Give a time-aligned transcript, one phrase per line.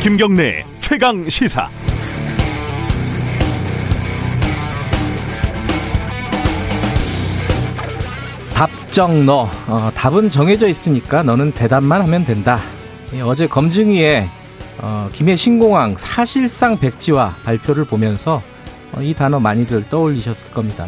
[0.00, 1.68] 김경래 최강 시사.
[8.54, 9.50] 답정 너.
[9.66, 12.60] 어, 답은 정해져 있으니까 너는 대답만 하면 된다.
[13.12, 14.28] 예, 어제 검증위에
[14.80, 18.40] 어, 김해 신공항 사실상 백지화 발표를 보면서
[18.92, 20.86] 어, 이 단어 많이들 떠올리셨을 겁니다.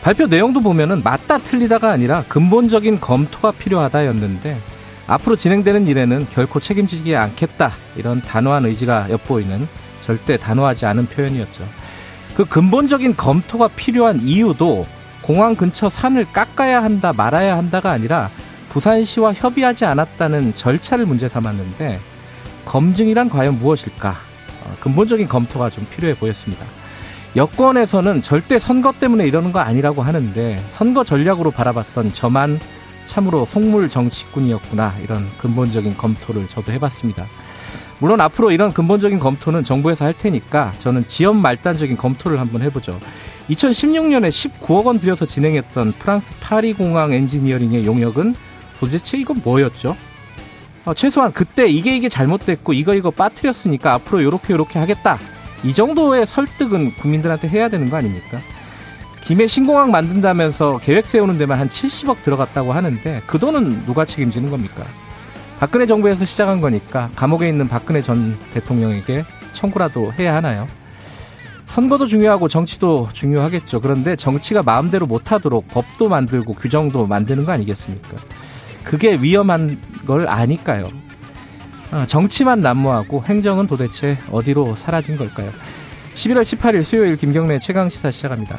[0.00, 4.77] 발표 내용도 보면은 맞다 틀리다가 아니라 근본적인 검토가 필요하다였는데
[5.08, 9.66] 앞으로 진행되는 일에는 결코 책임지지 않겠다 이런 단호한 의지가 엿보이는
[10.04, 11.64] 절대 단호하지 않은 표현이었죠.
[12.36, 14.86] 그 근본적인 검토가 필요한 이유도
[15.22, 18.30] 공항 근처 산을 깎아야 한다 말아야 한다가 아니라
[18.68, 21.98] 부산시와 협의하지 않았다는 절차를 문제 삼았는데
[22.66, 24.10] 검증이란 과연 무엇일까?
[24.10, 26.66] 어, 근본적인 검토가 좀 필요해 보였습니다.
[27.34, 32.60] 여권에서는 절대 선거 때문에 이러는 거 아니라고 하는데 선거 전략으로 바라봤던 저만
[33.08, 37.26] 참으로 속물 정치꾼이었구나 이런 근본적인 검토를 저도 해봤습니다.
[37.98, 43.00] 물론 앞으로 이런 근본적인 검토는 정부에서 할 테니까 저는 지연 말단적인 검토를 한번 해보죠.
[43.50, 48.36] 2016년에 19억 원 들여서 진행했던 프랑스 파리 공항 엔지니어링의 용역은
[48.78, 49.96] 도대체 이건 뭐였죠?
[50.84, 55.18] 어, 최소한 그때 이게 이게 잘못됐고 이거 이거 빠뜨렸으니까 앞으로 요렇게 요렇게 하겠다.
[55.64, 58.38] 이 정도의 설득은 국민들한테 해야 되는 거 아닙니까?
[59.28, 64.82] 김해 신공항 만든다면서 계획 세우는 데만 한 70억 들어갔다고 하는데 그 돈은 누가 책임지는 겁니까?
[65.60, 70.66] 박근혜 정부에서 시작한 거니까 감옥에 있는 박근혜 전 대통령에게 청구라도 해야 하나요?
[71.66, 73.82] 선거도 중요하고 정치도 중요하겠죠.
[73.82, 78.16] 그런데 정치가 마음대로 못하도록 법도 만들고 규정도 만드는 거 아니겠습니까?
[78.82, 80.84] 그게 위험한 걸 아니까요.
[81.90, 85.50] 아, 정치만 난무하고 행정은 도대체 어디로 사라진 걸까요?
[86.18, 88.58] 11월 18일 수요일 김경래 최강 시사 시작합니다.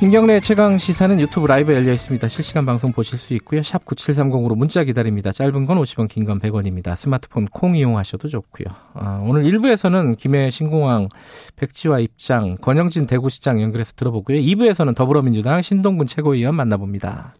[0.00, 2.28] 김경래 최강 시사는 유튜브 라이브 열려 있습니다.
[2.28, 3.62] 실시간 방송 보실 수 있고요.
[3.62, 5.32] 샵 9730으로 문자 기다립니다.
[5.32, 6.94] 짧은 건 50원, 긴 건 100원입니다.
[6.96, 8.66] 스마트폰 콩 이용하셔도 좋고요.
[8.94, 11.08] 아, 오늘 1부에서는 김해 신공항
[11.56, 14.36] 백지화 입장, 권영진 대구시장 연결해서 들어보고요.
[14.38, 17.34] 2부에서는 더불어민주당 신동근 최고위원 만나봅니다.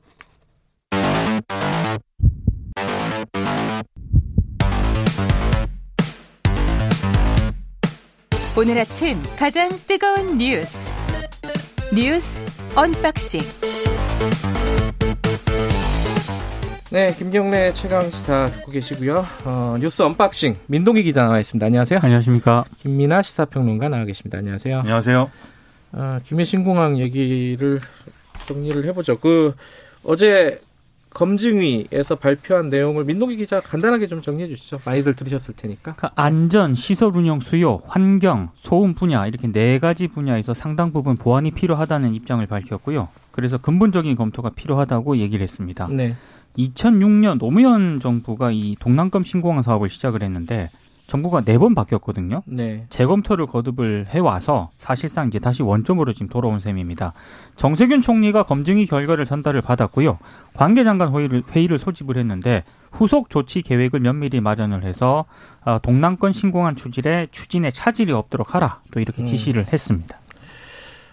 [8.57, 10.95] 오늘 아침 가장 뜨거운 뉴스
[11.93, 12.41] 뉴스
[12.77, 13.41] unboxing
[16.93, 19.27] 네, 김경래 최강 시사 듣고 계시고요.
[19.45, 21.67] 어, 뉴스 unboxing 민동기 기자 나와 있습니다.
[21.67, 21.99] 안녕하세요.
[22.01, 22.65] 안녕하십니까.
[22.81, 24.39] 김민아 시사평론가 나와 계십니다.
[24.39, 24.79] 안녕하세요.
[24.79, 25.31] 안녕하세요.
[25.91, 27.81] 어, 김해 신공항 얘기를
[28.47, 29.19] 정리를 해보죠.
[29.19, 29.57] 그
[30.05, 30.61] 어제
[31.15, 34.81] 검증위에서 발표한 내용을 민동기 기자 간단하게 좀 정리해 주시죠.
[34.85, 35.95] 많이들 들으셨을 테니까.
[35.95, 41.53] 그 안전, 시설 운영 수요, 환경, 소음 분야 이렇게 네 가지 분야에서 상당 부분 보완이
[41.53, 43.09] 필요하다는 입장을 밝혔고요.
[43.31, 45.89] 그래서 근본적인 검토가 필요하다고 얘기를 했습니다.
[45.91, 46.15] 네.
[46.59, 50.69] 2006년 노무현 정부가 이 동남권 신공항 사업을 시작을 했는데
[51.07, 52.43] 정부가 네 번 바뀌었거든요.
[52.47, 52.87] 네.
[52.91, 57.13] 재검토를 거듭을 해와서 사실상 이제 다시 원점으로 지금 돌아온 셈입니다.
[57.57, 60.19] 정세균 총리가 검증이 결과를 전달을 받았고요.
[60.55, 65.27] 관계장관 회의를, 회의를 소집을 했는데 후속 조치 계획을 면밀히 마련을 해서
[65.65, 69.27] 어, 동남권 신공항 추진에 추진에 차질이 없도록 하라 또 이렇게 음.
[69.27, 70.19] 지시를 했습니다.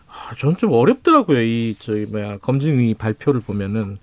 [0.08, 1.42] 아, 저는 좀 어렵더라고요.
[1.42, 3.98] 이 저희 뭐야 검증위 발표를 보면은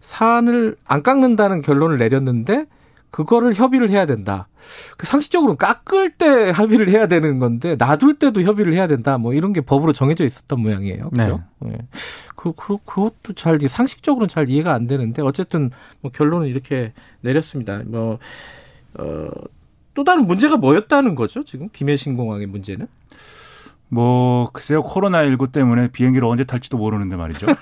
[0.00, 2.66] 산을 안 깎는다는 결론을 내렸는데
[3.14, 4.48] 그거를 협의를 해야 된다.
[4.96, 9.18] 그 상식적으로 깎을 때 합의를 해야 되는 건데 놔둘 때도 협의를 해야 된다.
[9.18, 11.10] 뭐 이런 게 법으로 정해져 있었던 모양이에요.
[11.10, 11.40] 그렇죠?
[11.60, 11.78] 네.
[12.34, 15.70] 그, 그 그것도 잘 상식적으로는 잘 이해가 안 되는데 어쨌든
[16.00, 17.82] 뭐 결론을 이렇게 내렸습니다.
[17.86, 18.18] 뭐
[18.94, 19.28] 어,
[19.94, 21.44] 또 다른 문제가 뭐였다는 거죠?
[21.44, 22.88] 지금 김해 신 공항의 문제는?
[23.90, 27.46] 뭐 글쎄요 코로나19 때문에 비행기를 언제 탈지도 모르는데 말이죠.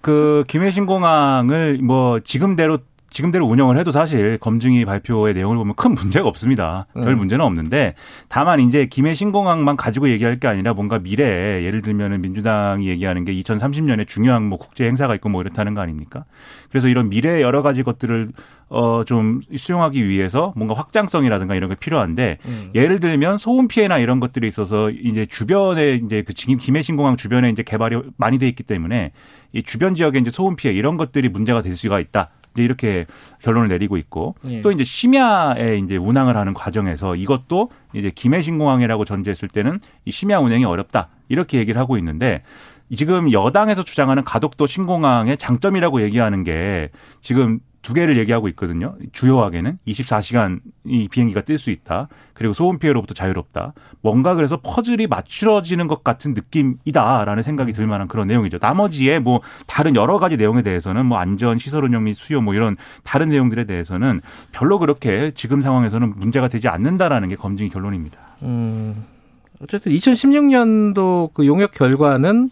[0.00, 2.78] 그 김해신 공항을 뭐 지금대로
[3.10, 6.86] 지금대로 운영을 해도 사실 검증이 발표의 내용을 보면 큰 문제가 없습니다.
[6.94, 7.18] 별 음.
[7.18, 7.94] 문제는 없는데
[8.28, 13.34] 다만 이제 김해 신공항만 가지고 얘기할 게 아니라 뭔가 미래에 예를 들면은 민주당이 얘기하는 게
[13.34, 16.24] 2030년에 중요한 뭐 국제 행사가 있고 뭐 이렇다는 거 아닙니까?
[16.70, 18.30] 그래서 이런 미래의 여러 가지 것들을
[18.68, 22.70] 어 좀 수용하기 위해서 뭔가 확장성이라든가 이런 게 필요한데 음.
[22.74, 27.50] 예를 들면 소음 피해나 이런 것들에 있어서 이제 주변에 이제 그 지금 김해 신공항 주변에
[27.50, 29.12] 이제 개발이 많이 돼 있기 때문에
[29.52, 32.30] 이 주변 지역에 이제 소음 피해 이런 것들이 문제가 될 수가 있다.
[32.54, 33.06] 이제 이렇게
[33.42, 34.60] 결론을 내리고 있고 예.
[34.60, 40.10] 또 이제 심야에 이제 운항을 하는 과정에서 이것도 이제 김해 신 공항이라고 전제했을 때는 이
[40.10, 42.42] 심야 운행이 어렵다 이렇게 얘기를 하고 있는데
[42.94, 48.94] 지금 여당에서 주장하는 가덕도 신공항의 장점이라고 얘기하는 게 지금 두 개를 얘기하고 있거든요.
[49.12, 52.08] 주요하게는 24시간 이 비행기가 뜰 수 있다.
[52.34, 53.74] 그리고 소음 피해로부터 자유롭다.
[54.02, 58.58] 뭔가 그래서 퍼즐이 맞추어지는 것 같은 느낌이다라는 생각이 들 만한 그런 내용이죠.
[58.60, 62.76] 나머지에 뭐 다른 여러 가지 내용에 대해서는 뭐 안전, 시설 운영 및 수요 뭐 이런
[63.02, 64.20] 다른 내용들에 대해서는
[64.52, 68.18] 별로 그렇게 지금 상황에서는 문제가 되지 않는다라는 게 검증 결론입니다.
[68.42, 69.04] 음,
[69.62, 72.50] 어쨌든 2016년도 그 용역 결과는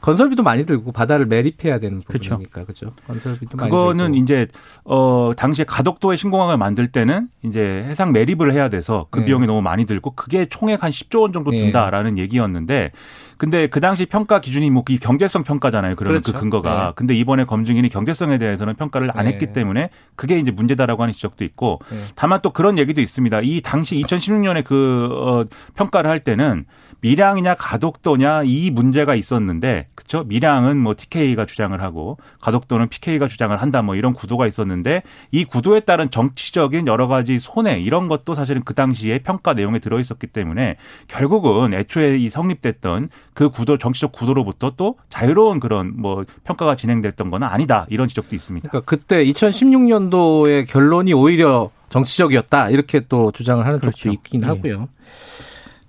[0.00, 2.92] 건설비도 많이 들고 바다를 매립해야 되는 부분이니까 그렇죠.
[3.06, 4.14] 건설비도 많이 그거는.
[4.14, 4.46] 이제
[4.84, 9.26] 어 당시에 가덕도의 신공항을 만들 때는 이제 해상 매립을 해야 돼서 그 네.
[9.26, 11.58] 비용이 너무 많이 들고 그게 총액 한 10조 원 정도 네.
[11.58, 12.90] 든다라는 얘기였는데
[13.36, 15.96] 근데 그 당시 평가 기준이 뭐 이 경제성 평가잖아요.
[15.96, 16.40] 그러면 그 그렇죠.
[16.40, 16.86] 근거가.
[16.86, 16.92] 네.
[16.94, 19.32] 근데 이번에 검증인이 경제성에 대해서는 평가를 안 네.
[19.32, 21.98] 했기 때문에 그게 이제 문제다라고 하는 지적도 있고 네.
[22.16, 23.40] 다만 또 그런 얘기도 있습니다.
[23.42, 26.66] 이 당시 2016년에 그 어, 평가를 할 때는
[27.04, 30.24] 밀양이냐 가덕도냐 이 문제가 있었는데 그렇죠?
[30.24, 35.80] 밀양은 뭐 TK가 주장을 하고 가덕도는 PK가 주장을 한다 뭐 이런 구도가 있었는데 이 구도에
[35.80, 40.76] 따른 정치적인 여러 가지 손해 이런 것도 사실은 그 당시에 평가 내용에 들어 있었기 때문에
[41.06, 47.42] 결국은 애초에 이 성립됐던 그 구도 정치적 구도로부터 또 자유로운 그런 뭐 평가가 진행됐던 건
[47.42, 48.70] 아니다 이런 지적도 있습니다.
[48.70, 53.96] 그러니까 그때 2016년도의 결론이 오히려 정치적이었다 이렇게 또 주장을 하는 그렇죠.
[53.98, 54.46] 쪽도 있긴 예.
[54.46, 54.88] 하고요.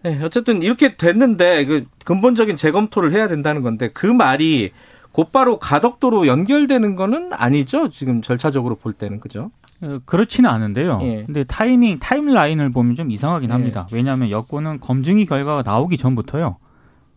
[0.05, 4.71] 네, 어쨌든 이렇게 됐는데 그 근본적인 재검토를 해야 된다는 건데 그 말이
[5.11, 7.89] 곧바로 가덕도로 연결되는 거는 아니죠.
[7.89, 9.49] 지금 절차적으로 볼 때는 그죠?
[9.81, 10.99] 어, 그렇지는 않은데요.
[11.01, 11.23] 예.
[11.25, 13.53] 근데 타이밍 타임라인을 보면 좀 이상하긴 예.
[13.53, 13.87] 합니다.
[13.91, 16.57] 왜냐하면 여권은 검증이 결과가 나오기 전부터요.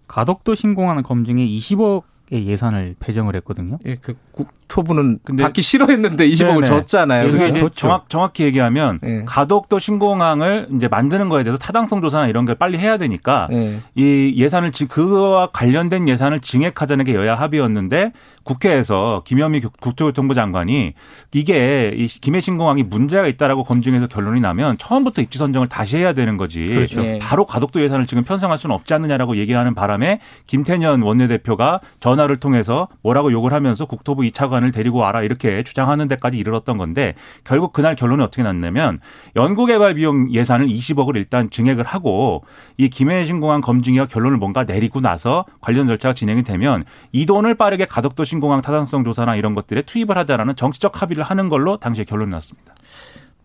[0.07, 2.03] 가덕도 신공항 검증에 20억의
[2.33, 3.79] 예산을 배정을 했거든요.
[3.87, 6.67] 예, 그 국토부는 근데- 받기 싫어했는데 20억을 네네.
[6.67, 7.27] 줬잖아요.
[7.27, 7.49] 예, 그게?
[7.49, 7.69] 이제.
[7.75, 9.23] 정확, 정확히 얘기하면 예.
[9.27, 13.81] 가덕도 신공항을 이제 만드는 거에 대해서 타당성 조사나 이런 걸 빨리 해야 되니까 예.
[13.95, 18.13] 이 예산을 지- 그와 관련된 예산을 증액하자는 게 여야 합의였는데
[18.45, 20.95] 국회에서 김현미 국- 국토교통부 장관이
[21.35, 26.37] 이게 이 김해 신공항이 문제가 있다라고 검증해서 결론이 나면 처음부터 입지 선정을 다시 해야 되는
[26.37, 26.65] 거지.
[26.65, 27.03] 그렇죠.
[27.05, 27.19] 예.
[27.21, 32.89] 바로 가덕도 예산을 지금 편성할 수는 없지 않느냐라고 얘기하는 바람에 김태년 원내대표가 전 화를 통해서
[33.03, 38.23] 뭐라고 욕을 하면서 국토부 2차관을 데리고 와라 이렇게 주장하는 데까지 이르렀던 건데 결국 그날 결론이
[38.23, 38.99] 어떻게 났냐면
[39.37, 42.45] 연구개발 비용 예산을 20억을 일단 증액을 하고
[42.77, 47.55] 이 김해 신 공항 검증위가 결론을 뭔가 내리고 나서 관련 절차가 진행이 되면 이 돈을
[47.55, 52.31] 빠르게 가덕도 신공항 타당성 조사나 이런 것들에 투입을 하자라는 정치적 합의를 하는 걸로 당시에 결론이
[52.31, 52.75] 났습니다.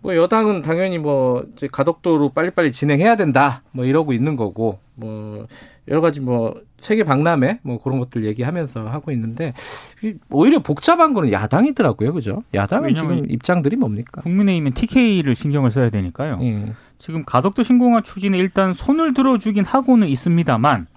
[0.04, 5.48] 뭐 여당은 당연히 뭐 가덕도로 빨리빨리 진행해야 된다 뭐 이러고 있는 거고 뭐
[5.88, 9.54] 여러 가지 뭐 세계 박람회 뭐 그런 것들 얘기하면서 하고 있는데
[10.02, 12.44] 이 오히려 복잡한 거는 야당이더라고요, 그죠?
[12.54, 14.22] 야당은 지금 입장들이 뭡니까?
[14.22, 16.40] 국민의힘은 TK를 신경을 써야 되니까요.
[16.42, 16.74] 예.
[17.00, 20.88] 지금 가덕도 신공항 추진에 일단 손을 들어주긴 하고는 있습니다만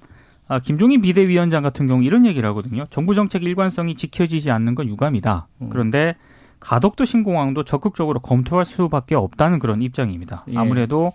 [0.48, 2.86] 아, 김종인 비대위원장 같은 경우 이런 얘기를 하거든요.
[2.90, 5.48] 정부 정책 일관성이 지켜지지 않는 건 유감이다.
[5.62, 5.68] 음.
[5.70, 6.14] 그런데
[6.60, 10.44] 가덕도 신공항도 적극적으로 검토할 수밖에 없다는 그런 입장입니다.
[10.52, 10.56] 예.
[10.56, 11.12] 아무래도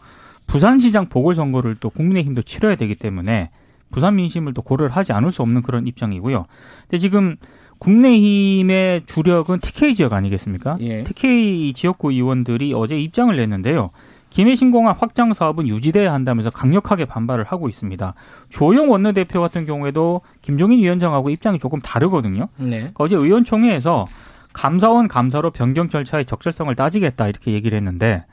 [0.47, 3.49] 부산시장 보궐선거를 또 국민의힘도 치러야 되기 때문에
[3.91, 6.45] 부산 민심을 또 고려를 하지 않을 수 없는 그런 입장이고요.
[6.83, 7.35] 근데 지금
[7.79, 10.77] 국민의힘의 주력은 TK 지역 아니겠습니까?
[10.81, 11.03] 예.
[11.03, 13.89] TK 지역구 의원들이 어제 입장을 냈는데요.
[14.29, 18.13] 김해 신공항 확장 사업은 유지돼야 한다면서 강력하게 반발을 하고 있습니다.
[18.49, 22.47] 조영 원내대표 같은 경우에도 김종인 위원장하고 입장이 조금 다르거든요.
[22.57, 22.77] 네.
[22.77, 24.07] 그러니까 어제 의원총회에서
[24.53, 28.25] 감사원 감사로 변경 절차의 적절성을 따지겠다 이렇게 얘기를 했는데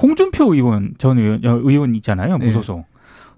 [0.00, 2.46] 홍준표 의원 전 의원, 어, 의원 있잖아요 네.
[2.46, 2.86] 무소속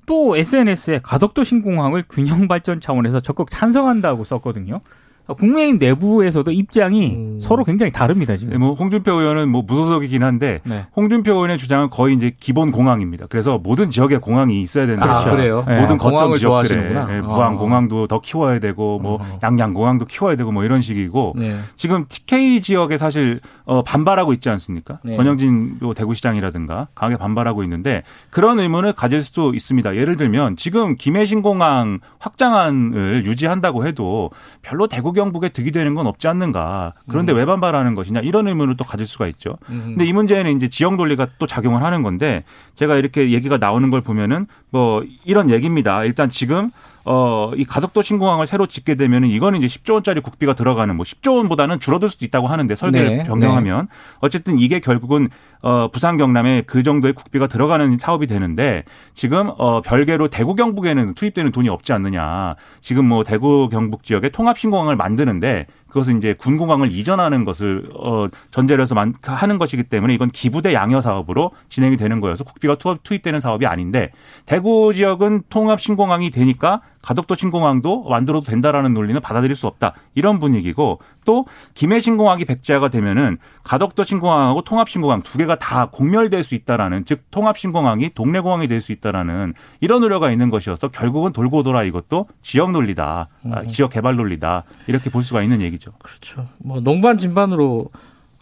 [0.06, 4.80] 또 SNS에 가덕도 신공항을 균형 발전 차원에서 적극 찬성한다고 썼거든요.
[5.26, 7.38] 국민의힘 내부에서도 입장이 음.
[7.40, 8.58] 서로 굉장히 다릅니다 지금.
[8.58, 10.84] 뭐 홍준표 의원은 뭐 무소속이긴 한데 네.
[10.94, 13.26] 홍준표 의원의 주장은 거의 이제 기본 공항입니다.
[13.30, 15.20] 그래서 모든 지역에 공항이 있어야 된다.
[15.20, 15.64] 아, 그래요?
[15.66, 15.80] 네.
[15.80, 16.94] 모든 아, 거점 지역들에.
[17.16, 17.56] 예, 부항 아.
[17.56, 19.38] 공항도 더 키워야 되고 뭐 어허.
[19.42, 21.56] 양양 공항도 키워야 되고 뭐 이런 식이고 네.
[21.76, 24.98] 지금 TK 지역에 사실 어, 반발하고 있지 않습니까?
[25.04, 25.16] 네.
[25.16, 29.96] 권영진 뭐 대구시장이라든가 강하게 반발하고 있는데 그런 의문을 가질 수도 있습니다.
[29.96, 36.28] 예를 들면 지금 김해신 공항 확장안을 유지한다고 해도 별로 대구 경북에 득이 되는 건 없지
[36.28, 36.92] 않는가.
[37.08, 39.56] 그런데 왜 반발하는 것이냐 이런 의문을 또 가질 수가 있죠.
[39.70, 39.94] 음.
[39.94, 42.44] 근데 이 문제는 이제 지역 논리가 또 작용을 하는 건데
[42.74, 46.04] 제가 이렇게 얘기가 나오는 걸 보면은 뭐 이런 얘기입니다.
[46.04, 46.70] 일단 지금
[47.04, 51.36] 어, 이 가덕도 신공항을 새로 짓게 되면은 이거는 이제 10조 원짜리 국비가 들어가는 뭐 10조
[51.36, 53.88] 원보다는 줄어들 수도 있다고 하는데 설계를 네, 변경하면
[54.20, 55.28] 어쨌든 이게 결국은
[55.62, 58.84] 어, 부산 경남에 그 정도의 국비가 들어가는 사업이 되는데
[59.14, 62.56] 지금 어, 별개로 대구 경북에는 투입되는 돈이 없지 않느냐.
[62.80, 68.82] 지금 뭐 대구 경북 지역에 통합 신공항을 만드는데 그것은 이제 군공항을 이전하는 것을 어 전제로
[68.82, 73.38] 해서 만, 하는 것이기 때문에 이건 기부대 양여 사업으로 진행이 되는 거여서 국비가 투입, 투입되는
[73.38, 74.10] 사업이 아닌데
[74.44, 79.92] 대구 지역은 통합 신공항이 되니까 가덕도 신공항도 만들어도 된다라는 논리는 받아들일 수 없다.
[80.14, 86.44] 이런 분위기고 또 김해 신공항이 백지화가 되면은 가덕도 신공항하고 통합 신공항 두 개가 다 공멸될
[86.44, 91.32] 수 있다라는 즉 통합 신공항이 동래 공항이 될 수 있다라는 이런 우려가 있는 것이어서 결국은
[91.32, 93.28] 돌고 돌아 이것도 지역 논리다.
[93.46, 93.66] 음.
[93.68, 94.64] 지역 개발 논리다.
[94.86, 95.92] 이렇게 볼 수가 있는 얘기죠.
[96.02, 96.46] 그렇죠.
[96.58, 97.90] 뭐 농반 진반으로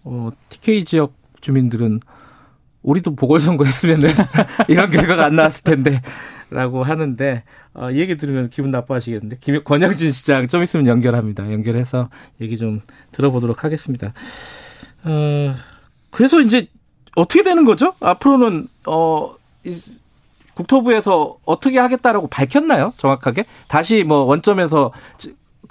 [0.04, 2.00] 어, TK 지역 주민들은
[2.82, 4.08] 우리도 보궐선거 했으면은
[4.68, 6.00] 이런 결과가 안 나왔을 텐데.
[6.52, 7.42] 라고 하는데,
[7.74, 11.50] 어, 이 얘기 들으면 기분 나빠하시겠는데, 김, 권영진 시장 좀 있으면 연결합니다.
[11.52, 12.80] 연결해서 얘기 좀
[13.12, 14.12] 들어보도록 하겠습니다.
[15.04, 15.54] 어,
[16.10, 16.68] 그래서 이제
[17.16, 17.94] 어떻게 되는 거죠?
[18.00, 19.34] 앞으로는, 어,
[20.54, 22.92] 국토부에서 어떻게 하겠다라고 밝혔나요?
[22.98, 23.44] 정확하게?
[23.68, 24.92] 다시 뭐 원점에서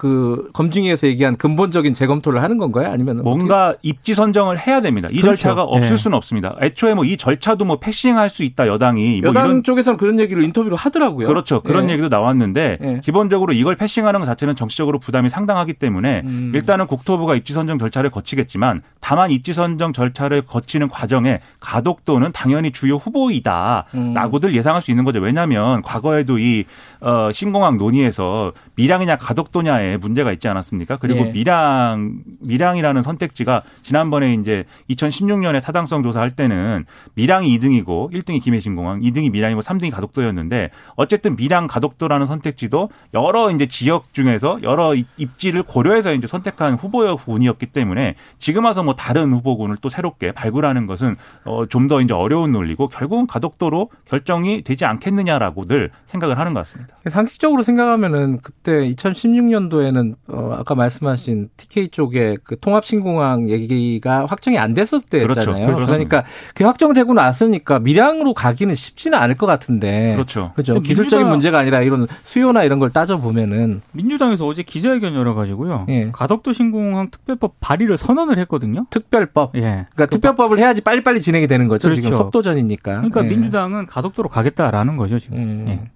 [0.02, 2.92] 그 검증위에서 얘기한 근본적인 재검토를 하는 건가요?
[2.92, 3.90] 아니면 뭔가 어떻게?
[3.90, 5.08] 입지 선정을 해야 됩니다.
[5.12, 5.36] 이 그렇죠.
[5.36, 5.96] 절차가 없을 네.
[5.96, 6.56] 수는 없습니다.
[6.60, 10.42] 애초에 뭐 이 절차도 뭐 패싱할 수 있다 여당이 뭐 여당 뭐 쪽에서는 그런 얘기를
[10.44, 11.28] 인터뷰로 하더라고요.
[11.28, 11.62] 그렇죠.
[11.62, 11.94] 그런 네.
[11.94, 13.02] 얘기도 나왔는데 네.
[13.04, 16.52] 기본적으로 이걸 패싱하는 것 자체는 정치적으로 부담이 상당하기 때문에 음.
[16.56, 22.96] 일단은 국토부가 입지 선정 절차를 거치겠지만 다만 입지 선정 절차를 거치는 과정에 가덕도는 당연히 주요
[22.96, 24.56] 후보이다라고들 음.
[24.56, 25.20] 예상할 수 있는 거죠.
[25.20, 26.64] 왜냐하면 과거에도 이
[27.02, 30.98] 어, 신공항 논의에서 밀양이냐 가덕도냐에 문제가 있지 않았습니까?
[30.98, 31.32] 그리고 네.
[31.32, 39.62] 밀양 밀양이라는 선택지가 지난번에 이제 2016년에 타당성 조사할 때는 밀양이 2등이고 1등이 김해신공항, 2등이 밀양이고
[39.62, 46.76] 3등이 가덕도였는데 어쨌든 밀양 가덕도라는 선택지도 여러 이제 지역 중에서 여러 입지를 고려해서 이제 선택한
[46.76, 52.14] 후보군이었기 때문에 지금 와서 뭐 다른 후보군을 또 새롭게 발굴하는 것은 어, 좀 더 이제
[52.14, 56.96] 어려운 논리고 결국은 가덕도로 결정이 되지 않겠느냐라고들 생각을 하는 것 같습니다.
[57.10, 64.58] 상식적으로 생각하면은 그때 2016년도에 는 어 아까 말씀하신 TK 쪽에 그 통합 신공항 얘기가 확정이
[64.58, 65.66] 안 됐을 때였잖아요.
[65.66, 65.86] 그렇죠.
[65.86, 66.24] 그러니까
[66.54, 70.14] 그 확정되고 났으니까 밀양으로 가기는 쉽지는 않을 것 같은데.
[70.14, 70.52] 그렇죠.
[70.54, 70.80] 그렇죠.
[70.80, 76.12] 기술적인 문제가 아니라 이런 수요나 이런 걸 따져 보면은 민주당에서 어제 기자회견 열어 가지고 예.
[76.12, 78.86] 가덕도 신공항 특별법 발의를 선언을 했거든요.
[78.90, 79.56] 특별법.
[79.56, 79.62] 예.
[79.62, 81.88] 그러니까 그 특별법을 해야지 빨리빨리 진행이 되는 거죠.
[81.88, 82.02] 그렇죠.
[82.02, 82.92] 지금 속도전이니까.
[83.02, 83.28] 그러니까 예.
[83.28, 85.38] 민주당은 가덕도로 가겠다라는 거죠 지금.
[85.38, 85.66] 음.
[85.68, 85.92] 예.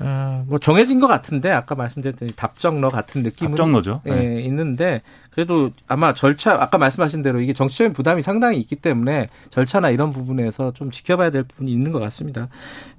[0.00, 4.02] 어, 뭐 정해진 것 같은데 아까 말씀드렸던 답정너 같은 느낌은 답정너죠.
[4.06, 4.40] 예, 네.
[4.42, 10.10] 있는데 그래도 아마 절차 아까 말씀하신 대로 이게 정치적인 부담이 상당히 있기 때문에 절차나 이런
[10.10, 12.48] 부분에서 좀 지켜봐야 될 부분이 있는 것 같습니다.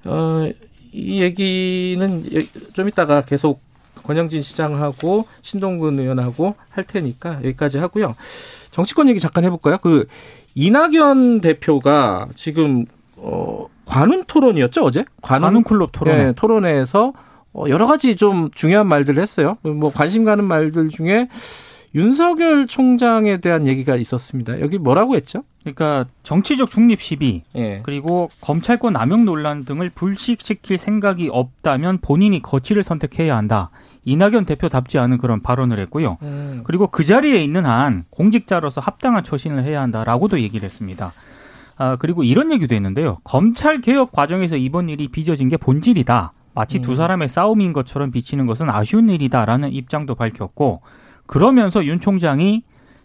[0.04, 0.50] 어,
[0.92, 2.24] 이 얘기는
[2.74, 3.62] 좀 이따가 계속
[4.02, 8.14] 권영진 시장하고 신동근 의원하고 할 테니까 여기까지 하고요.
[8.70, 9.78] 정치권 얘기 잠깐 해볼까요?
[9.78, 10.06] 그
[10.54, 15.04] 이낙연 대표가 지금 어 관훈 토론이었죠 어제?
[15.20, 16.16] 관훈, 관훈 클럽 토론.
[16.16, 17.12] 네, 토론회에서
[17.52, 19.56] 어, 여러 가지 좀 중요한 말들을 했어요.
[19.62, 21.28] 뭐 관심 가는 말들 중에
[21.94, 24.60] 윤석열 총장에 대한 얘기가 있었습니다.
[24.60, 25.42] 여기 뭐라고 했죠?
[25.62, 27.80] 그러니까 정치적 중립 시비 예.
[27.82, 33.70] 그리고 검찰권 남용 논란 등을 불식시킬 생각이 없다면 본인이 거취를 선택해야 한다.
[34.04, 36.16] 이낙연 대표답지 않은 그런 발언을 했고요.
[36.22, 36.62] 음.
[36.64, 41.12] 그리고 그 자리에 있는 한 공직자로서 합당한 처신을 해야 한다라고도 얘기를 했습니다.
[41.80, 43.20] 아, 그리고 이런 얘기도 했는데요.
[43.24, 46.34] 검찰 개혁 과정에서 이번 일이 빚어진 게 본질이다.
[46.54, 46.82] 마치 음.
[46.82, 50.82] 두 사람의 싸움인 것처럼 비치는 것은 아쉬운 일이다라는 입장도 밝혔고
[51.24, 52.64] 그러면서 윤 총장이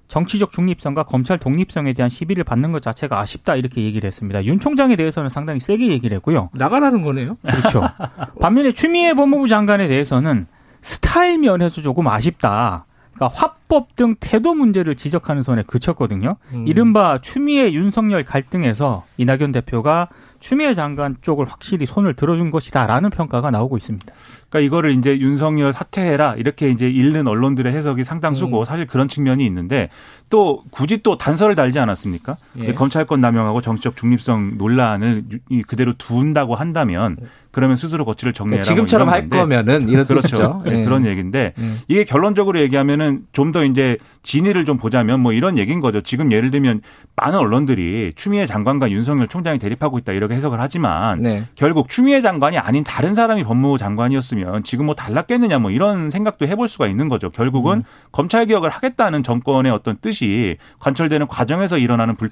[0.10, 4.44] 정치적 중립성과 검찰 독립성에 대한 시비를 받는 것 자체가 아쉽다 이렇게 얘기를 했습니다.
[4.44, 6.50] 윤 총장에 대해서는 상당히 세게 얘기를 했고요.
[6.53, 7.38] 나가라는 거네요.
[7.44, 7.82] 그렇죠.
[8.41, 10.48] 반면에 추미애 법무부 장관에 대해서는
[10.82, 12.88] 스타일 면에서 조금 아쉽다.
[13.13, 16.38] 그러니까 화법 등 태도 문제를 지적하는 선에 그쳤거든요.
[16.53, 16.67] 음.
[16.67, 23.77] 이른바 추미애 윤석열 갈등에서 이낙연 대표가 추미애 장관 쪽을 확실히 손을 들어준 것이다라는 평가가 나오고
[23.77, 24.05] 있습니다.
[24.50, 28.65] 그러니까 이거를 이제 윤석열 사퇴해라 이렇게 이제 읽는 언론들의 해석이 상당수고 음.
[28.65, 29.89] 사실 그런 측면이 있는데
[30.29, 32.38] 또 굳이 또 단서를 달지 않았습니까?
[32.60, 32.74] 예.
[32.74, 35.24] 검찰권 남용하고 정치적 중립성 논란을
[35.67, 37.17] 그대로 둔다고 한다면
[37.51, 38.63] 그러면 스스로 거취를 정리해라.
[38.63, 40.62] 그러니까 지금처럼 할 거면은 이런 그렇죠.
[40.65, 40.84] 네, 예.
[40.84, 41.63] 그런 얘기인데 예.
[41.88, 46.01] 이게 결론적으로 얘기하면은 좀더 이제 진위를 좀 보자면 뭐 이런 얘기인 거죠.
[46.01, 46.81] 지금 예를 들면
[47.15, 51.45] 많은 언론들이 추미애 장관과 윤석열 총장이 대립하고 있다 이렇게 해석을 하지만 네.
[51.55, 56.67] 결국 추미애 장관이 아닌 다른 사람이 법무부 장관이었으면 지금 뭐 달랐겠느냐 뭐 이런 생각도 해볼
[56.67, 57.29] 수가 있는 거죠.
[57.29, 57.83] 결국은 음.
[58.12, 62.31] 검찰 개혁을 하겠다는 정권의 어떤 뜻이 관철되는 과정에서 일어나는 불,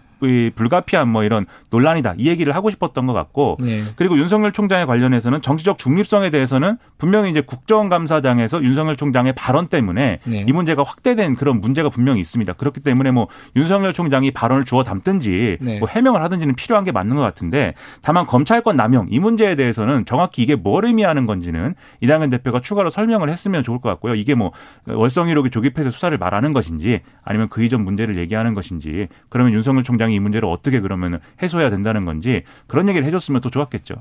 [0.56, 3.84] 불가피한 뭐 이런 논란이다 이 얘기를 하고 싶었던 것 같고 네.
[3.96, 10.46] 그리고 윤석열 총장에 관련해서는 정치적 중립성에 대해서는 분명히 이제 국정감사장에서 윤석열 총장의 발언 때문에 네.
[10.46, 12.54] 이 문제가 확대 된 그런 문제가 분명히 있습니다.
[12.54, 15.80] 그렇기 때문에 뭐 윤석열 총장이 발언을 주워 담든지 네.
[15.80, 20.44] 뭐 해명을 하든지는 필요한 게 맞는 것 같은데 다만 검찰권 남용 이 문제에 대해서는 정확히
[20.44, 24.16] 이게 뭘 의미하는 건지는 이낙연 대표가 추가로 설명을 했으면 좋을 것 같고요.
[24.16, 24.52] 이게 뭐
[24.88, 30.20] 월성이록이 조기폐쇄 수사를 말하는 것인지 아니면 그 이전 문제를 얘기하는 것인지 그러면 윤석열 총장이 이
[30.20, 33.96] 문제를 어떻게 그러면 해소해야 된다는 건지 그런 얘기를 해줬으면 더 좋았겠죠.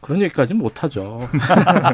[0.00, 1.18] 그런 얘기까지는 못하죠.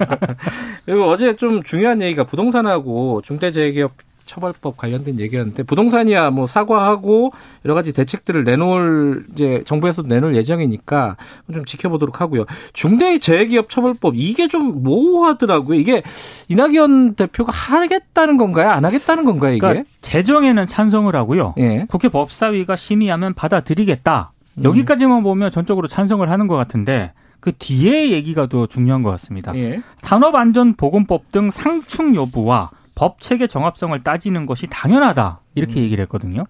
[0.84, 3.92] 그리고 어제 좀 중요한 얘기가 부동산하고 중대재해기업
[4.24, 7.32] 처벌법 관련된 얘기였는데 부동산이야 뭐 사과하고
[7.64, 11.16] 여러 가지 대책들을 내놓을 이제 정부에서도 내놓을 예정이니까
[11.52, 12.44] 좀 지켜보도록 하고요.
[12.72, 15.78] 중대재해기업 처벌법 이게 좀 모호하더라고요.
[15.78, 16.02] 이게
[16.48, 18.70] 이낙연 대표가 하겠다는 건가요?
[18.70, 19.52] 안 하겠다는 건가요?
[19.52, 19.60] 이게?
[19.60, 21.54] 그러니까 재정에는 찬성을 하고요.
[21.58, 21.86] 예.
[21.88, 24.32] 국회 법사위가 심의하면 받아들이겠다.
[24.62, 29.52] 여기까지만 보면 전적으로 찬성을 하는 것 같은데 그 뒤에 얘기가 더 중요한 것 같습니다.
[29.56, 29.82] 예.
[29.96, 35.84] 산업안전보건법 등 상충 여부와 법 체계 정합성을 따지는 것이 당연하다 이렇게 음.
[35.84, 36.44] 얘기를 했거든요.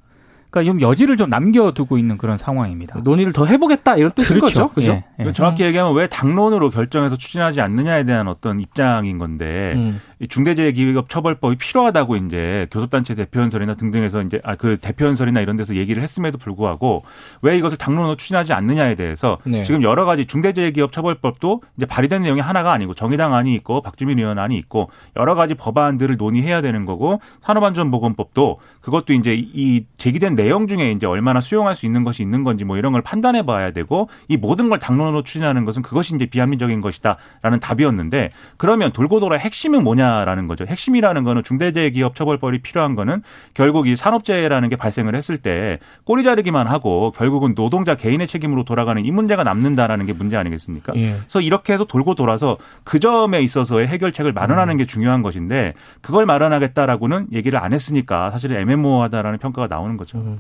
[0.52, 3.00] 그러니까 좀 여지를 좀 남겨두고 있는 그런 상황입니다.
[3.02, 4.68] 논의를 더 해보겠다 이런 뜻인 거죠.
[4.68, 5.02] 그죠?
[5.18, 5.32] 예, 예.
[5.32, 10.00] 정확히 얘기하면 왜 당론으로 결정해서 추진하지 않느냐에 대한 어떤 입장인 건데 음.
[10.22, 16.04] 이 중대재해기업 처벌법이 필요하다고 이제 교섭단체 대표연설이나 등등에서 이제 아 그 대표연설이나 이런 데서 얘기를
[16.04, 17.02] 했음에도 불구하고
[17.40, 19.64] 왜 이것을 당론으로 추진하지 않느냐에 대해서 네.
[19.64, 24.38] 지금 여러 가지 중대재해기업 처벌법도 이제 발의된 내용이 하나가 아니고 정의당 안이 있고 박주민 의원
[24.38, 30.92] 안이 있고 여러 가지 법안들을 논의해야 되는 거고 산업안전보건법도 그것도 이제 이 제기된 내용 중에
[30.92, 34.36] 이제 얼마나 수용할 수 있는 것이 있는 건지 뭐 이런 걸 판단해 봐야 되고 이
[34.36, 40.11] 모든 걸 당론으로 추진하는 것은 그것이 이제 비합리적인 것이다라는 답이었는데 그러면 돌고 돌아 핵심은 뭐냐
[40.24, 40.64] 라는 거죠.
[40.66, 43.22] 핵심이라는 거는 중대재해기업 처벌법이 필요한 거는
[43.54, 49.04] 결국 이 산업재해라는 게 발생을 했을 때 꼬리 자르기만 하고 결국은 노동자 개인의 책임으로 돌아가는
[49.04, 50.92] 이 문제가 남는다라는 게 문제 아니겠습니까?
[50.96, 51.16] 예.
[51.18, 57.28] 그래서 이렇게 해서 돌고 돌아서 그 점에 있어서의 해결책을 마련하는 게 중요한 것인데 그걸 마련하겠다라고는
[57.32, 60.38] 얘기를 안 했으니까 사실 애매모호하다라는 평가가 나오는 거죠.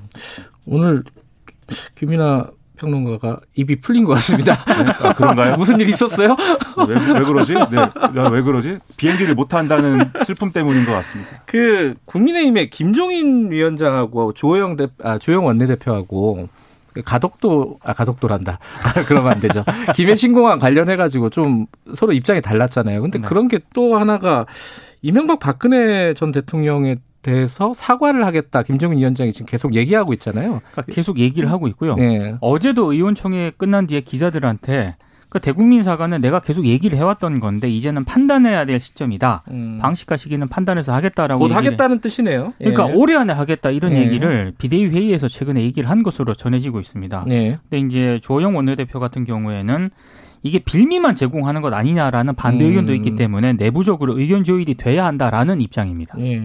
[0.66, 1.02] 오늘
[1.94, 2.46] 김이나
[2.82, 4.58] 평론가가 입이 풀린 것 같습니다.
[5.00, 5.54] 아, 그런가요?
[5.58, 6.36] 무슨 일 있었어요?
[6.88, 7.54] 왜, 왜 그러지?
[7.54, 7.76] 네.
[7.76, 8.78] 야, 왜 그러지?
[8.96, 11.30] 비행기를 못 탄다는 슬픔 때문인 것 같습니다.
[11.46, 16.48] 그 국민의힘의 김종인 위원장하고 조영 대 아, 조영 원내대표하고
[16.92, 18.58] 그 가덕도 아 가덕도란다.
[19.06, 19.64] 그러면 안 되죠.
[19.94, 23.00] 김해 신공항 관련해 가지고 좀 서로 입장이 달랐잖아요.
[23.00, 23.26] 근데 네.
[23.28, 24.44] 그런 게 또 하나가
[25.00, 28.62] 이명박 박근혜 전 대통령에 대해서 사과를 하겠다.
[28.62, 30.60] 김종인 위원장이 지금 계속 얘기하고 있잖아요.
[30.72, 31.96] 그러니까 계속 얘기를 하고 있고요.
[31.98, 32.36] 예.
[32.40, 34.96] 어제도 의원총회 끝난 뒤에 기자들한테
[35.32, 39.44] 그 대국민 사과는 내가 계속 얘기를 해왔던 건데 이제는 판단해야 될 시점이다.
[39.50, 39.78] 음.
[39.80, 42.52] 방식과 시기는 판단해서 하겠다라고 곧 하겠다는 뜻이네요.
[42.58, 42.92] 그러니까 예.
[42.92, 44.02] 올해 안에 하겠다 이런 예.
[44.02, 47.24] 얘기를 비대위 회의에서 최근에 얘기를 한 것으로 전해지고 있습니다.
[47.30, 47.58] 예.
[47.70, 49.90] 근데 이제 조영 원내대표 같은 경우에는
[50.42, 52.70] 이게 빌미만 제공하는 것 아니냐라는 반대 음.
[52.70, 56.16] 의견도 있기 때문에 내부적으로 의견 조율이 돼야 한다라는 입장입니다.
[56.20, 56.42] 예.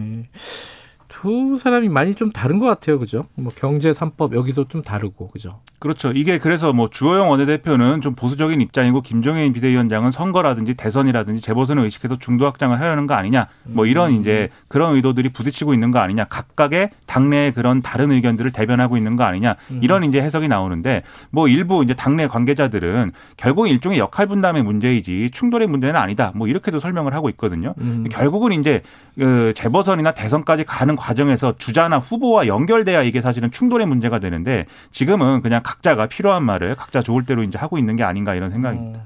[1.20, 3.00] 두 사람이 많이 좀 다른 것 같아요.
[3.00, 3.24] 그죠?
[3.34, 5.26] 뭐 경제 3법 여기서 좀 다르고.
[5.30, 5.58] 그죠?
[5.80, 6.12] 그렇죠.
[6.12, 12.46] 이게 그래서 뭐 주호영 원내대표는 좀 보수적인 입장이고 김종인 비대위원장은 선거라든지 대선이라든지 재보선을 의식해서 중도
[12.46, 13.48] 확장을 하려는 거 아니냐.
[13.64, 16.26] 뭐 이런 이제 그런 의도들이 부딪히고 있는 거 아니냐.
[16.26, 19.56] 각각의 당내의 그런 다른 의견들을 대변하고 있는 거 아니냐.
[19.80, 25.66] 이런 이제 해석이 나오는데 뭐 일부 이제 당내 관계자들은 결국 일종의 역할 분담의 문제이지 충돌의
[25.66, 26.30] 문제는 아니다.
[26.36, 27.74] 뭐 이렇게도 설명을 하고 있거든요.
[27.80, 28.06] 음.
[28.08, 28.82] 결국은 이제
[29.18, 35.40] 그 재보선이나 대선까지 가는 과 정에서 주자나 후보와 연결돼야 이게 사실은 충돌의 문제가 되는데 지금은
[35.42, 39.04] 그냥 각자가 필요한 말을 각자 좋을 대로 이제 하고 있는 게 아닌가 이런 생각입니다.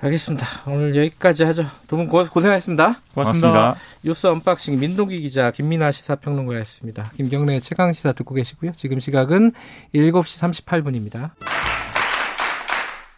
[0.00, 0.46] 알겠습니다.
[0.66, 1.64] 오늘 여기까지 하죠.
[1.88, 3.00] 두 분 고생하셨습니다.
[3.14, 3.74] 고맙습니다.
[4.04, 7.10] 뉴스 unboxing 민동기 기자 김민아 시사평론가였습니다.
[7.16, 8.72] 김경래 최강 시사 듣고 계시고요.
[8.76, 9.52] 지금 시각은
[9.94, 11.30] 7시 38분입니다.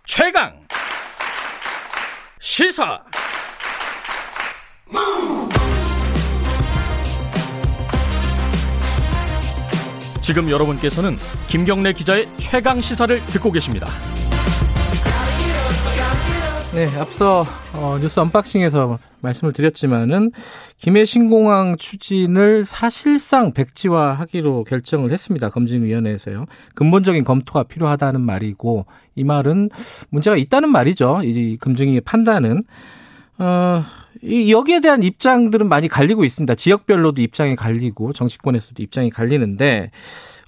[0.06, 0.54] 최강
[2.38, 3.00] 시사
[10.30, 13.88] 지금 여러분께서는 김경래 기자의 최강 시사를 듣고 계십니다.
[16.72, 20.30] 네, 앞서 어, 뉴스 언박싱에서 말씀을 드렸지만은
[20.76, 25.50] 김해 신공항 추진을 사실상 백지화하기로 결정을 했습니다.
[25.50, 26.44] 검증위원회에서요.
[26.76, 29.68] 근본적인 검토가 필요하다는 말이고 이 말은
[30.10, 31.22] 문제가 있다는 말이죠.
[31.24, 32.62] 이 검증위의 판단은
[33.38, 36.54] 어, 이 여기에 대한 입장들은 많이 갈리고 있습니다.
[36.54, 39.90] 지역별로도 입장이 갈리고 정치권에서도 입장이 갈리는데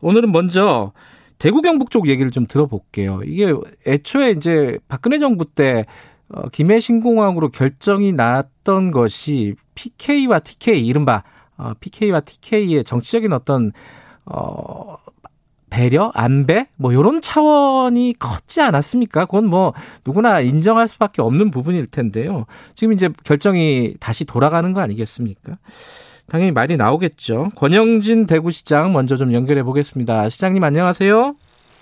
[0.01, 0.93] 오늘은 먼저
[1.39, 3.21] 대구 경북 쪽 얘기를 좀 들어볼게요.
[3.25, 3.53] 이게
[3.87, 5.87] 애초에 이제 박근혜 정부 때
[6.29, 11.25] 어, 김해 신공항으로 결정이 났던 것이 PK와 TK 이른바
[11.57, 13.73] 어, PK와 TK의 정치적인 어떤
[14.25, 14.97] 어
[15.73, 19.25] 배려, 안배 뭐 요런 차원이 컸지 않았습니까?
[19.25, 19.73] 그건 뭐
[20.05, 22.45] 누구나 인정할 수밖에 없는 부분일 텐데요.
[22.75, 25.57] 지금 이제 결정이 다시 돌아가는 거 아니겠습니까?
[26.29, 27.53] 당연히 말이 나오겠죠.
[27.57, 30.29] 권영진 대구시장 먼저 좀 연결해 보겠습니다.
[30.29, 31.37] 시장님 안녕하세요.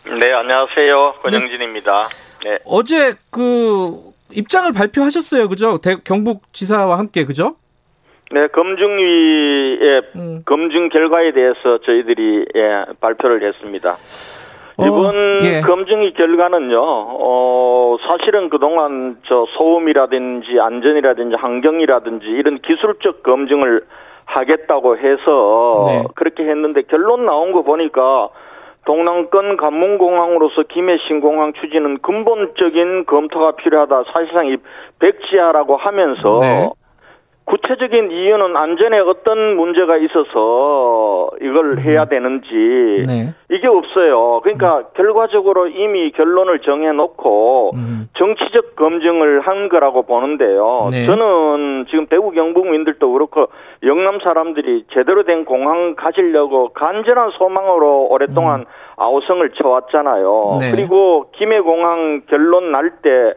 [0.04, 1.14] 네, 안녕하세요.
[1.22, 2.08] 권영진입니다.
[2.44, 2.58] 네.
[2.64, 5.48] 어제 그 입장을 발표하셨어요.
[5.48, 5.78] 그죠?
[5.78, 7.56] 대, 경북 지사와 함께 그죠?
[8.32, 10.42] 네, 검증위의 음.
[10.46, 13.96] 검증 결과에 대해서 저희들이 예, 발표를 했습니다.
[14.78, 15.60] 이번 예.
[15.60, 23.82] 검증이 결과는요, 어, 사실은 그동안 저 소음이라든지 안전이라든지 환경이라든지 이런 기술적 검증을
[24.26, 26.04] 하겠다고 해서 네.
[26.14, 28.28] 그렇게 했는데 결론 나온 거 보니까
[28.86, 34.04] 동남권 관문공항으로서 김해 신공항 추진은 근본적인 검토가 필요하다.
[34.12, 34.56] 사실상 이
[35.00, 36.70] 백지화라고 하면서 네.
[37.44, 42.46] 구체적인 이유는 안전에 어떤 문제가 있어서 이걸 해야 되는지
[43.06, 43.34] 네.
[43.50, 44.40] 이게 없어요.
[44.42, 48.08] 그러니까 결과적으로 이미 결론을 정해놓고 음.
[48.16, 50.88] 정치적 검증을 한 거라고 보는데요.
[50.90, 51.06] 네.
[51.06, 53.48] 저는 지금 대구 경북민들도 그렇고
[53.84, 58.64] 영남 사람들이 제대로 된 공항 가지려고 간절한 소망으로 오랫동안
[58.96, 60.50] 아우성을 쳐왔잖아요.
[60.54, 60.58] 음.
[60.60, 60.70] 네.
[60.70, 63.34] 그리고 김해공항 결론 날때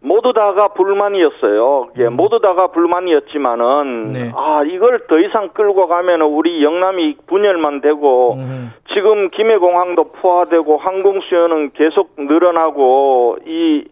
[0.00, 1.88] 모두 다가 불만이었어요.
[1.98, 4.12] 예, 모두 다가 불만이었지만은 음.
[4.12, 4.30] 네.
[4.34, 8.72] 아 이걸 더 이상 끌고 가면은 우리 영남이 분열만 되고 음.
[8.94, 13.84] 지금 김해공항도 포화되고 항공 수요는 계속 늘어나고 이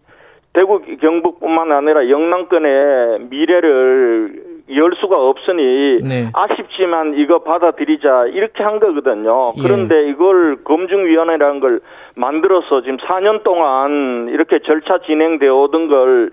[0.53, 6.29] 대구 경북뿐만 아니라 영남권의 미래를 열 수가 없으니 네.
[6.33, 9.53] 아쉽지만 이거 받아들이자 이렇게 한 거거든요.
[9.57, 9.61] 예.
[9.61, 11.79] 그런데 이걸 검증위원회라는 걸
[12.15, 16.31] 만들어서 지금 4년 동안 이렇게 절차 진행되어 오던 걸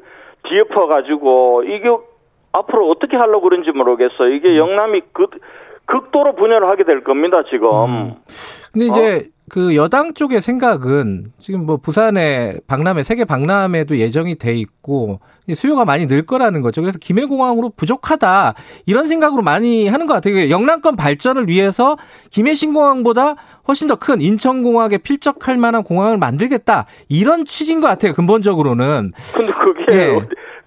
[0.48, 1.88] 뒤엎어 가지고 이게
[2.52, 4.28] 앞으로 어떻게 하려고 그런지 모르겠어요.
[4.28, 4.32] 음.
[4.32, 5.30] 이게 영남이 극,
[5.86, 7.68] 극도로 분열을 하게 될 겁니다, 지금.
[7.84, 8.14] 음.
[8.72, 15.20] 근데 이제 그 여당 쪽의 생각은 지금 뭐 부산에 박람회 세계 박람회도 예정이 돼 있고
[15.54, 16.80] 수요가 많이 늘 거라는 거죠.
[16.80, 18.54] 그래서 김해공항으로 부족하다
[18.86, 20.48] 이런 생각으로 많이 하는 것 같아요.
[20.48, 21.96] 영남권 발전을 위해서
[22.30, 23.36] 김해 신공항보다
[23.68, 28.14] 훨씬 더 큰 인천공항에 필적할 만한 공항을 만들겠다 이런 취지인 것 같아요.
[28.14, 30.18] 근본적으로는 근데 그게 예.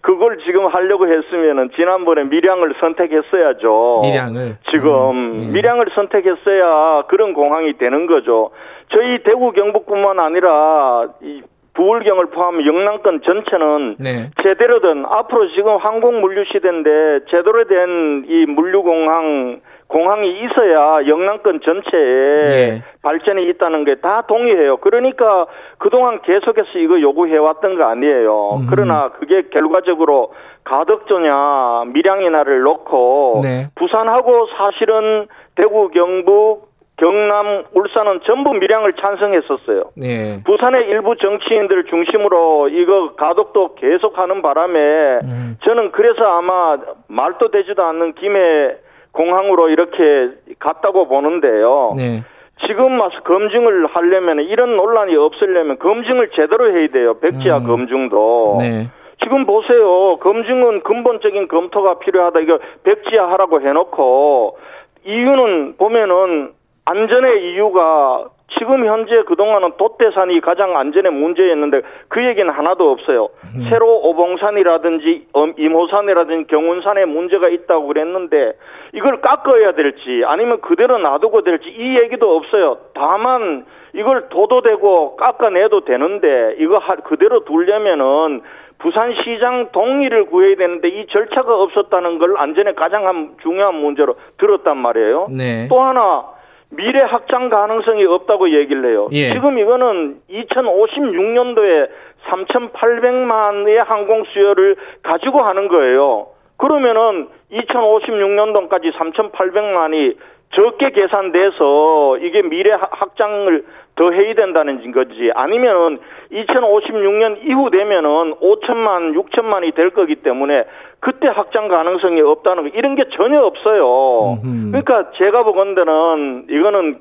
[0.07, 3.99] 그걸 지금 하려고 했으면은 지난번에 밀양을 선택했어야죠.
[4.03, 5.51] 밀양을 지금 음, 예.
[5.51, 8.51] 밀양을 선택했어야 그런 공항이 되는 거죠.
[8.93, 11.41] 저희 대구 경북뿐만 아니라 이
[11.73, 14.29] 부울경을 포함 영남권 전체는 네.
[14.43, 22.51] 제대로 된 앞으로 지금 항공 물류 시대인데 제대로 된 이 물류공항 공항이 있어야 영남권 전체에
[22.51, 22.83] 예.
[23.01, 24.77] 발전이 있다는 게 다 동의해요.
[24.77, 25.47] 그러니까
[25.77, 28.57] 그동안 계속해서 이거 요구해 왔던 거 아니에요.
[28.61, 28.67] 음.
[28.69, 33.67] 그러나 그게 결과적으로 가덕조냐 밀양이나를 놓고 네.
[33.75, 39.83] 부산하고 사실은 대구 경북 경남 울산은 전부 밀양을 찬성했었어요.
[39.95, 40.41] 네.
[40.45, 44.79] 부산의 일부 정치인들 중심으로 이거 가덕도 계속하는 바람에
[45.23, 45.57] 음.
[45.63, 48.77] 저는 그래서 아마 말도 되지도 않는 김해
[49.17, 51.93] 공항으로 이렇게 갔다고 보는데요.
[51.97, 52.23] 네.
[52.65, 57.19] 지금 와서 검증을 하려면 이런 논란이 없으려면 검증을 제대로 해야 돼요.
[57.19, 57.63] 백지화 음.
[57.67, 58.57] 검증도.
[58.59, 58.87] 네.
[59.23, 60.17] 지금 보세요.
[60.17, 62.39] 검증은 근본적인 검토가 필요하다.
[62.39, 64.57] 이거 백지화 하라고 해놓고
[65.05, 66.51] 이유는 보면은
[66.85, 68.25] 안전의 이유가
[68.57, 73.29] 지금 현재 그동안은 돛대산이 가장 안전의 문제였는데 그 얘기는 하나도 없어요.
[73.69, 78.53] 새로 오봉산이라든지 엄- 임호산이라든지 경운산에 문제가 있다고 그랬는데
[78.93, 82.77] 이걸 깎아야 될지 아니면 그대로 놔두고 될지 이 얘기도 없어요.
[82.93, 88.41] 다만 이걸 도도되고 깎아내도 되는데 이거 하- 그대로 두려면은
[88.79, 95.27] 부산시장 동의를 구해야 되는데 이 절차가 없었다는 걸 안전에 가장 한- 중요한 문제로 들었단 말이에요.
[95.31, 95.67] 네.
[95.67, 96.25] 또 하나
[96.69, 99.07] 미래 확장 가능성이 없다고 얘기를 해요.
[99.11, 99.33] 예.
[99.33, 101.89] 지금 이거는 2056년도에
[102.27, 106.27] 3,800만의 항공 수요를 가지고 하는 거예요.
[106.57, 110.17] 그러면은 2056년도까지 3,800만이
[110.53, 113.63] 적게 계산돼서 이게 미래 하- 확장을
[113.95, 115.31] 더 해야 된다는 거지.
[115.33, 115.99] 아니면은
[116.31, 120.65] 2056년 이후 되면은 5천만, 6천만이 될 거기 때문에
[120.99, 124.39] 그때 확장 가능성이 없다는 거 이런 게 전혀 없어요.
[124.43, 124.71] 음흠.
[124.71, 126.99] 그러니까 제가 보건대는 이거는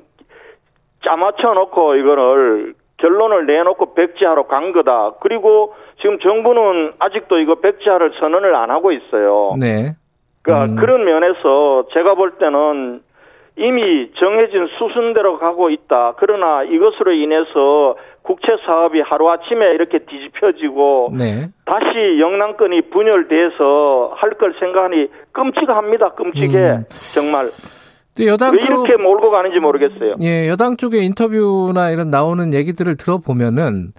[1.03, 5.13] 짜맞춰 놓고 이거를 결론을 내놓고 백지화로 간 거다.
[5.21, 9.55] 그리고 지금 정부는 아직도 이거 백지화를 선언을 안 하고 있어요.
[9.59, 9.91] 네.
[10.41, 10.75] 그러니까 음.
[10.77, 13.01] 그런 면에서 제가 볼 때는
[13.57, 16.13] 이미 정해진 수순대로 가고 있다.
[16.17, 21.47] 그러나 이것으로 인해서 국채 사업이 하루아침에 이렇게 뒤집혀지고 네.
[21.65, 26.09] 다시 영남권이 분열돼서 할 걸 생각하니 끔찍합니다.
[26.13, 26.57] 끔찍해.
[26.57, 26.83] 음.
[27.15, 27.47] 정말.
[28.19, 30.13] 여당 왜쪽 이렇게 몰고 가는지 모르겠어요.
[30.23, 33.89] 예, 여당 쪽의 인터뷰나 이런 나오는 얘기들을 들어보면은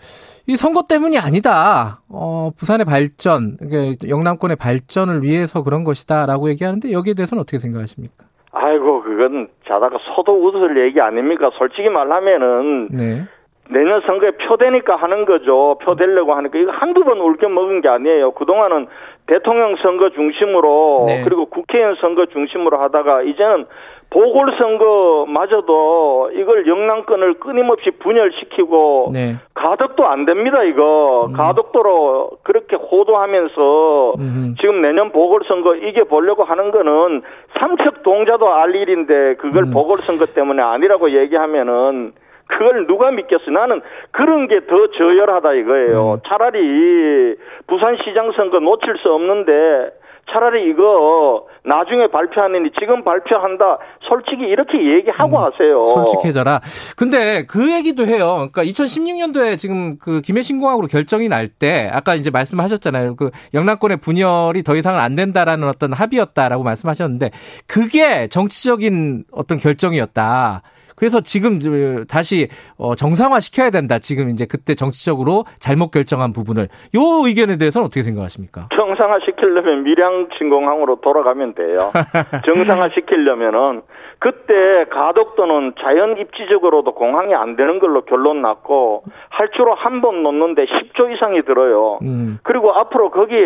[0.48, 2.00] 이 선거 때문이 아니다.
[2.08, 8.24] 어, 부산의 발전, 그러니까 영남권의 발전을 위해서 그런 것이다라고 얘기하는데 여기에 대해서는 어떻게 생각하십니까?
[8.50, 11.50] 아이고 그건 자다가 소도 웃을 얘기 아닙니까?
[11.58, 13.24] 솔직히 말하면은 네.
[13.68, 15.76] 내년 선거에 표되니까 하는 거죠.
[15.82, 18.30] 표 되려고 하니까 이거 한두 번 울겨 먹은 게 아니에요.
[18.30, 18.86] 그동안은
[19.26, 21.22] 대통령 선거 중심으로 네.
[21.24, 23.66] 그리고 국회의원 선거 중심으로 하다가 이제는
[24.10, 29.36] 보궐선거마저도 이걸 영남권을 끊임없이 분열시키고 네.
[29.54, 34.54] 가덕도 안 됩니다 이거 가덕도로 그렇게 호도하면서 음흠.
[34.60, 37.22] 지금 내년 보궐선거 이겨 보려고 하는 거는
[37.60, 39.70] 삼척 동자도 알 일인데 그걸 음.
[39.72, 42.12] 보궐선거 때문에 아니라고 얘기하면은
[42.46, 43.50] 그걸 누가 믿겠어?
[43.50, 46.14] 나는 그런 게 더 저열하다 이거예요.
[46.14, 46.18] 음.
[46.26, 49.90] 차라리 부산시장 선거 놓칠 수 없는데
[50.32, 53.78] 차라리 이거 나중에 발표하느니 지금 발표한다.
[54.08, 55.80] 솔직히 이렇게 얘기하고 하세요.
[55.80, 55.86] 음.
[55.86, 56.60] 솔직해져라.
[56.96, 58.48] 근데 그 얘기도 해요.
[58.52, 63.16] 그러니까 2016년도에 지금 그 김해신공항으로 결정이 날 때 아까 이제 말씀하셨잖아요.
[63.16, 67.30] 그 영남권의 분열이 더 이상은 안 된다라는 어떤 합의였다라고 말씀하셨는데
[67.66, 70.62] 그게 정치적인 어떤 결정이었다.
[70.98, 71.70] 그래서 지금 저-
[72.08, 73.98] 다시 어, 정상화 시켜야 된다.
[73.98, 76.64] 지금 이제 그때 정치적으로 잘못 결정한 부분을
[76.96, 78.68] 요 의견에 대해서는 어떻게 생각하십니까?
[78.74, 81.92] 정상화 시키려면 밀양 신공항으로 돌아가면 돼요.
[82.46, 83.82] 정상화 시키려면은
[84.20, 84.52] 그때
[84.90, 91.42] 가덕도는 자연 입지적으로도 공항이 안 되는 걸로 결론 났고 할주로 한 번 놓는데 10조 이상이
[91.42, 91.98] 들어요.
[92.02, 92.38] 음.
[92.42, 93.38] 그리고 앞으로 거기에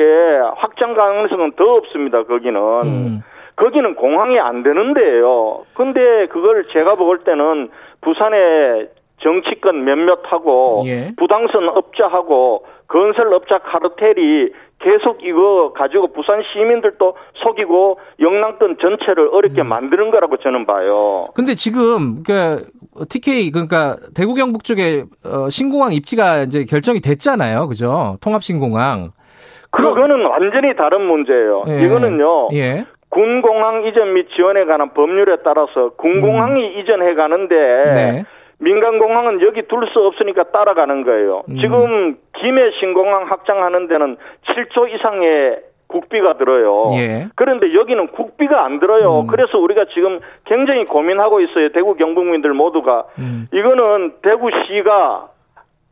[0.57, 2.25] 확장 가능성은 더 없습니다.
[2.25, 2.57] 거기는.
[2.85, 3.23] 음.
[3.57, 5.63] 거기는 공항이 안 되는데요.
[5.75, 8.89] 근데 그걸 제가 볼 때는 부산의
[9.23, 11.13] 정치권 몇몇하고 예.
[11.17, 20.37] 부당선 업자하고 건설업자 카르텔이 계속 이거 가지고 부산 시민들도 속이고 영남권 전체를 어렵게 만드는 거라고
[20.39, 21.29] 저는 봐요.
[21.35, 22.67] 근데 지금 그
[23.09, 27.69] TK 그러니까 대구 경북 쪽에 어, 신공항 입지가 이제 결정이 됐잖아요.
[27.69, 28.19] 그죠?
[28.21, 29.13] 통합 신공항.
[29.71, 31.65] 그거는 완전히 다른 문제예요.
[31.69, 31.87] 예.
[31.87, 32.49] 이거는요.
[32.53, 32.85] 예.
[33.13, 37.95] 군공항 이전 및 지원에 관한 법률에 따라서 군공항이 이전해 가는데 음.
[37.95, 38.25] 네.
[38.59, 41.43] 민간공항은 여기 둘 수 없으니까 따라가는 거예요.
[41.49, 41.59] 음.
[41.61, 46.91] 지금 김해 신공항 확장하는 데는 7조 이상의 국비가 들어요.
[46.97, 47.27] 예.
[47.35, 49.21] 그런데 여기는 국비가 안 들어요.
[49.21, 49.27] 음.
[49.27, 51.69] 그래서 우리가 지금 굉장히 고민하고 있어요.
[51.73, 53.05] 대구 경북민들 모두가.
[53.19, 53.47] 음.
[53.53, 55.29] 이거는 대구시가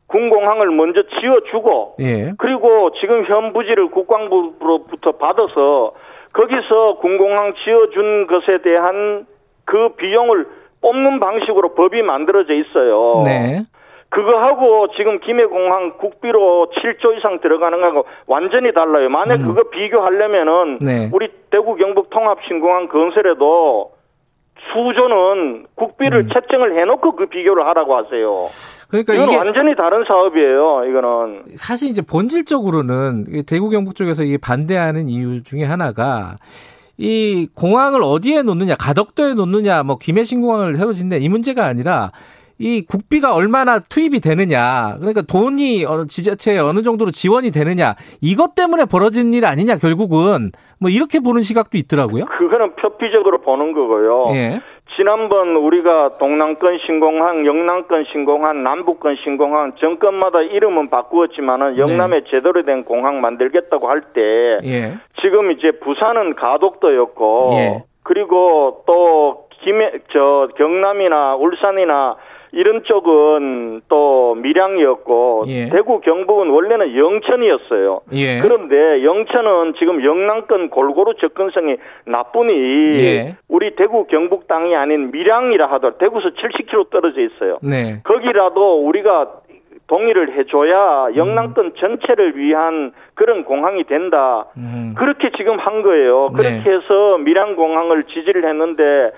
[0.07, 2.33] 군공항을 먼저 지어주고 예.
[2.39, 5.93] 그리고 지금 현 부지를 국방부로부터 받아서
[6.33, 9.27] 거기서 군공항 지어준 것에 대한
[9.65, 10.47] 그 비용을
[10.81, 13.23] 뽑는 방식으로 법이 만들어져 있어요.
[13.25, 13.63] 네.
[14.11, 19.09] 그거하고 지금 김해공항 국비로 7조 이상 들어가는 거하고 완전히 달라요.
[19.09, 19.47] 만약 음.
[19.47, 21.11] 그거 비교하려면은 네.
[21.13, 23.93] 우리 대구 경북 통합 신공항 건설에도
[24.73, 26.29] 수조는 국비를 음.
[26.33, 28.47] 책정을 해놓고 그 비교를 하라고 하세요.
[28.91, 30.85] 그러니까 이건 완전히 다른 사업이에요.
[30.91, 36.37] 이거는 사실 이제 본질적으로는 이 대구 경북 쪽에서 이 반대하는 이유 중에 하나가
[36.99, 42.11] 이 공항을 어디에 놓느냐, 가덕도에 놓느냐, 뭐 김해 신 공항을 새로 짓냐 이 문제가 아니라
[42.59, 48.85] 이 국비가 얼마나 투입이 되느냐, 그러니까 돈이 어느 지자체에 어느 정도로 지원이 되느냐 이것 때문에
[48.85, 52.27] 벌어진 일 아니냐 결국은 뭐 이렇게 보는 시각도 있더라고요.
[52.27, 54.27] 그거는 표피적으로 보는 거고요.
[54.35, 54.61] 예,
[54.97, 63.21] 지난번 우리가 동남권 신공항, 영남권 신공항, 남북권 신공항 정권마다 이름은 바꾸었지만은 영남에 제대로 된 공항
[63.21, 67.85] 만들겠다고 할때 예, 지금 이제 부산은 가덕도였고 예.
[68.03, 72.17] 그리고 또 김해 저 경남이나 울산이나
[72.53, 75.69] 이런 쪽은 또 밀양이었고 예.
[75.71, 78.01] 대구 경북은 원래는 영천이었어요.
[78.13, 78.41] 예.
[78.41, 82.53] 그런데 영천은 지금 영남권 골고루 접근성이 나쁘니
[82.99, 83.37] 예.
[83.49, 87.59] 우리 대구 경북 땅이 아닌 밀양이라 하더라도 대구에서 70km 떨어져 있어요.
[87.63, 89.41] 네, 거기라도 우리가
[89.87, 94.47] 동의를 해줘야 영남권 전체를 위한 그런 공항이 된다.
[94.57, 94.95] 음.
[94.97, 96.31] 그렇게 지금 한 거예요.
[96.37, 96.71] 그렇게 네.
[96.71, 99.11] 해서 밀양 공항을 지지를 했는데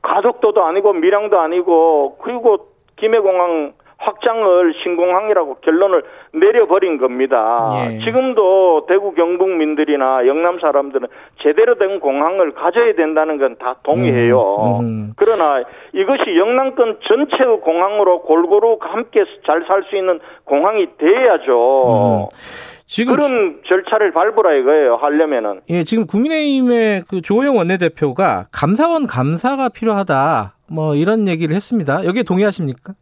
[0.00, 2.73] 가덕도도 아니고 밀양도 아니고 그리고
[3.04, 6.02] 김해공항 확장을 신공항이라고 결론을
[6.34, 7.70] 내려버린 겁니다.
[7.90, 7.98] 예.
[8.04, 11.06] 지금도 대구 경북민들이나 영남 사람들은
[11.42, 14.40] 제대로 된 공항을 가져야 된다는 건 다 동의해요.
[14.80, 15.12] 음, 음.
[15.16, 15.62] 그러나
[15.92, 21.86] 이것이 영남권 전체의 공항으로 골고루 함께 잘 살 수 있는 공항이 돼야죠.
[21.86, 22.26] 음.
[22.86, 24.96] 지금 그런 절차를 밟으라 이거예요.
[24.96, 25.60] 하려면은.
[25.70, 30.53] 예, 지금 국민의힘의 그 조호영 원내대표가 감사원 감사가 필요하다.
[30.70, 32.04] 뭐 이런 얘기를 했습니다.
[32.04, 32.94] 여기에 동의하십니까?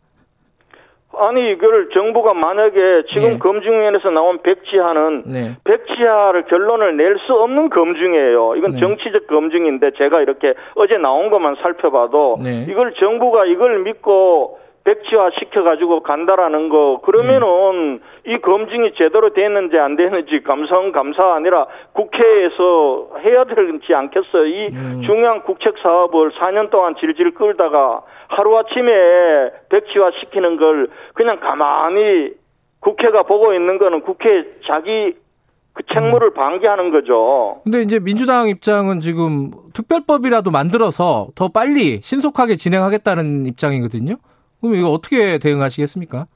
[1.14, 3.38] 아니 이걸 정부가 만약에 지금 예.
[3.38, 5.57] 검증위원회에서 나온 백지하는 네.
[5.64, 8.57] 백지하를 결론을 낼 수 없는 검증이에요.
[8.57, 8.81] 이건 네.
[8.81, 12.66] 정치적 검증인데 제가 이렇게 어제 나온 것만 살펴봐도 네.
[12.68, 20.42] 이걸 정부가 이걸 믿고 백지화 시켜가지고 간다라는 거, 그러면은 이 검증이 제대로 됐는지 안 됐는지
[20.42, 24.47] 감사원 감사 아니라 국회에서 해야 되지 않겠어요?
[24.47, 25.03] 이 음.
[25.07, 32.33] 중요한 국책 사업을 4년 동안 질질 끌다가 하루아침에 백지화 시키는 걸 그냥 가만히
[32.81, 35.14] 국회가 보고 있는 거는 국회 자기
[35.75, 37.61] 그 책무를 방기하는 거죠.
[37.64, 44.16] 근데 이제 민주당 입장은 지금 특별법이라도 만들어서 더 빨리 신속하게 진행하겠다는 입장이거든요.
[44.62, 46.27] 그럼 이거 어떻게 대응하시겠습니까?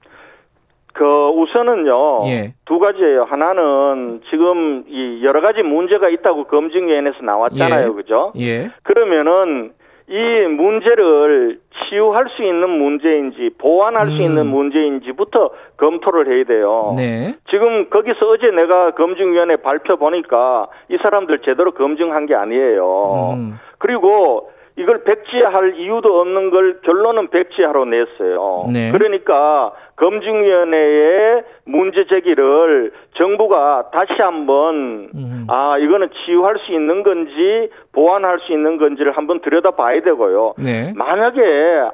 [0.93, 2.55] 그 우선은요 예.
[2.65, 3.25] 두 가지예요.
[3.25, 7.93] 하나는 지금 이 여러 가지 문제가 있다고 검증위원회에서 나왔잖아요, 예.
[7.93, 8.33] 그죠?
[8.39, 8.71] 예.
[8.83, 9.73] 그러면은
[10.09, 11.59] 이 문제를
[11.89, 14.23] 치유할 수 있는 문제인지 보완할 수 음.
[14.23, 16.95] 있는 문제인지부터 검토를 해야 돼요.
[16.97, 17.35] 네.
[17.51, 23.35] 지금 거기서 어제 내가 검증위원회 발표 보니까 이 사람들 제대로 검증한 게 아니에요.
[23.37, 23.59] 음.
[23.79, 28.67] 그리고 이걸 백지할 이유도 없는 걸 결론은 백지하로 냈어요.
[28.71, 28.91] 네.
[28.93, 35.47] 그러니까 검증위원회의 문제 제기를 정부가 다시 한번 음.
[35.49, 40.55] 아 이거는 치유할 수 있는 건지 보완할 수 있는 건지를 한번 들여다봐야 되고요.
[40.59, 40.93] 네.
[40.95, 41.41] 만약에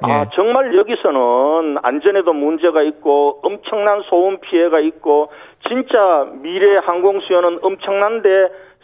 [0.01, 0.29] 아 예.
[0.35, 5.29] 정말 여기서는 안전에도 문제가 있고 엄청난 소음 피해가 있고
[5.69, 8.29] 진짜 미래 항공 수요는 엄청난데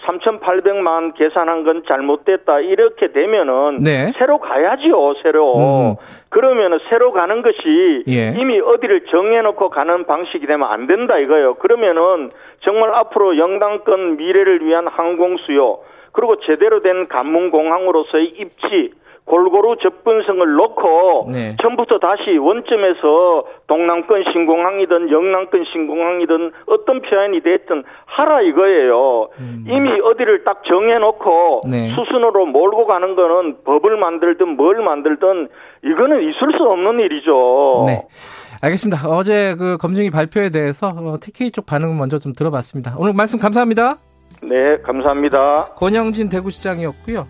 [0.06, 4.12] 3,800만 계산한 건 잘못됐다 이렇게 되면은 네.
[4.18, 5.96] 새로 가야지요 새로 음.
[6.30, 8.34] 그러면은 새로 가는 것이 예.
[8.38, 12.30] 이미 어디를 정해놓고 가는 방식이 되면 안 된다 이거예요 그러면은
[12.62, 15.80] 정말 앞으로 영당권 미래를 위한 항공 수요
[16.12, 18.92] 그리고 제대로 된 관문공항으로서의 입지
[19.30, 21.56] 골고루 접근성을 놓고 네.
[21.62, 29.30] 처음부터 다시 원점에서 동남권 신공항이든 영남권 신공항이든 어떤 표현이 됐든 하라 이거예요.
[29.68, 31.70] 이미 어디를 딱 정해놓고 음.
[31.70, 31.94] 네.
[31.94, 35.48] 수순으로 몰고 가는 거는 법을 만들든 뭘 만들든
[35.84, 37.84] 이거는 있을 수 없는 일이죠.
[37.86, 38.08] 네.
[38.64, 39.08] 알겠습니다.
[39.10, 42.96] 어제 그 검증이 발표에 대해서 어, TK 쪽 반응을 먼저 좀 들어봤습니다.
[42.98, 43.98] 오늘 말씀 감사합니다.
[44.42, 45.74] 네, 감사합니다.
[45.76, 47.28] 권영진 대구시장이었고요.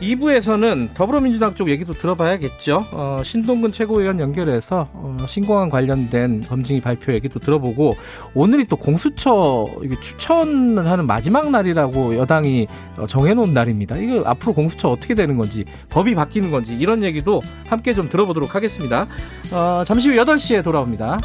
[0.00, 2.86] 2부에서는 더불어민주당 쪽 얘기도 들어봐야겠죠.
[2.92, 7.92] 어, 신동근 최고위원 연결해서 어, 신공항 관련된 검증이 발표 얘기도 들어보고
[8.34, 12.66] 오늘이 또 공수처 이게 추천하는 마지막 날이라고 여당이
[12.98, 13.96] 어, 정해놓은 날입니다.
[13.98, 19.06] 이거 앞으로 공수처 어떻게 되는 건지 법이 바뀌는 건지 이런 얘기도 함께 좀 들어보도록 하겠습니다.
[19.52, 21.18] 어, 잠시 후 8시에 돌아옵니다.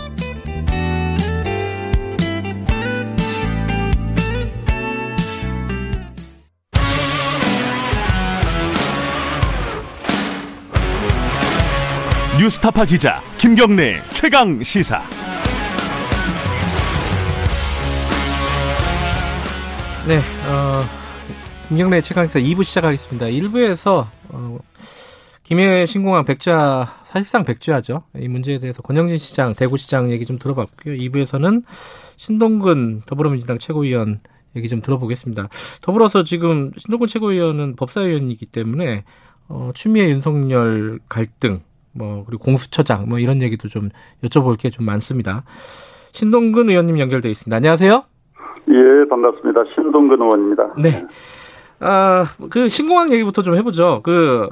[12.45, 15.01] 뉴스타파 기자 김경래 최강 시사.
[20.08, 20.81] 네, 어,
[21.67, 23.25] 김경래 최강사 2부 시작하겠습니다.
[23.25, 24.60] 1부에서 어,
[25.41, 28.03] 김해 신공항 백자 사실상 백지화죠.
[28.19, 30.97] 이 문제에 대해서 권영진 시장, 대구시장 얘기 좀 들어봤고요.
[30.97, 31.63] 2부에서는
[32.17, 34.19] 신동근 더불어민주당 최고위원
[34.55, 35.49] 얘기 좀 들어보겠습니다.
[35.81, 39.03] 더불어서 지금 신동근 최고위원은 법사위원이기 때문에
[39.47, 41.62] 어, 추미애 윤석열 갈등,
[41.95, 43.89] 뭐 그리고 공수처장 뭐 이런 얘기도 좀
[44.23, 45.43] 여쭤볼 게 좀 많습니다.
[46.12, 47.55] 신동근 의원님 연결돼 있습니다.
[47.55, 48.03] 안녕하세요.
[48.69, 49.62] 예, 반갑습니다.
[49.73, 50.73] 신동근 의원입니다.
[50.77, 51.05] 네.
[51.79, 54.01] 아, 그 신공항 얘기부터 좀 해보죠.
[54.03, 54.49] 그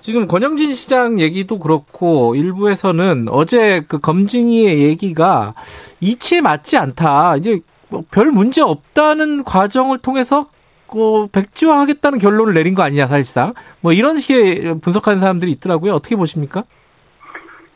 [0.00, 5.54] 지금 권영진 시장 얘기도 그렇고 일부에서는 어제 그 검증위의 얘기가
[6.00, 7.36] 이치에 맞지 않다.
[7.36, 10.46] 이제 뭐 별 문제 없다는 과정을 통해서
[10.90, 15.92] 그 백지화하겠다는 결론을 내린 거 아니냐 사실상 뭐 이런 식의 분석하는 사람들이 있더라고요.
[15.92, 16.64] 어떻게 보십니까?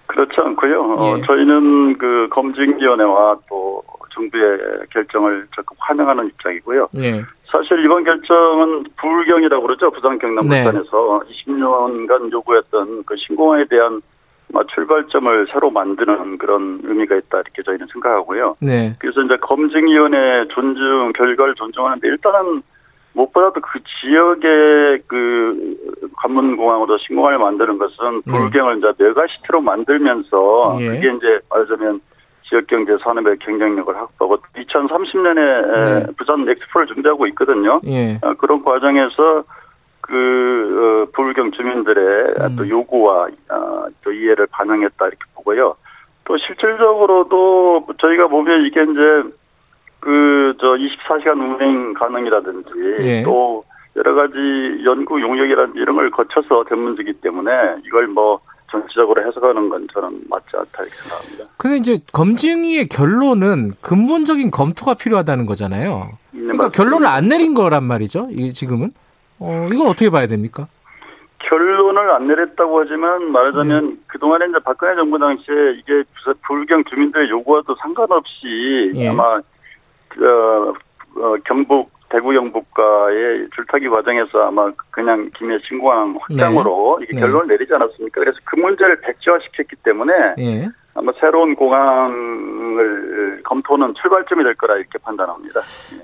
[0.07, 0.83] 그렇지 않고요.
[0.83, 1.23] 어, 예.
[1.27, 4.59] 저희는 그 검증위원회와 또 정부의
[4.93, 6.89] 결정을 적극 환영하는 입장이고요.
[6.97, 7.23] 예.
[7.47, 9.91] 사실 이번 결정은 불경이라고 그러죠.
[9.91, 14.01] 부산 경남 부산에서 20년간 요구했던 그 신공항에 대한
[14.53, 18.57] 뭐 출발점을 새로 만드는 그런 의미가 있다 이렇게 저희는 생각하고요.
[18.61, 18.97] 네.
[18.99, 22.63] 그래서 이제 검증위원회 존중 결과를 존중하는데 일단은
[23.13, 25.77] 무엇보다도 그 지역의 그
[26.17, 28.33] 관문공항으로 신공항을 만드는 것은 네.
[28.33, 30.87] 불경을 이제 메가시티로 만들면서 예.
[30.89, 32.01] 그게 이제 말하자면
[32.49, 36.13] 지역 경제 산업의 경쟁력을 확보하고 2030년에 네.
[36.17, 37.81] 부산 엑스포를 준비하고 있거든요.
[37.87, 38.19] 예.
[38.23, 39.45] 어, 그런 과정에서
[40.01, 42.57] 그 어, 불경 주민들의 음.
[42.57, 45.77] 또 요구와 어, 또 이해를 반영했다 이렇게 보고요.
[46.25, 49.31] 또 실질적으로도 저희가 보면 이게 이제
[50.01, 53.23] 그 저 24시간 운행 가능이라든지 예.
[53.23, 53.65] 또
[53.97, 54.37] 여러 가지
[54.85, 57.51] 연구 용역이라든지 이런 걸 거쳐서 된 문제이기 때문에
[57.87, 61.55] 이걸 뭐 전체적으로 해석하는 건 저는 맞지 않다 이렇게 생각합니다.
[61.57, 66.11] 근데 이제 검증위의 결론은 근본적인 검토가 필요하다는 거잖아요.
[66.31, 66.83] 네, 그러니까 맞습니다.
[66.83, 68.29] 결론을 안 내린 거란 말이죠.
[68.31, 68.93] 이 지금은.
[69.41, 70.69] 어, 이건 어떻게 봐야 됩니까?
[71.39, 73.97] 결론을 안 내렸다고 하지만 말하자면 네.
[74.07, 76.05] 그동안에 이제 박근혜 정부 당시에 이게
[76.47, 79.09] 불경 주민들의 요구와도 상관없이 예.
[79.09, 79.41] 아마
[80.11, 80.73] 그,
[81.17, 87.05] 어, 경북 대구 경북과의 줄타기 과정에서 아마 그냥 김해 신공항 확장으로 네.
[87.05, 87.21] 이게 네.
[87.21, 88.21] 결론을 내리지 않았습니까?
[88.21, 90.69] 그래서 그 문제를 백지화시켰기 때문에 예.
[90.95, 95.61] 아마 새로운 공항을 검토는 출발점이 될 거라 이렇게 판단합니다.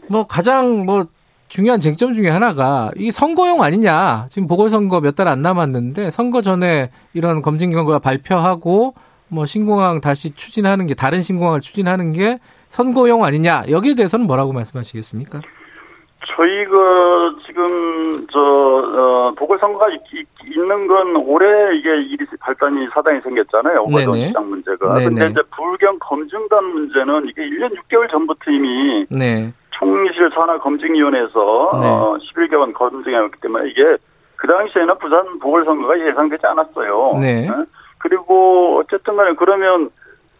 [0.08, 1.04] 뭐 가장 뭐
[1.48, 4.26] 중요한 쟁점 중에 하나가 이 선거용 아니냐.
[4.30, 8.94] 지금 보궐선거 몇 달 안 남았는데 선거 전에 이런 검증 결과 발표하고
[9.28, 12.38] 뭐 신공항 다시 추진하는 게 다른 신공항을 추진하는 게
[12.68, 13.64] 선거용 아니냐.
[13.70, 15.40] 여기에 대해서는 뭐라고 말씀하시겠습니까?
[16.36, 23.82] 저희가 지금 저 어, 보궐선거가 있, 있는 건 올해 이게 일이 발단이 사단이 생겼잖아요.
[23.82, 24.94] 오가전 시장 문제가.
[24.94, 25.04] 네네.
[25.08, 29.52] 근데 이제 불경 검증단 문제는 이게 1년 6개월 전부터 이미 네.
[29.72, 31.86] 총리실 산하 검증위원회에서 네.
[31.86, 33.96] 어, 11개월 검증해왔기 때문에 이게
[34.36, 37.18] 그 당시에는 부산 보궐선거가 예상되지 않았어요.
[37.20, 37.42] 네.
[37.42, 37.50] 네?
[37.98, 39.90] 그리고 어쨌든 간에 그러면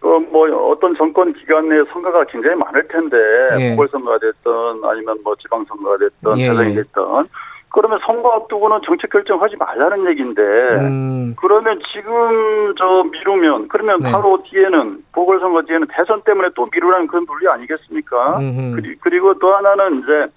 [0.02, 3.16] 어, 뭐 어떤 정권 기간 내에 선거가 굉장히 많을 텐데
[3.58, 3.70] 예.
[3.70, 6.48] 보궐선거가 됐던 아니면 뭐 지방선거가 됐던 예.
[6.48, 7.28] 대선이 됐던
[7.70, 11.34] 그러면 선거 앞두고는 정책 결정하지 말라는 얘기인데 음.
[11.38, 14.10] 그러면 지금 저 미루면 그러면 네.
[14.10, 18.38] 바로 뒤에는 보궐선거 뒤에는 대선 때문에 또 미루라는 그런 논리 아니겠습니까?
[18.38, 18.80] 음흠.
[19.00, 20.32] 그리고 또 하나는 이제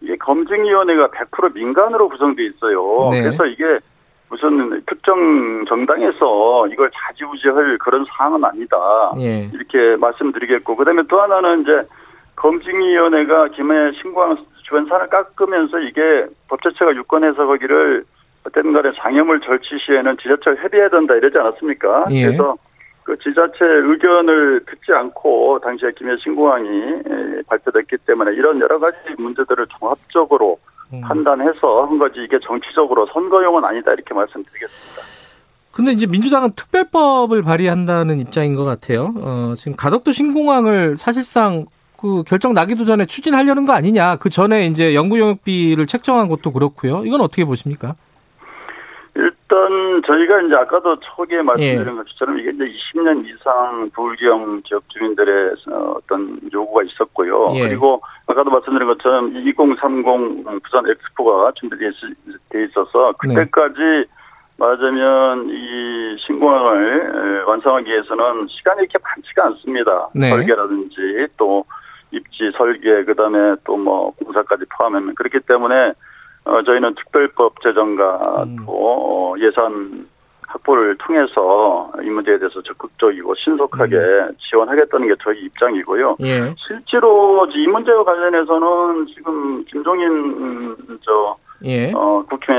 [0.00, 3.08] 이게 검증위원회가 100% 민간으로 구성돼 있어요.
[3.12, 3.22] 네.
[3.22, 3.78] 그래서 이게
[4.30, 8.76] 무슨 특정 정당에서 이걸 자지우지할 그런 사항은 아니다.
[9.18, 9.50] 예.
[9.52, 11.82] 이렇게 말씀드리겠고 그다음에 또 하나는 이제
[12.36, 18.04] 검증위원회가 김해 신고항 주변 산을 깎으면서 이게 법제처가 유권 해서 거기를
[18.46, 22.06] 어쨌든 간에 장애물 절취 시에는 지자체가 협의해야 된다 이러지 않았습니까?
[22.10, 22.26] 예.
[22.26, 22.56] 그래서
[23.02, 27.02] 그 지자체 의견을 듣지 않고 당시에 김해 신공항이
[27.48, 30.58] 발표됐기 때문에 이런 여러 가지 문제들을 종합적으로
[30.92, 31.00] 음.
[31.00, 35.02] 판단해서 한 거지 이게 정치적으로 선거용은 아니다 이렇게 말씀드리겠습니다.
[35.72, 39.14] 근데 이제 민주당은 특별법을 발의한다는 입장인 것 같아요.
[39.16, 41.66] 어, 지금 가덕도 신공항을 사실상
[41.96, 44.16] 그 결정 나기도 전에 추진하려는 거 아니냐.
[44.16, 47.04] 그 전에 이제 연구용역비를 책정한 것도 그렇고요.
[47.04, 47.94] 이건 어떻게 보십니까?
[49.14, 52.02] 일단 저희가 이제 아까도 초기에 말씀드린 예.
[52.02, 55.54] 것처럼 이게 이제 20년 이상 불경 지역 주민들의
[55.96, 57.52] 어떤 요구가 있었고요.
[57.56, 57.68] 예.
[57.68, 61.90] 그리고 아까도 말씀드린 것처럼 2030 부산 엑스포가 준비되어
[62.68, 64.04] 있어서 그때까지 네.
[64.58, 70.08] 말하자면 이 신공항을 완성하기 위해서는 시간이 이렇게 많지가 않습니다.
[70.14, 70.28] 네.
[70.30, 71.64] 설계라든지 또
[72.12, 75.92] 입지 설계 그다음에 또 뭐 공사까지 포함하면 그렇기 때문에
[76.50, 78.56] 어 저희는 특별법 제정과 음.
[78.66, 80.06] 또 어, 예산
[80.48, 84.32] 확보를 통해서 이 문제에 대해서 적극적이고 신속하게 음.
[84.50, 86.16] 지원하겠다는 게 저희 입장이고요.
[86.22, 86.54] 예.
[86.66, 91.92] 실제로 이 문제와 관련해서는 지금 김종인 저 예.
[91.94, 92.52] 어, 국회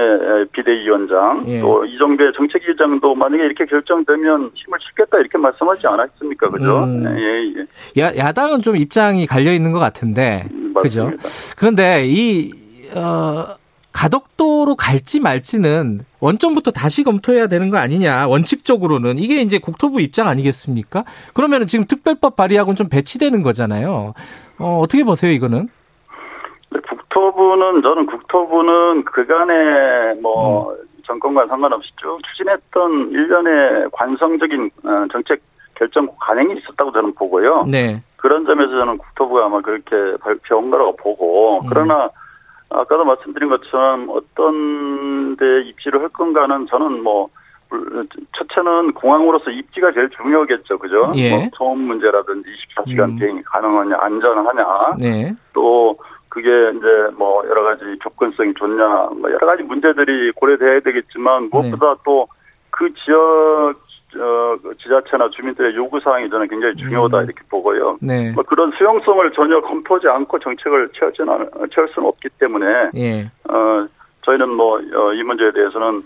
[0.53, 1.59] 비대위원장 예.
[1.59, 6.83] 또 이정배 정책위장도 만약에 이렇게 결정되면 힘을 싣겠다 이렇게 말씀하지 않았습니까, 그죠?
[6.83, 7.03] 음.
[7.17, 8.01] 예, 예.
[8.01, 11.11] 야, 야당은 좀 입장이 갈려 있는 것 같은데, 음, 그죠?
[11.57, 12.51] 그런데 이
[12.95, 13.55] 어,
[13.93, 21.03] 가덕도로 갈지 말지는 원점부터 다시 검토해야 되는 거 아니냐 원칙적으로는 이게 이제 국토부 입장 아니겠습니까?
[21.33, 24.13] 그러면은 지금 특별법 발의하고는 좀 배치되는 거잖아요.
[24.59, 25.67] 어, 어떻게 보세요 이거는?
[26.87, 30.77] 국토부는 저는 국토부는 그간에 뭐 음.
[31.05, 35.41] 정권과 상관없이 쭉 추진했던 일련의 관성적인 어, 정책
[35.75, 37.65] 결정 관행이 있었다고 저는 보고요.
[37.67, 38.01] 네.
[38.15, 41.65] 그런 점에서 저는 국토부가 아마 그렇게 발표한 거라고 보고 음.
[41.67, 42.09] 그러나
[42.71, 47.29] 아까도 말씀드린 것처럼 어떤 데 입지를 할 건가는 저는 뭐
[48.37, 51.11] 첫째는 공항으로서 입지가 제일 중요하겠죠, 그죠?
[51.15, 51.29] 예.
[51.29, 53.15] 뭐 소음 문제라든지 24시간 음.
[53.17, 55.33] 비행이 가능하냐, 안전하냐, 네.
[55.53, 55.97] 또
[56.27, 58.85] 그게 이제 뭐 여러 가지 접근성이 좋냐,
[59.19, 62.01] 뭐 여러 가지 문제들이 고려돼야 되겠지만 무엇보다 네.
[62.03, 63.75] 또그 지역
[64.17, 67.23] 어, 지자체나 주민들의 요구 사항이 저는 굉장히 중요하다 음.
[67.25, 67.97] 이렇게 보고요.
[68.01, 68.31] 네.
[68.33, 73.31] 뭐 그런 수용성을 전혀 검토하지 않고 정책을 채우지는 채울 수는 없기 때문에 예.
[73.49, 73.87] 어,
[74.23, 76.03] 저희는 뭐이 어, 문제에 대해서는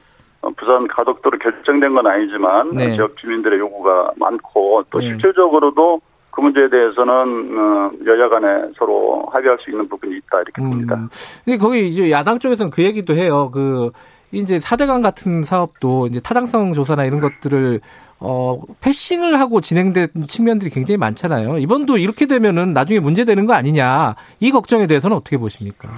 [0.57, 2.95] 부산 가덕도로 결정된 건 아니지만 네.
[2.95, 5.07] 지역 주민들의 요구가 많고 또 네.
[5.07, 10.69] 실질적으로도 그 문제에 대해서는 어, 여야 간에 서로 합의할 수 있는 부분이 있다 이렇게 음.
[10.69, 11.09] 봅니다.
[11.43, 13.49] 근데 거기 이제 야당 쪽에서는 그 얘기도 해요.
[13.53, 13.91] 그
[14.35, 17.79] 이제 사대강 같은 사업도 이제 타당성 조사나 이런 것들을
[18.19, 21.57] 어 패싱을 하고 진행된 측면들이 굉장히 많잖아요.
[21.57, 25.89] 이번도 이렇게 되면은 나중에 문제되는 거 아니냐 이 걱정에 대해서는 어떻게 보십니까?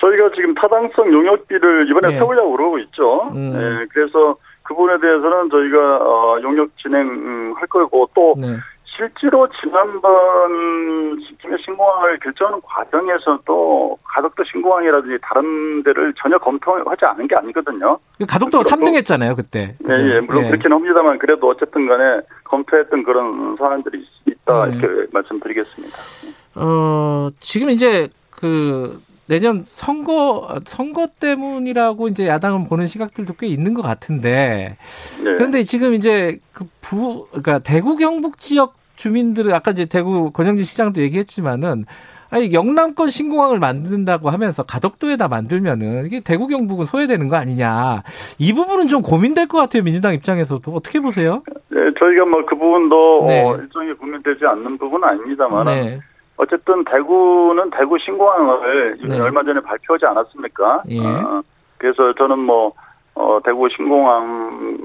[0.00, 2.18] 저희가 지금 타당성 용역비를 이번에 네.
[2.18, 3.30] 세우려고 그러고 있죠.
[3.34, 3.52] 음.
[3.52, 8.56] 네, 그래서 그 부분에 대해서는 저희가 어, 용역 진행할 거고 또 네.
[8.96, 17.98] 실제로 지난번 김해 신공항을 결정하는 과정에서도 가덕도 신공항이라든지 다른 데를 전혀 검토하지 않은 게 아니거든요.
[18.26, 19.76] 가덕도가 3등 했잖아요, 그때.
[19.88, 20.48] 예, 예, 물론 예.
[20.50, 24.76] 그렇긴 합니다만 그래도 어쨌든 간에 검토했던 그런 사안들이 있다 네.
[24.76, 25.96] 이렇게 말씀드리겠습니다.
[26.54, 33.82] 어, 지금 이제 그 내년 선거 선거 때문이라고 이제 야당은 보는 시각들도 꽤 있는 것
[33.82, 34.78] 같은데
[35.24, 35.34] 네.
[35.34, 41.00] 그런데 지금 이제 그 부 그러니까 대구 경북 지역 주민들은 아까 이제 대구 권영진 시장도
[41.02, 41.84] 얘기했지만은
[42.30, 48.02] 아니 영남권 신공항을 만든다고 하면서 가덕도에다 만들면은 이게 대구 경북은 소외되는 거 아니냐
[48.38, 51.42] 이 부분은 좀 고민될 것 같아요 민주당 입장에서도 어떻게 보세요?
[51.68, 53.44] 네, 저희가 뭐 그 부분도 네.
[53.44, 56.00] 어, 일종의 고민되지 않는 부분은 아닙니다만 네,
[56.36, 59.18] 어쨌든 대구는 대구 신공항을 네.
[59.20, 60.82] 얼마 전에 발표하지 않았습니까?
[60.90, 61.00] 예.
[61.00, 61.42] 어,
[61.78, 62.72] 그래서 저는 뭐
[63.18, 64.76] 어, 대구 신공항이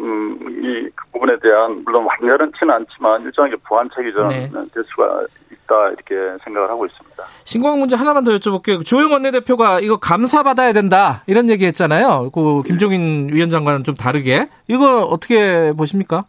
[0.95, 4.49] 그 부분에 대한 물론 완전치는 않지만 일정하게 보완책이 저는 네.
[4.73, 6.15] 될 수가 있다 이렇게
[6.45, 7.23] 생각을 하고 있습니다.
[7.43, 8.85] 신공항 문제 하나만 더 여쭤볼게요.
[8.85, 12.31] 조영 원내대표가 이거 감사 받아야 된다 이런 얘기 했잖아요.
[12.33, 16.23] 그 김종인 위원장과는 좀 다르게 이거 어떻게 보십니까?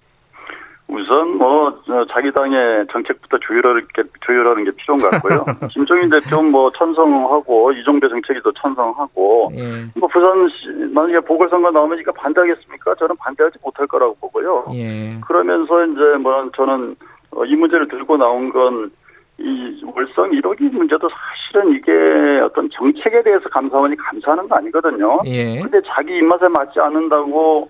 [0.92, 5.44] 우선 뭐 어, 자기 당의 정책부터 조율하는 게 조율하는 게 필요한 것 같고요.
[5.72, 9.72] 김종인 대표 뭐 찬성하고 이종배 정책에도 찬성하고 예.
[9.98, 12.94] 뭐 부산시 만약에 보궐선거 나오면니까 반대하겠습니까?
[12.96, 14.66] 저는 반대하지 못할 거라고 보고요.
[14.74, 15.18] 예.
[15.26, 16.96] 그러면서 이제 뭐 저는
[17.32, 18.90] 어, 이 문제를 들고 나온 건
[19.38, 21.90] 이 월성 1호기 문제도 사실은 이게
[22.44, 25.20] 어떤 정책에 대해서 감사원이 감사하는 거 아니거든요.
[25.26, 25.58] 예.
[25.58, 27.68] 근데 자기 입맛에 맞지 않는다고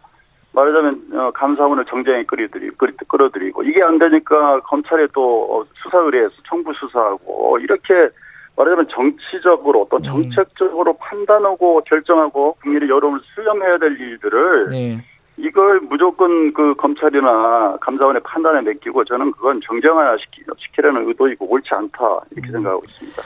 [0.53, 6.35] 말하자면 어, 감사원을 정쟁에 끌어들이, 끌- 끌어들이고 이게 안 되니까 검찰에 또 어, 수사 의뢰해서
[6.49, 8.11] 청부 수사하고 이렇게
[8.57, 10.03] 말하자면 정치적으로 또 음.
[10.03, 15.05] 정책적으로 판단하고 결정하고 국민의 여론을 수렴해야 될 일들을 예.
[15.39, 21.99] 이걸 무조건 그 검찰이나 감사원의 판단에 맡기고 저는 그건 정쟁화시키, 시키려는 의도이고 옳지 않다
[22.31, 22.53] 이렇게 음.
[22.53, 23.23] 생각하고 있습니다.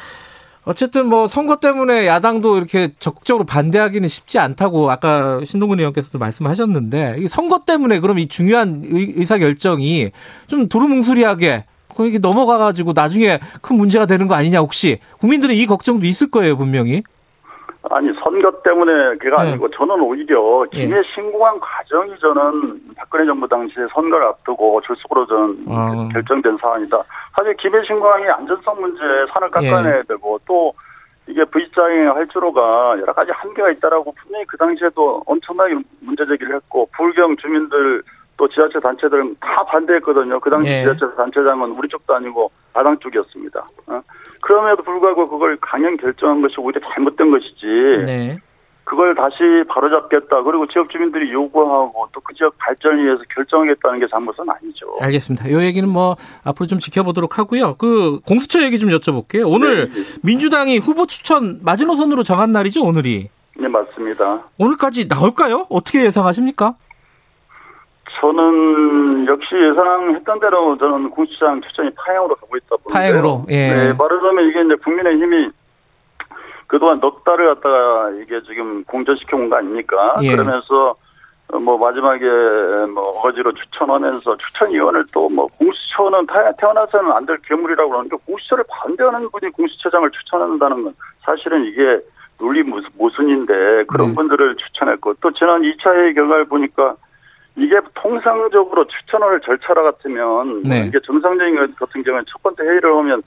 [0.66, 7.28] 어쨌든 뭐 선거 때문에 야당도 이렇게 적극적으로 반대하기는 쉽지 않다고 아까 신동근 의원께서도 말씀하셨는데 이
[7.28, 10.10] 선거 때문에 그럼 이 중요한 의, 사 결정이
[10.48, 11.64] 좀 두루뭉술하게
[12.00, 17.04] 이렇게 넘어가가지고 나중에 큰 문제가 되는 거 아니냐 혹시 국민들은 이 걱정도 있을 거예요 분명히.
[17.90, 19.50] 아니 선거 때문에 그가 네.
[19.50, 20.86] 아니고 저는 오히려 예.
[20.86, 26.08] 김해 신공항 과정이 저는 박근혜 정부 당시에 선거를 앞두고 졸속으로 저는 아.
[26.12, 27.02] 결정된 사안이다.
[27.36, 29.00] 사실 김해 신공항의 안전성 문제
[29.32, 29.70] 산을 예.
[29.70, 30.72] 깎아내야 되고 또
[31.28, 37.36] 이게 V자행 할주로가 여러 가지 한계가 있다라고 분명히 그 당시에도 엄청나게 문제 제기를 했고 불경
[37.36, 38.02] 주민들
[38.36, 40.38] 또 지자체 단체들은 다 반대했거든요.
[40.40, 40.82] 그 당시 예.
[40.84, 43.64] 지자체 단체장은 우리 쪽도 아니고 야당 쪽이었습니다.
[43.86, 44.02] 어?
[44.42, 47.66] 그럼에도 불구하고 그걸 강행 결정한 것이 오히려 잘못된 것이지.
[48.06, 48.38] 네.
[48.84, 49.36] 그걸 다시
[49.68, 50.42] 바로잡겠다.
[50.44, 54.86] 그리고 지역 주민들이 요구하고 또 그 지역 발전을 위해서 결정하겠다는 게 잘못은 아니죠.
[55.00, 55.50] 알겠습니다.
[55.52, 57.76] 요 얘기는 뭐 앞으로 좀 지켜보도록 하고요.
[57.78, 59.50] 그 공수처 얘기 좀 여쭤볼게요.
[59.50, 63.28] 오늘 네, 민주당이 후보 추천 마지노선으로 정한 날이죠, 오늘이.
[63.58, 64.42] 네, 맞습니다.
[64.58, 65.66] 오늘까지 나올까요?
[65.70, 66.74] 어떻게 예상하십니까?
[68.20, 72.92] 저는 역시 예상했던 대로 저는 공수장 추천이 파행으로 가고 있다 보는데요.
[72.92, 73.68] 파행으로, 예.
[73.68, 75.50] 네, 말하자면 이게 이제 국민의힘이
[76.66, 80.16] 그동안 넉 달을 갖다가 이게 지금 공전시켜 온 거 아닙니까?
[80.22, 80.30] 예.
[80.32, 80.94] 그러면서
[81.52, 82.24] 어, 뭐 마지막에
[82.92, 89.28] 뭐 어거지로 추천하면서 추천위원을 또 뭐 공수처는 태- 태어나서는 안 될 괴물이라고 그러는데 공수처를 반대하는
[89.30, 92.00] 분이 공수처장을 추천한다는 건 사실은 이게
[92.38, 94.14] 논리 모순- 모순인데 그런 네.
[94.14, 96.96] 분들을 추천했고 또 지난 2차 회의 결과를 보니까
[97.56, 100.86] 이게 통상적으로 추천을 절차라 같으면 네.
[100.86, 103.22] 이게 정상적인 것 같은 경우는 첫 번째 회의를 하면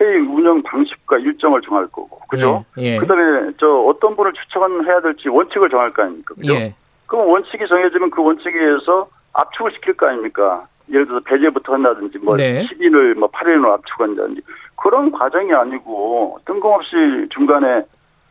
[0.00, 2.64] 회의 운영 방식과 일정을 정할 거고 그죠?
[2.78, 2.94] 예.
[2.94, 2.98] 예.
[2.98, 6.34] 그다음에 저 어떤 분을 추천해야 될지 원칙을 정할 거 아닙니까?
[6.34, 6.54] 그죠?
[6.54, 6.74] 예.
[7.06, 10.66] 그럼 원칙이 정해지면 그 원칙에 의해서 압축을 시킬 거 아닙니까?
[10.90, 12.64] 예를 들어서 배제부터 한다든지 뭐 네.
[12.66, 14.40] 10인을 뭐 8인으로 압축한다든지
[14.76, 17.84] 그런 과정이 아니고 뜬금없이 중간에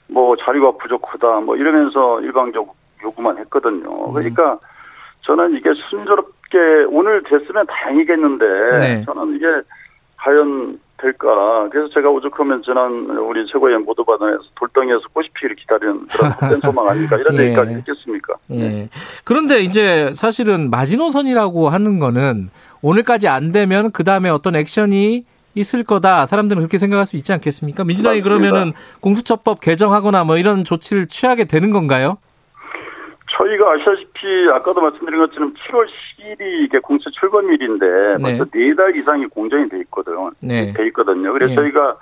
[0.08, 2.74] 뭐 자료가 부족하다 뭐 이러면서 일방적
[3.04, 4.08] 요구만 했거든요.
[4.08, 4.14] 음.
[4.14, 4.60] 그러니까
[5.26, 8.46] 저는 이게 순조롭게 오늘 됐으면 다행이겠는데
[8.80, 9.06] 네.
[9.06, 9.46] 저는 이게
[10.18, 11.68] 과연 될까?
[11.72, 17.18] 그래서 제가 오죽하면 지난 우리 최고위원 모두반에서 돌덩이에서 꽃이 피기를 기다리는 그런 헛된 소망 아닐까
[17.18, 17.46] 이런 예.
[17.46, 18.34] 얘기까지 했겠습니까?
[18.52, 18.90] 예.
[19.24, 22.50] 그런데 이제 사실은 마지노선이라고 하는 거는
[22.82, 26.26] 오늘까지 안 되면 그 다음에 어떤 액션이 있을 거다.
[26.26, 27.84] 사람들은 그렇게 생각할 수 있지 않겠습니까?
[27.84, 28.38] 민주당이 맞습니다.
[28.38, 32.18] 그러면은 공수처법 개정하거나 뭐 이런 조치를 취하게 되는 건가요?
[33.38, 38.22] 저희가 아시다시피 아까도 말씀드린 것처럼 7월 10일이 이게 공수 출범일인데 네.
[38.22, 40.32] 벌써 네 달 이상이 공정이 돼 있거든요.
[40.42, 40.72] 네.
[40.74, 41.32] 돼 있거든요.
[41.34, 41.56] 그래서 예.
[41.56, 41.98] 저희가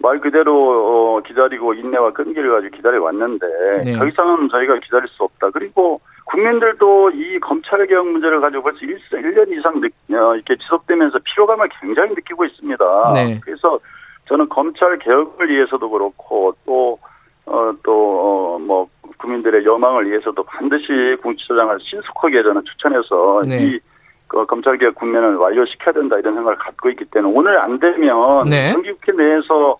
[0.00, 3.46] 말 그대로 어, 기다리고 인내와 끈기를 가지고 기다려 왔는데
[3.84, 3.96] 네.
[3.98, 5.50] 더 이상은 저희가 기다릴 수 없다.
[5.50, 11.18] 그리고 국민들도 이 검찰 개혁 문제를 가지고 벌써 1, 1년 이상 느, 어, 이렇게 지속되면서
[11.24, 13.12] 피로감을 굉장히 느끼고 있습니다.
[13.14, 13.40] 네.
[13.42, 13.80] 그래서
[14.26, 16.98] 저는 검찰 개혁을 위해서도 그렇고 또
[17.46, 18.86] 어, 또, 어, 뭐,
[19.18, 23.64] 국민들의 여망을 위해서도 반드시 공수처장을 신속하게 저는 추천해서 네.
[23.64, 23.80] 이,
[24.26, 28.72] 그 검찰개혁 국면을 완료시켜야 된다 이런 생각을 갖고 있기 때문에 오늘 안 되면 네.
[28.72, 29.78] 정기국회 내에서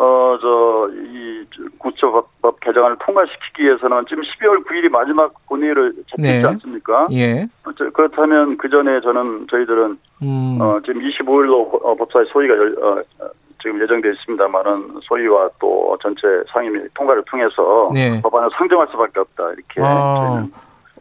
[0.00, 1.44] 어, 저, 이,
[1.78, 6.44] 공수처법 개정안을 통과시키기 위해서는 지금 12월 9일이 마지막 본회의를 잡혔지 네.
[6.44, 7.08] 않습니까?
[7.10, 7.48] 예.
[7.92, 10.58] 그렇다면 그 전에 저는 저희들은 음.
[10.60, 13.28] 어, 지금 25일로 어, 법사위 소위가 열, 어, 어,
[13.62, 16.20] 지금 예정돼 있습니다만은 소위와 또 전체
[16.52, 18.20] 상임위 통과를 통해서 네.
[18.22, 20.46] 법안을 상정할 수밖에 없다 이렇게 아.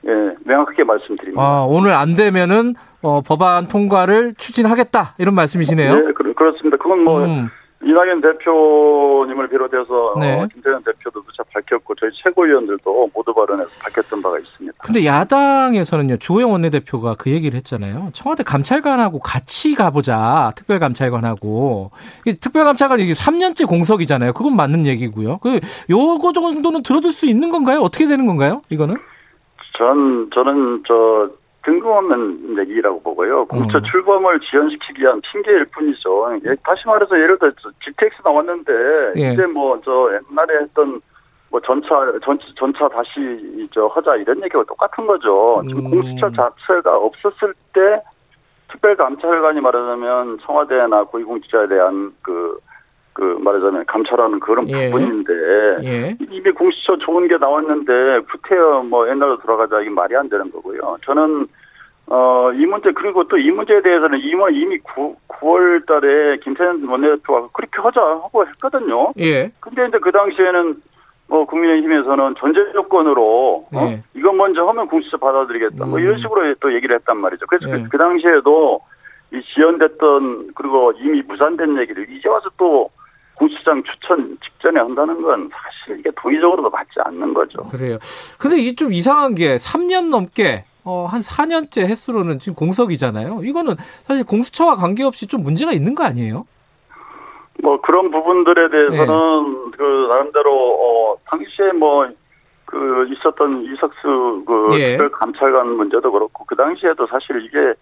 [0.06, 1.42] 예, 명확하게 말씀드립니다.
[1.42, 5.96] 아, 오늘 안 되면은 어, 법안 통과를 추진하겠다 이런 말씀이시네요.
[5.96, 6.78] 네, 그, 그렇습니다.
[6.78, 7.50] 그건 뭐 음.
[7.84, 10.42] 이낙연 대표님을 비롯해서 네.
[10.42, 14.78] 어, 김태현 대표도 누차 밝혔고 저희 최고위원들도 모두 발언에서 밝혔던 바가 있습니다.
[14.84, 18.10] 근데 야당에서는요 주호영 원내대표가 그 얘기를 했잖아요.
[18.14, 20.54] 청와대 감찰관하고 같이 가보자.
[20.56, 21.92] 특별감찰관하고
[22.26, 24.34] 이 특별감찰관 이게 3년째 공석이잖아요.
[24.34, 25.38] 그건 맞는 얘기고요.
[25.38, 25.60] 그
[25.90, 27.82] 요거 정도는 들어줄 수 있는 건가요?
[27.82, 28.62] 어떻게 되는 건가요?
[28.70, 28.96] 이거는?
[29.78, 31.30] 전 저는 저
[31.68, 33.46] 뜬금없는 얘기라고 보고요.
[33.46, 33.84] 공처 음.
[33.84, 36.40] 출범을 지연시키기 위한 핑계일 뿐이죠.
[36.46, 38.72] 예, 다시 말해서 예를 들어 서 GTX 나왔는데
[39.18, 39.34] 예.
[39.34, 41.02] 이제 뭐 저 옛날에 했던
[41.50, 41.90] 뭐 전차
[42.24, 45.62] 전 전차 다시 저 하자 이런 얘기가 똑같은 거죠.
[45.68, 45.92] 지금 음.
[45.92, 48.02] 공수처 자체가 없었을 때
[48.70, 52.60] 특별감찰관이 말하자면 청와대나 고위공직자에 대한 그,
[53.18, 54.92] 그 말하자면 감찰하는 그런 예.
[54.92, 55.34] 부분인데
[55.84, 56.16] 예.
[56.30, 60.98] 이미 공수처 좋은 게 나왔는데 구태여 뭐 옛날로 돌아가자 이게 말이 안 되는 거고요.
[61.04, 61.48] 저는
[62.10, 67.50] 어 이 문제 그리고 또 이 문제에 대해서는 이미 이미 9, 9월 달에 김태현 원내대표가
[67.54, 69.12] 그렇게 하자 하고 했거든요.
[69.18, 69.50] 예.
[69.60, 70.76] 근데 이제 그 당시에는
[71.28, 73.82] 뭐 국민의힘에서는 전제 조건으로 어?
[73.82, 74.04] 예.
[74.14, 76.04] 이거 먼저 하면 공수처 받아들이겠다 뭐 음.
[76.04, 77.48] 이런 식으로 또 얘기를 했단 말이죠.
[77.48, 77.82] 그래서 예.
[77.82, 78.80] 그, 그 당시에도
[79.34, 82.92] 이 지연됐던 그리고 이미 무산된 얘기를 이제 와서 또
[83.38, 87.64] 공수처장 추천 직전에 한다는 건 사실 이게 도의적으로도 맞지 않는 거죠.
[87.70, 87.98] 그래요.
[88.38, 93.42] 근데 이게 좀 이상한 게 3년 넘게 어, 한 4년째 횟수로는 지금 공석이잖아요.
[93.44, 93.76] 이거는
[94.06, 96.46] 사실 공수처와 관계없이 좀 문제가 있는 거 아니에요?
[97.62, 99.78] 뭐 그런 부분들에 대해서는 네.
[99.78, 102.08] 그 나름대로 어 당시에 뭐
[102.68, 104.98] 그 있었던 이석수 그 예.
[104.98, 107.74] 감찰관 문제도 그렇고 그 당시에도 사실 이게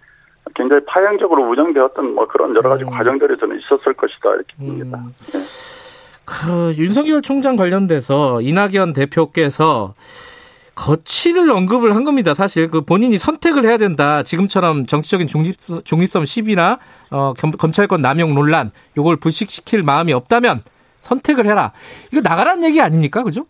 [0.53, 2.89] 굉장히 파행적으로 운영되었던 뭐 그런 여러 가지 음.
[2.89, 4.97] 과정들이 저는 있었을 것이다 이렇게 봅니다.
[4.99, 5.13] 음.
[6.25, 9.93] 그 윤석열 총장 관련돼서 이낙연 대표께서
[10.75, 12.33] 거취를 언급을 한 겁니다.
[12.33, 14.23] 사실 그 본인이 선택을 해야 된다.
[14.23, 16.79] 지금처럼 정치적인 중립, 중립성 시비나
[17.11, 20.63] 어, 겸- 검찰권 남용 논란 요걸 불식시킬 마음이 없다면
[21.01, 21.71] 선택을 해라.
[22.11, 23.23] 이거 나가라는 얘기 아닙니까?
[23.23, 23.45] 그죠?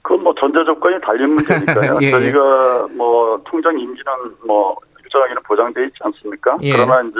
[0.00, 1.98] 그건 뭐 전제 조건이 달린 문제니까요.
[2.02, 2.10] 예, 예.
[2.10, 4.12] 저희가 뭐 통장 임기는
[4.46, 4.76] 뭐
[5.12, 6.56] 일정하게는 보장돼 있지 않습니까?
[6.62, 6.72] 예.
[6.72, 7.18] 그러나 이제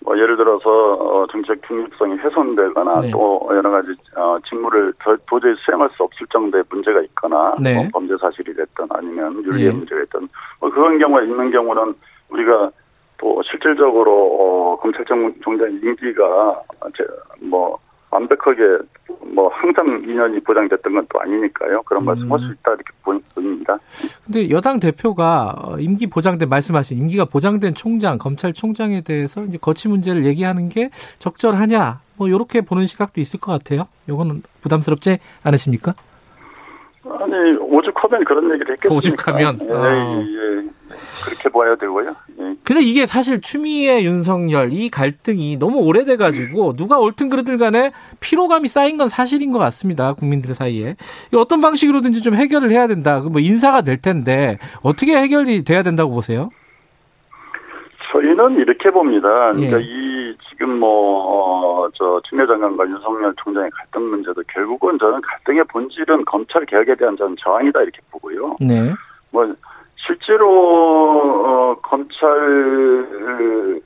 [0.00, 3.10] 뭐 예를 들어서 어, 정책 중립성이 훼손되거나 네.
[3.10, 7.74] 또 여러 가지 어, 직무를 도- 도저히 수행할 수 없을 정도의 문제가 있거나 네.
[7.76, 9.70] 뭐 범죄 사실이 됐든 아니면 윤리의 예.
[9.72, 10.28] 문제가 있든
[10.60, 11.94] 뭐 그런 경우가 있는 경우는
[12.28, 12.70] 우리가
[13.16, 16.60] 또 실질적으로 어, 검찰청 총장 임기가
[16.96, 17.06] 제-
[17.40, 17.78] 뭐
[18.14, 18.62] 완벽하게
[19.34, 21.82] 뭐 항상 2년이 보장됐던 건 또 아니니까요.
[21.82, 22.06] 그런 음.
[22.06, 23.78] 말씀 할 수 있다 이렇게 보- 보입니다.
[24.24, 30.24] 근데 여당 대표가 어, 임기 보장된 말씀하신 임기가 보장된 총장, 검찰총장에 대해서 이제 거취 문제를
[30.24, 32.00] 얘기하는 게 적절하냐?
[32.16, 33.88] 뭐 이렇게 보는 시각도 있을 것 같아요.
[34.08, 35.94] 요거는 부담스럽지 않으십니까?
[37.06, 38.94] 아니 오죽하면 그런 얘기를 했겠습니까?
[38.94, 39.58] 오죽하면?
[39.62, 40.10] 예, 아.
[40.14, 40.68] 예.
[41.24, 42.14] 그렇게 봐야 되고요.
[42.40, 42.54] 예.
[42.62, 48.68] 근데 이게 사실 추미애 윤석열 이 갈등이 너무 오래돼 가지고 누가 옳든 그르든 간에 피로감이
[48.68, 50.14] 쌓인 건 사실인 것 같습니다.
[50.14, 50.96] 국민들 사이에.
[51.32, 53.20] 이 어떤 방식으로든지 좀 해결을 해야 된다.
[53.20, 56.50] 그뭐 인사가 될 텐데 어떻게 해결이 돼야 된다고 보세요?
[58.14, 59.52] 저희는 이렇게 봅니다.
[59.52, 59.84] 그러니까 예.
[59.84, 66.94] 이 지금 뭐저 추미애 장관과 윤석열 총장의 갈등 문제도 결국은 저는 갈등의 본질은 검찰 개혁에
[66.94, 68.56] 대한 저는 저항이다 이렇게 보고요.
[68.60, 68.92] 네.
[69.32, 69.52] 뭐
[69.96, 70.46] 실제로
[71.44, 72.28] 어, 검찰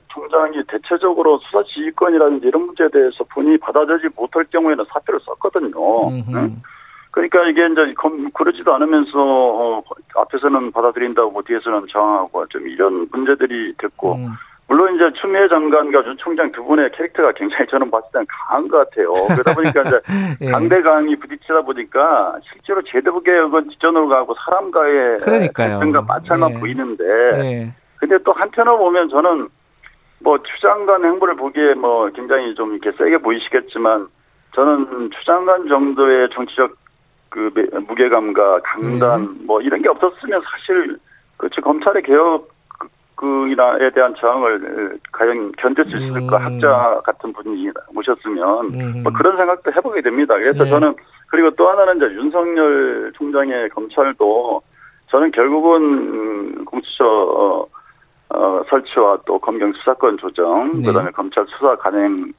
[0.09, 6.09] 총장이 대체적으로 수사 지휘권이라든지 이런 문제에 대해서 본인이 받아들이지 못할 경우에는 사표를 썼거든요.
[6.09, 6.61] 응?
[7.11, 9.83] 그러니까 이게 이제 검- 그러지도 않으면서 어,
[10.15, 14.27] 앞에서는 받아들인다고 뒤에서는 저항하고 좀 이런 문제들이 됐고 음.
[14.67, 18.77] 물론 이제 추미애 장관과 윤 총장 두 분의 캐릭터가 굉장히 저는 봤을 때는 강한 것
[18.89, 19.11] 같아요.
[19.13, 19.99] 그러다 보니까 이제
[20.45, 20.51] 예.
[20.51, 25.17] 강대강이 부딪히다 보니까 실제로 제도 개혁은 뒷전으로 가고 사람과의.
[25.53, 26.59] 갈등과 마찰만 예.
[26.59, 27.03] 보이는데
[27.43, 27.73] 예.
[27.97, 29.47] 근데 또 한편으로 보면 저는
[30.21, 34.07] 뭐 추장관 행보를 보기에 뭐 굉장히 좀 이렇게 세게 보이시겠지만
[34.53, 36.75] 저는 추장관 정도의 정치적
[37.29, 37.51] 그
[37.87, 39.39] 무게감과 강단 음.
[39.45, 40.97] 뭐 이런 게 없었으면 사실
[41.37, 42.49] 그저 검찰의 개혁
[43.15, 46.45] 그이나에 대한 저항을 과연 견딜 수 있을까 음.
[46.45, 49.03] 학자 같은 분이 모셨으면 음.
[49.03, 50.35] 뭐 그런 생각도 해보게 됩니다.
[50.35, 50.69] 그래서 네.
[50.69, 50.95] 저는
[51.27, 54.61] 그리고 또 하나는 이제 윤석열 총장의 검찰도
[55.07, 57.67] 저는 결국은 음, 공수처 어,
[58.29, 60.87] 어, 설치와 또 검경 수사권 조정, 네.
[60.87, 62.31] 그다음에 검찰 수사 관행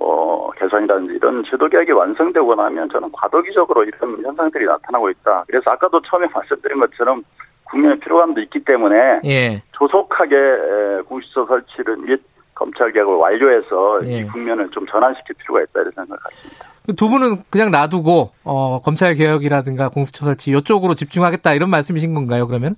[0.00, 5.44] 뭐 개선이라든지 이런 제도 개혁이 완성되고 나면 저는 과도기적으로 이런 현상들이 나타나고 있다.
[5.46, 7.22] 그래서 아까도 처음에 말씀드린 것처럼
[7.64, 9.62] 국민의 피로감도 있기 때문에 예.
[9.72, 12.20] 조속하게 에, 공수처 설치를 및
[12.54, 14.18] 검찰 개혁을 완료해서 예.
[14.20, 16.66] 이 국면을 좀 전환시킬 필요가 있다 이런 생각을 갖습니다.
[16.96, 22.46] 두 분은 그냥 놔두고 어, 검찰 개혁이라든가 공수처 설치 이쪽으로 집중하겠다 이런 말씀이신 건가요?
[22.48, 22.74] 그러면?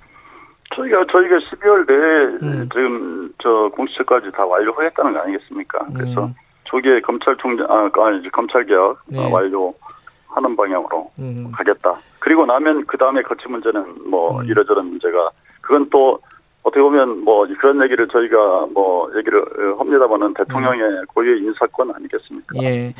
[0.75, 2.69] 저희가 저희가 12월 내에 음.
[2.73, 5.87] 지금 저 공수처까지 다 완료하겠다는 거 아니겠습니까?
[5.95, 6.35] 그래서 음.
[6.73, 9.19] 조기에 검찰총장 아 아니 검찰 개혁 네.
[9.19, 11.53] 어, 완료하는 방향으로 음.
[11.53, 11.99] 가겠다.
[12.19, 14.47] 그리고 나면 그 다음에 거치 문제는 뭐 음.
[14.47, 16.19] 이러저런 문제가 그건 또
[16.63, 22.59] 어떻게 보면 뭐 그런 얘기를 저희가 뭐 얘기를 어, 합니다만은 대통령의 고유의 인사권 아니겠습니까?
[22.59, 22.63] 음.
[22.63, 22.95] 예.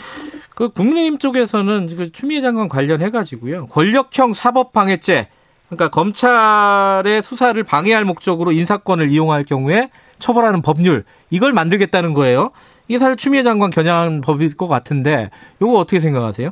[0.55, 3.69] 그 국민의힘 쪽에서는 지금 추미애 장관 관련해 가지고요.
[3.69, 5.29] 권력형 사법 방해죄.
[5.69, 12.51] 그러니까 검찰의 수사를 방해할 목적으로 인사권을 이용할 경우에 처벌하는 법률 이걸 만들겠다는 거예요.
[12.93, 15.31] 이게 사실 추미애 장관 겨냥한 법일 것 같은데
[15.63, 16.51] 이거 어떻게 생각하세요?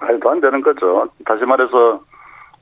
[0.00, 1.08] 말도 안 되는 거죠.
[1.24, 2.02] 다시 말해서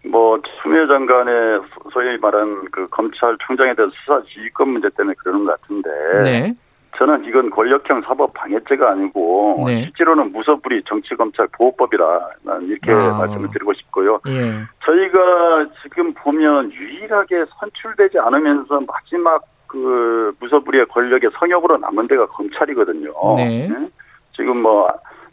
[0.05, 1.63] 뭐 추미애 장관의
[1.95, 5.89] 소위 말한 그 검찰총장에 대한 수사 지휘권 문제 때문에 그러는 것 같은데
[6.25, 6.55] 네.
[6.99, 9.85] 저는 이건 권력형 사법 방해죄가 아니고 네.
[9.85, 12.05] 실제로는 무소불위 정치검찰 보호법이라
[12.43, 13.17] 난 이렇게 아.
[13.17, 14.21] 말씀을 드리고 싶고요.
[14.29, 14.61] 예.
[14.85, 19.43] 저희가 지금 보면 유일하게 선출되지 않으면서 마지막
[19.73, 23.11] 그 무소불위의 권력의 성역으로 남은 데가 검찰이거든요.
[23.39, 23.69] 네.
[23.69, 23.89] 네?
[24.37, 24.87] 지금 뭐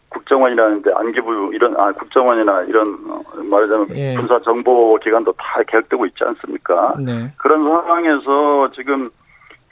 [0.08, 4.16] 국정원이라는데 안기부 이런 아 국정원이나 이런 어, 말하자면 예.
[4.16, 6.96] 군사 정보 기관도 다 개혁되고 있지 않습니까?
[7.00, 7.32] 네.
[7.36, 9.10] 그런 상황에서 지금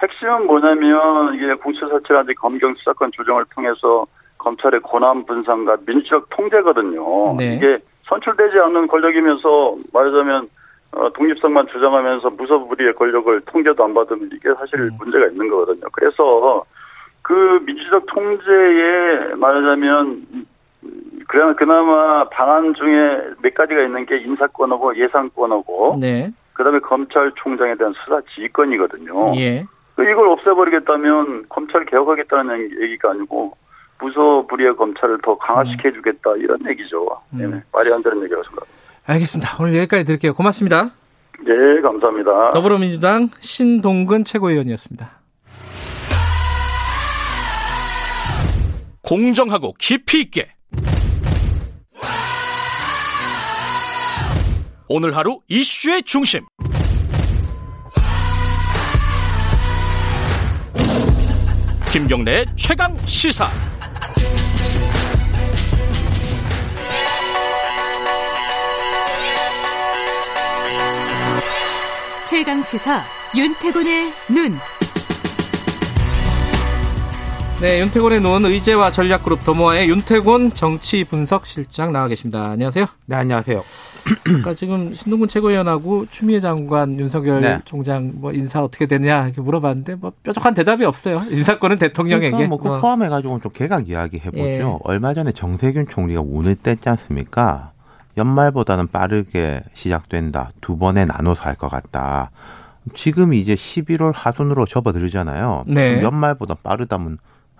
[0.02, 4.06] 핵심은 뭐냐면 이게 공수처 설치라든지 검경 수사권 조정을 통해서
[4.38, 7.36] 검찰의 권한 분산과 민주적 통제거든요.
[7.38, 7.56] 네.
[7.56, 10.50] 이게 선출되지 않는 권력이면서 말하자면
[10.98, 14.90] 어, 독립성만 주장하면서 무소불위의 권력을 통제도 안 받으면 이게 사실 음.
[14.98, 15.88] 문제가 있는 거거든요.
[15.92, 16.64] 그래서
[17.22, 20.26] 그 민주적 통제에 말하자면
[21.28, 26.32] 그냥 그나마 방안 중에 몇 가지가 있는 게 인사권하고 예산권하고 네.
[26.54, 29.34] 그다음에 검찰총장에 대한 수사 지휘권이거든요.
[29.36, 29.66] 예.
[29.96, 33.52] 그 이걸 없애버리겠다면 검찰 개혁하겠다는 얘기가 아니고
[34.00, 37.06] 무소불위의 검찰을 더 강화시켜주겠다 이런 얘기죠.
[37.34, 37.38] 음.
[37.38, 38.87] 네, 말이 안 되는 얘기라고 생각합니다.
[39.08, 39.56] 알겠습니다.
[39.60, 40.34] 오늘 여기까지 드릴게요.
[40.34, 40.92] 고맙습니다.
[41.40, 42.52] 네, 감사합니다.
[42.52, 45.18] 더불어민주당 신동근 최고위원이었습니다.
[49.02, 50.50] 공정하고 깊이 있게
[54.90, 56.46] 오늘 하루 이슈의 중심
[61.94, 63.46] 김경래의 최강 시사
[72.30, 73.04] 최강 시사
[73.34, 74.58] 윤태곤의 눈.
[77.62, 82.50] 네, 윤태곤의 눈 의제와 전략그룹 더모아의 윤태곤 정치 분석 실장 나와 계십니다.
[82.50, 82.86] 안녕하세요.
[83.06, 83.64] 네, 안녕하세요.
[84.26, 87.62] 그러니까 지금 신동근 최고위원하고 추미애 장관, 윤석열 네.
[87.64, 91.22] 총장 뭐 인사 어떻게 되냐 이렇게 물어봤는데 뭐 뾰족한 대답이 없어요.
[91.32, 92.32] 인사권은 대통령에게.
[92.32, 92.80] 그러니까 뭐그 어.
[92.80, 94.44] 포함해 가지고 좀 개각 이야기 해보죠.
[94.44, 94.64] 예.
[94.84, 97.72] 얼마 전에 정세균 총리가 운을 뗐지 않습니까?
[98.18, 100.50] 연말보다는 빠르게 시작된다.
[100.62, 102.32] 두 번에 나눠서 할 것 같다.
[102.94, 105.64] 지금 이제 11월 하순으로 접어들잖아요.
[105.68, 106.02] 네.
[106.02, 107.18] 연말보다 빠르다면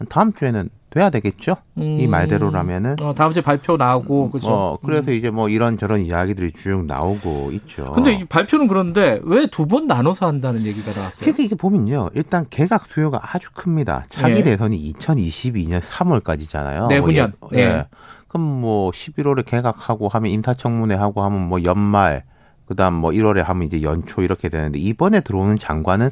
[0.10, 1.58] 다음 주에는 돼야 되겠죠?
[1.76, 2.12] 이 음.
[2.12, 2.96] 말대로라면은.
[3.02, 4.50] 어, 다음 주에 발표 나오고 그죠.
[4.50, 7.92] 어, 그래서 이제 뭐 이런 저런 이야기들이 쭉 나오고 있죠.
[7.94, 11.34] 근데 이 발표는 그런데 왜 두 번 나눠서 한다는 얘기가 나왔어요?
[11.38, 12.10] 이게 보면요.
[12.14, 14.04] 일단 개각 수요가 아주 큽니다.
[14.10, 14.44] 차기 예.
[14.44, 16.88] 대선이 2022년 3월까지잖아요.
[16.88, 17.34] 내후년.
[17.40, 17.58] 뭐 예.
[17.58, 17.64] 예.
[17.64, 17.86] 예.
[18.28, 22.24] 그럼 뭐 11월에 개각하고 하면 인사청문회 하고 하면 뭐 연말
[22.68, 26.10] 그다음 뭐 1월에 하면 이제 연초 이렇게 되는데 이번에 들어오는 장관은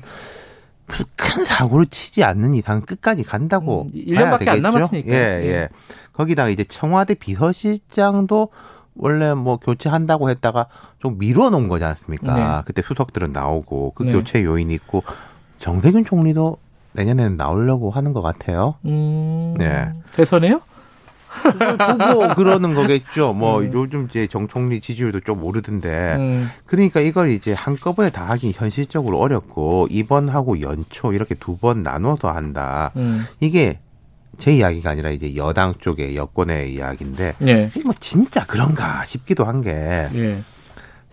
[0.88, 4.78] 큰 사고를 치지 않는 이상 끝까지 간다고 음, 1 년밖에 봐야 안 되겠죠?
[4.78, 5.11] 남았으니까.
[5.11, 5.47] 예, 예.
[5.47, 5.70] 예.
[6.13, 8.49] 거기다가 이제 청와대 비서실장도
[8.95, 10.68] 원래 뭐 교체한다고 했다가
[10.99, 12.36] 좀 미뤄놓은 거지 않습니까?
[12.36, 12.63] 네.
[12.66, 14.13] 그때 수석들은 나오고 그 네.
[14.13, 15.03] 교체 요인이 있고
[15.59, 16.57] 정세균 총리도
[16.93, 18.76] 내년에는 나오려고 하는 것 같아요.
[18.86, 19.91] 음, 네.
[20.13, 20.61] 대선에요?
[21.43, 23.33] 보고 그러는 거겠죠.
[23.33, 23.71] 뭐 음.
[23.73, 26.15] 요즘 이제 정 총리 지지율도 좀 오르던데.
[26.17, 32.29] 음, 그러니까 이걸 이제 한꺼번에 다 하기 현실적으로 어렵고 이번하고 연초 이렇게 두 번 나눠서
[32.31, 32.91] 한다.
[32.97, 33.79] 음, 이게
[34.38, 37.71] 제 이야기가 아니라 이제 여당 쪽의 여권의 이야기인데 예.
[37.86, 40.43] 뭐 진짜 그런가 싶기도 한 게 예.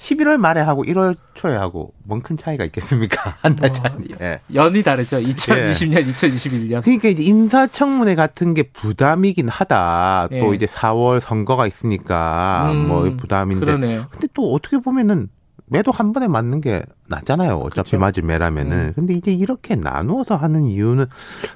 [0.02, 3.34] 11월 말에 하고 1월 초에 하고 뭔 큰 차이가 있겠습니까?
[3.42, 3.92] 한달 차이.
[4.20, 4.40] 예.
[4.54, 5.18] 연이 다르죠.
[5.18, 6.82] 2020년, 2021년.
[6.82, 10.28] 그러니까 이제 인사청문회 같은 게 부담이긴 하다.
[10.30, 10.54] 또 예.
[10.56, 13.64] 이제 4월 선거가 있으니까 음, 뭐 부담인데.
[13.64, 14.06] 그러네요.
[14.10, 15.28] 근데 또 어떻게 보면은
[15.66, 17.56] 매도 한 번에 맞는 게 낫잖아요.
[17.58, 17.98] 어차피 그쵸.
[17.98, 18.76] 맞을 매라면은.
[18.88, 18.92] 음.
[18.94, 21.06] 근데 이제 이렇게 나누어서 하는 이유는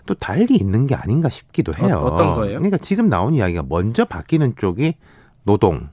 [0.07, 1.99] 또 달리 있는 게 아닌가 싶기도 해요.
[1.99, 2.59] 어, 어떤 거예요?
[2.59, 4.95] 그러니까 지금 나온 이야기가 먼저 바뀌는 쪽이
[5.45, 5.89] 노동,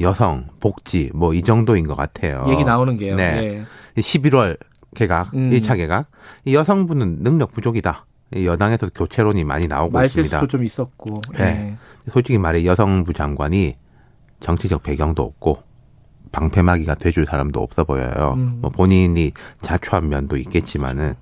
[0.00, 2.44] 여성, 복지 뭐 이 정도인 것 같아요.
[2.48, 3.16] 얘기 나오는 게요.
[3.16, 3.64] 네.
[3.96, 4.00] 예.
[4.00, 4.58] 11월
[4.94, 5.50] 개각, 음.
[5.50, 6.06] 1차 개각.
[6.44, 8.06] 이 여성분은 능력 부족이다.
[8.34, 10.36] 이 여당에서 교체론이 많이 나오고 있습니다.
[10.38, 11.20] 말실수도 좀 있었고.
[11.36, 11.76] 네.
[12.12, 13.76] 솔직히 말해 여성부 장관이
[14.40, 15.62] 정치적 배경도 없고
[16.32, 18.34] 방패막이가 돼줄 사람도 없어 보여요.
[18.36, 18.58] 음.
[18.60, 19.30] 뭐 본인이
[19.62, 21.14] 자초한 면도 있겠지만은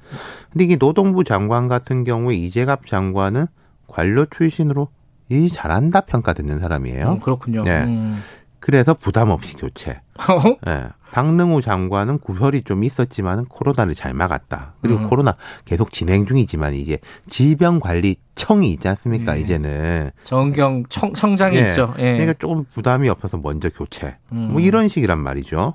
[0.50, 3.46] 근데 이게 노동부 장관 같은 경우에 이재갑 장관은
[3.86, 4.88] 관료 출신으로
[5.28, 7.12] 일 잘한다 평가 듣는 사람이에요.
[7.12, 7.62] 음, 그렇군요.
[7.62, 7.84] 네.
[7.84, 8.20] 음.
[8.62, 10.00] 그래서 부담 없이 교체.
[10.18, 10.56] 어?
[10.70, 10.84] 예.
[11.10, 14.74] 박능우 장관은 구설이 좀 있었지만은 코로나를 잘 막았다.
[14.80, 15.08] 그리고 음.
[15.10, 15.34] 코로나
[15.66, 16.98] 계속 진행 중이지만 이제
[17.28, 19.34] 질병관리청이 있지 않습니까?
[19.34, 19.40] 네.
[19.40, 21.68] 이제는 정경 청, 청장이 예.
[21.68, 21.92] 있죠.
[21.98, 22.12] 예.
[22.12, 24.16] 그러니까 조금 부담이 없어서 먼저 교체.
[24.32, 24.52] 음.
[24.52, 25.74] 뭐 이런 식이란 말이죠.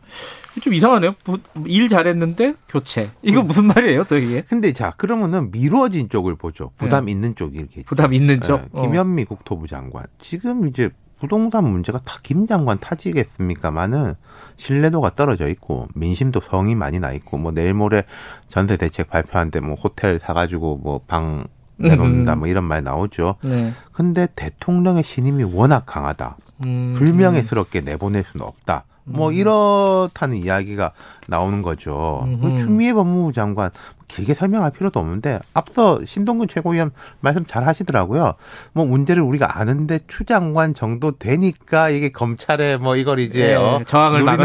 [0.61, 1.13] 좀 이상하네요.
[1.23, 3.11] 부- 일 잘했는데 교체.
[3.21, 3.47] 이거 음.
[3.47, 4.41] 무슨 말이에요, 또 이게?
[4.41, 6.71] 근데 자 그러면은 미뤄진 쪽을 보죠.
[6.77, 7.75] 부담 있는 쪽이 이렇게.
[7.75, 7.83] 네.
[7.85, 8.61] 부담 있는 쪽.
[8.75, 10.05] 예, 김현미 국토부 장관.
[10.19, 14.15] 지금 이제 부동산 문제가 다 김 장관 탓이겠습니까마는
[14.57, 18.03] 신뢰도가 떨어져 있고 민심도 성이 많이 나 있고 뭐 내일 모레
[18.49, 21.47] 전세 대책 발표하는데 뭐 호텔 사가지고 뭐방
[21.77, 22.39] 내놓는다 음.
[22.39, 23.35] 뭐 이런 말 나오죠.
[23.43, 23.71] 네.
[23.91, 26.37] 근데 대통령의 신임이 워낙 강하다.
[26.65, 26.95] 음.
[26.97, 28.85] 불명예스럽게 내보낼 수는 없다.
[29.09, 29.33] 뭐 음.
[29.33, 30.91] 이렇다는 이야기가
[31.27, 32.21] 나오는 거죠.
[32.25, 32.41] 음흠.
[32.41, 33.69] 그 추미애 법무부 장관
[34.07, 38.33] 길게 설명할 필요도 없는데 앞서 신동근 최고위원 말씀 잘 하시더라고요.
[38.73, 43.81] 뭐 문제를 우리가 아는데 추 장관 정도 되니까 이게 검찰에 뭐 이걸 이제 예, 어,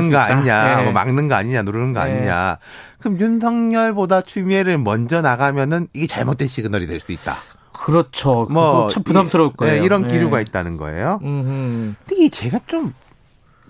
[0.06, 0.18] 수 거.
[0.18, 0.82] 아니냐, 예.
[0.84, 2.04] 뭐 막는 거 아니냐, 누르는 거 예.
[2.12, 2.58] 아니냐.
[2.98, 7.34] 그럼 윤석열보다 추미애를 먼저 나가면은 이게 잘못된 시그널이 될 수 있다.
[7.72, 8.46] 그렇죠.
[8.50, 9.80] 뭐 참 부담스러울 이- 거예요.
[9.80, 10.08] 네, 이런 예.
[10.14, 11.18] 기류가 있다는 거예요.
[11.22, 11.94] 음흠.
[12.06, 12.92] 근데 이게 제가 좀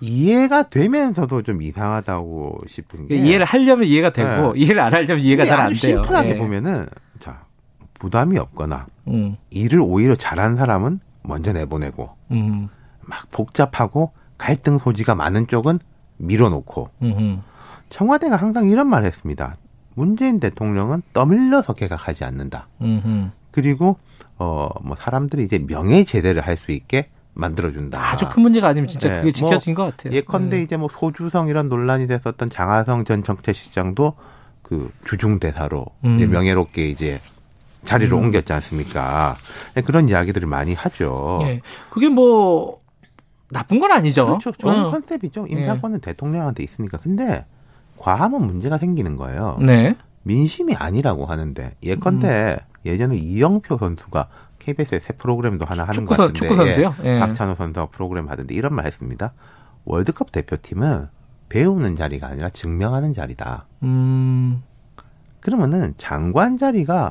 [0.03, 4.61] 이해가 되면서도 좀 이상하다고 싶은 게 이해를 하려면 이해가 되고 네.
[4.61, 5.74] 이해를 안 하려면 이해가 잘 안 돼요.
[5.76, 6.38] 심플하게 예.
[6.38, 6.86] 보면은
[7.20, 7.44] 자
[7.94, 9.36] 부담이 없거나 음.
[9.50, 12.68] 일을 오히려 잘한 사람은 먼저 내보내고 음.
[13.03, 15.78] 막 복잡하고 갈등 소지가 많은 쪽은
[16.16, 17.38] 밀어놓고 음흠.
[17.88, 19.55] 청와대가 항상 이런 말을 했습니다.
[19.94, 22.68] 문재인 대통령은 떠밀려서 개각하지 않는다.
[22.80, 23.28] 음흠.
[23.53, 23.98] 그리고
[24.38, 27.99] 어 뭐 사람들이 이제 명예 제대를 할 수 있게 만들어준다.
[28.12, 30.14] 아주 큰 문제가 아니면 진짜 네, 그게 지켜진 것 같아요.
[30.14, 30.62] 예컨대 음.
[30.62, 34.14] 이제 뭐 소주성 이런 논란이 됐었던 장하성 전 정책실장도
[34.62, 36.16] 그 주중 대사로 음.
[36.16, 37.20] 이제 명예롭게 이제
[37.85, 38.24] 자리를 음.
[38.24, 39.37] 옮겼지 않습니까?
[39.74, 41.41] 네, 그런 이야기들을 많이 하죠.
[41.43, 41.61] 예.
[41.91, 42.80] 그게 뭐
[43.51, 44.26] 나쁜 건 아니죠.
[44.26, 44.53] 그렇죠.
[44.53, 44.91] 좋은 어.
[44.91, 45.47] 컨셉이죠.
[45.49, 46.99] 인사권은 대통령한테 있으니까.
[46.99, 47.45] 근데
[47.99, 49.59] 과하면 문제가 생기는 거예요.
[49.61, 49.97] 네.
[50.22, 52.72] 민심이 아니라고 하는데 예컨대 음.
[52.85, 54.28] 예전에 이영표 선수가
[54.64, 56.94] KBS의 새 프로그램도 하나 하는 축구 것 선- 같은데 축구 선수요?
[57.04, 57.18] 예.
[57.18, 59.32] 박찬호 선수가 프로그램 하던데 이런 말 했습니다.
[59.84, 61.08] 월드컵 대표팀은
[61.48, 63.66] 배우는 자리가 아니라 증명하는 자리다.
[63.82, 64.62] 음.
[65.40, 67.10] 그러면은 장관 자리가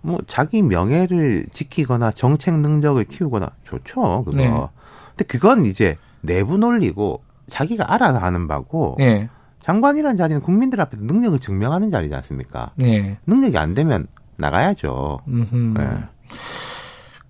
[0.00, 4.24] 뭐 자기 명예를 지키거나 정책 능력을 키우거나 좋죠.
[4.24, 4.36] 그거.
[4.36, 4.48] 네.
[5.10, 9.28] 근데 그건 이제 내부 논리고 자기가 알아서 하는 바고 예.
[9.62, 12.70] 장관이라는 자리는 국민들 앞에서 능력을 증명하는 자리지 않습니까?
[12.82, 13.18] 예.
[13.26, 15.20] 능력이 안 되면 나가야죠.
[15.26, 16.04] 네.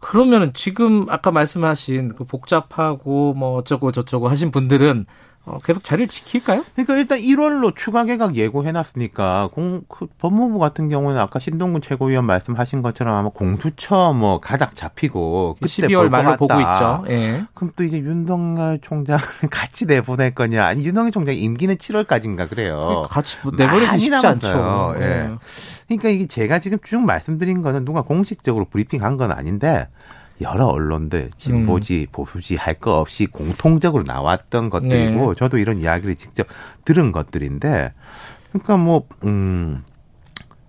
[0.09, 5.28] 그러면은 지금 아까 말씀하신 그 복잡하고 뭐 어쩌고 저쩌고 하신 분들은 어,
[5.64, 6.64] 계속 자리를 지킬까요?
[6.74, 12.82] 그러니까 일단 1월로 추가 개각 예고해놨으니까 공, 그 법무부 같은 경우는 아까 신동근 최고위원 말씀하신
[12.82, 16.55] 것처럼 아마 공수처 뭐 가닥 잡히고 그때 12월 볼것 말로 보고.
[16.61, 17.05] 있죠.
[17.09, 17.44] 예.
[17.55, 19.18] 그럼 또 이제 윤석열 총장
[19.51, 20.64] 같이 내보낼 거냐?
[20.64, 23.07] 아니 윤석열 총장 임기는 7월까지인가 그래요.
[23.11, 24.90] 같이 뭐 내버리기 쉽지 남았어요.
[24.92, 25.01] 않죠.
[25.03, 25.30] 예.
[25.88, 29.88] 그러니까 이게 제가 지금 쭉 말씀드린 거는 누가 공식적으로 브리핑한 건 아닌데
[30.41, 32.12] 여러 언론들 진보지 음.
[32.12, 35.39] 보수지 할 거 없이 공통적으로 나왔던 것들이고 네.
[35.39, 36.47] 저도 이런 이야기를 직접
[36.84, 37.93] 들은 것들인데
[38.53, 39.82] 그러니까 뭐 음,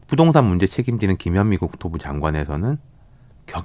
[0.07, 2.77] 부동산 문제 책임지는 김현미 국토부 장관에서는
[3.45, 3.63] 격,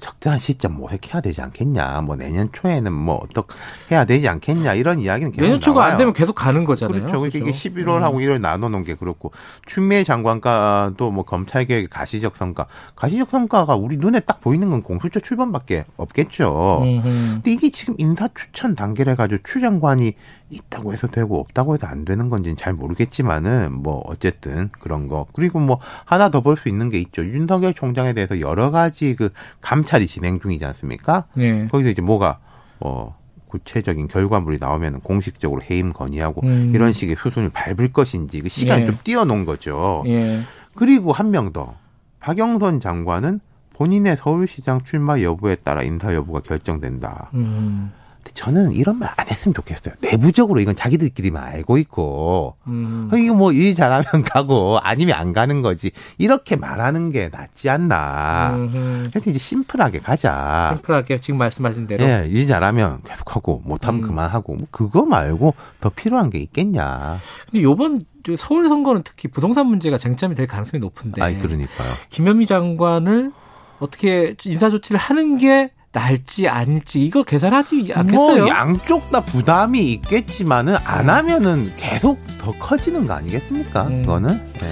[0.00, 2.02] 적절한 시점 모색해야 되지 않겠냐.
[2.02, 3.54] 뭐 내년 초에는 뭐 어떻게
[3.90, 4.74] 해야 되지 않겠냐.
[4.74, 5.92] 이런 이야기는 계속 내년 초가 나와요.
[5.92, 7.00] 안 되면 계속 가는 거잖아요.
[7.00, 7.20] 그렇죠.
[7.20, 8.18] 그러니까 이게 11월하고 음.
[8.18, 9.32] 1월 나눠 놓은 게 그렇고
[9.66, 15.20] 추미애 장관과도 뭐 검찰 개혁의 가시적 성과, 가시적 성과가 우리 눈에 딱 보이는 건 공수처
[15.20, 16.80] 출범밖에 없겠죠.
[16.82, 17.02] 음흠.
[17.02, 20.14] 근데 이게 지금 인사 추천 단계를 해가지고 추 장관이
[20.50, 25.58] 있다고 해서 되고 없다고 해서 안 되는 건지는 잘 모르겠지만은 뭐 어쨌든 그런 거 그리고
[25.58, 27.24] 뭐 하나 더 볼 수 있는 게 있죠.
[27.24, 29.30] 윤석열 총장에 대해서 여러 가지 그
[29.60, 31.26] 감찰 감찰이 진행 중이지 않습니까?
[31.38, 31.66] 예.
[31.66, 32.38] 거기서 이제 뭐가
[32.80, 33.16] 어
[33.48, 36.72] 구체적인 결과물이 나오면 공식적으로 해임 건의하고 음.
[36.74, 38.86] 이런 식의 수순을 밟을 것인지 그 시간 예.
[38.86, 40.02] 좀 띄워놓은 거죠.
[40.06, 40.40] 예.
[40.74, 41.74] 그리고 한 명 더.
[42.20, 43.40] 박영선 장관은
[43.74, 47.30] 본인의 서울시장 출마 여부에 따라 인사 여부가 결정된다.
[47.34, 47.92] 음.
[48.36, 49.94] 저는 이런 말 안 했으면 좋겠어요.
[50.00, 53.08] 내부적으로 이건 자기들끼리만 알고 있고, 음.
[53.10, 55.90] 어, 이거 뭐 일 잘하면 가고 아니면 안 가는 거지.
[56.18, 58.52] 이렇게 말하는 게 낫지 않나.
[58.56, 59.08] 음.
[59.10, 60.74] 그래서 이제 심플하게 가자.
[60.76, 62.04] 심플하게 지금 말씀하신 대로.
[62.04, 64.06] 예, 일 잘하면 계속하고 못하면 음.
[64.08, 67.18] 그만하고 뭐 그거 말고 더 필요한 게 있겠냐.
[67.50, 68.04] 근데 요번
[68.36, 71.22] 서울 선거는 특히 부동산 문제가 쟁점이 될 가능성이 높은데.
[71.22, 71.88] 아이 그러니까요.
[72.10, 73.32] 김현미 장관을
[73.78, 78.44] 어떻게 인사 조치를 하는 게 나을지 아닐지 이거 계산하지 않겠어요?
[78.44, 83.84] 뭐 양쪽 다 부담이 있겠지만은 안 하면은 계속 더 커지는 거 아니겠습니까?
[83.84, 84.02] 음.
[84.02, 84.30] 그거는.
[84.62, 84.66] 예.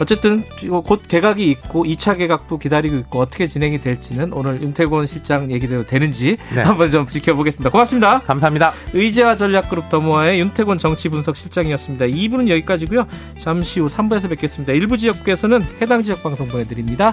[0.00, 0.42] 어쨌든
[0.86, 6.38] 곧 개각이 있고 2차 개각도 기다리고 있고 어떻게 진행이 될지는 오늘 윤태곤 실장 얘기대로 되는지
[6.54, 6.62] 네.
[6.62, 7.68] 한번 좀 지켜보겠습니다.
[7.68, 8.20] 고맙습니다.
[8.20, 8.72] 감사합니다.
[8.94, 12.06] 의제와 전략그룹 더모아의 윤태곤 정치분석 실장이었습니다.
[12.06, 13.06] 2부는 여기까지고요.
[13.38, 14.72] 잠시 후 3부에서 뵙겠습니다.
[14.72, 17.12] 일부 지역국에서는 해당 지역 방송 보내드립니다.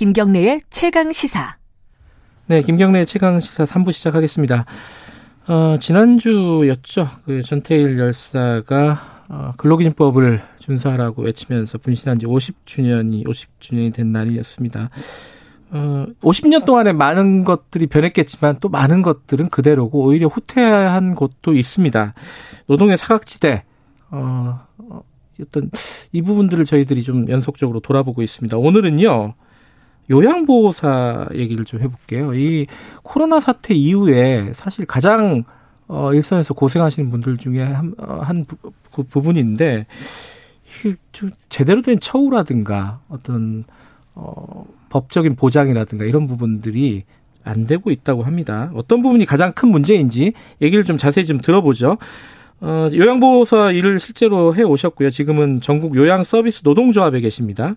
[0.00, 1.58] 김경래의 최강 시사.
[2.46, 4.64] 네, 김경래 최강 시사 3부 시작하겠습니다.
[5.46, 7.06] 어, 지난주였죠.
[7.26, 14.88] 그 전태일 열사가 어, 근로기준법을 준수하라고 외치면서 분신한 지 50주년이 50주년이 된 날이었습니다.
[15.72, 22.14] 어, 50년 동안에 많은 것들이 변했겠지만 또 많은 것들은 그대로고 오히려 후퇴한 곳도 있습니다.
[22.68, 23.64] 노동의 사각지대
[24.12, 25.02] 어, 어,
[25.42, 25.70] 어떤
[26.12, 28.56] 이 부분들을 저희들이 좀 연속적으로 돌아보고 있습니다.
[28.56, 29.34] 오늘은요.
[30.08, 32.34] 요양보호사 얘기를 좀 해볼게요.
[32.34, 32.66] 이
[33.02, 35.44] 코로나 사태 이후에 사실 가장
[35.92, 38.56] 어, 일선에서 고생하시는 분들 중에 한, 어, 한 부,
[38.92, 39.86] 그 부분인데,
[41.10, 43.64] 좀 제대로 된 처우라든가 어떤,
[44.14, 47.02] 어, 법적인 보장이라든가 이런 부분들이
[47.42, 48.70] 안 되고 있다고 합니다.
[48.74, 50.32] 어떤 부분이 가장 큰 문제인지
[50.62, 51.98] 얘기를 좀 자세히 좀 들어보죠.
[52.60, 55.10] 어, 요양보호사 일을 실제로 해 오셨고요.
[55.10, 57.74] 지금은 전국 요양 서비스 노동조합에 계십니다.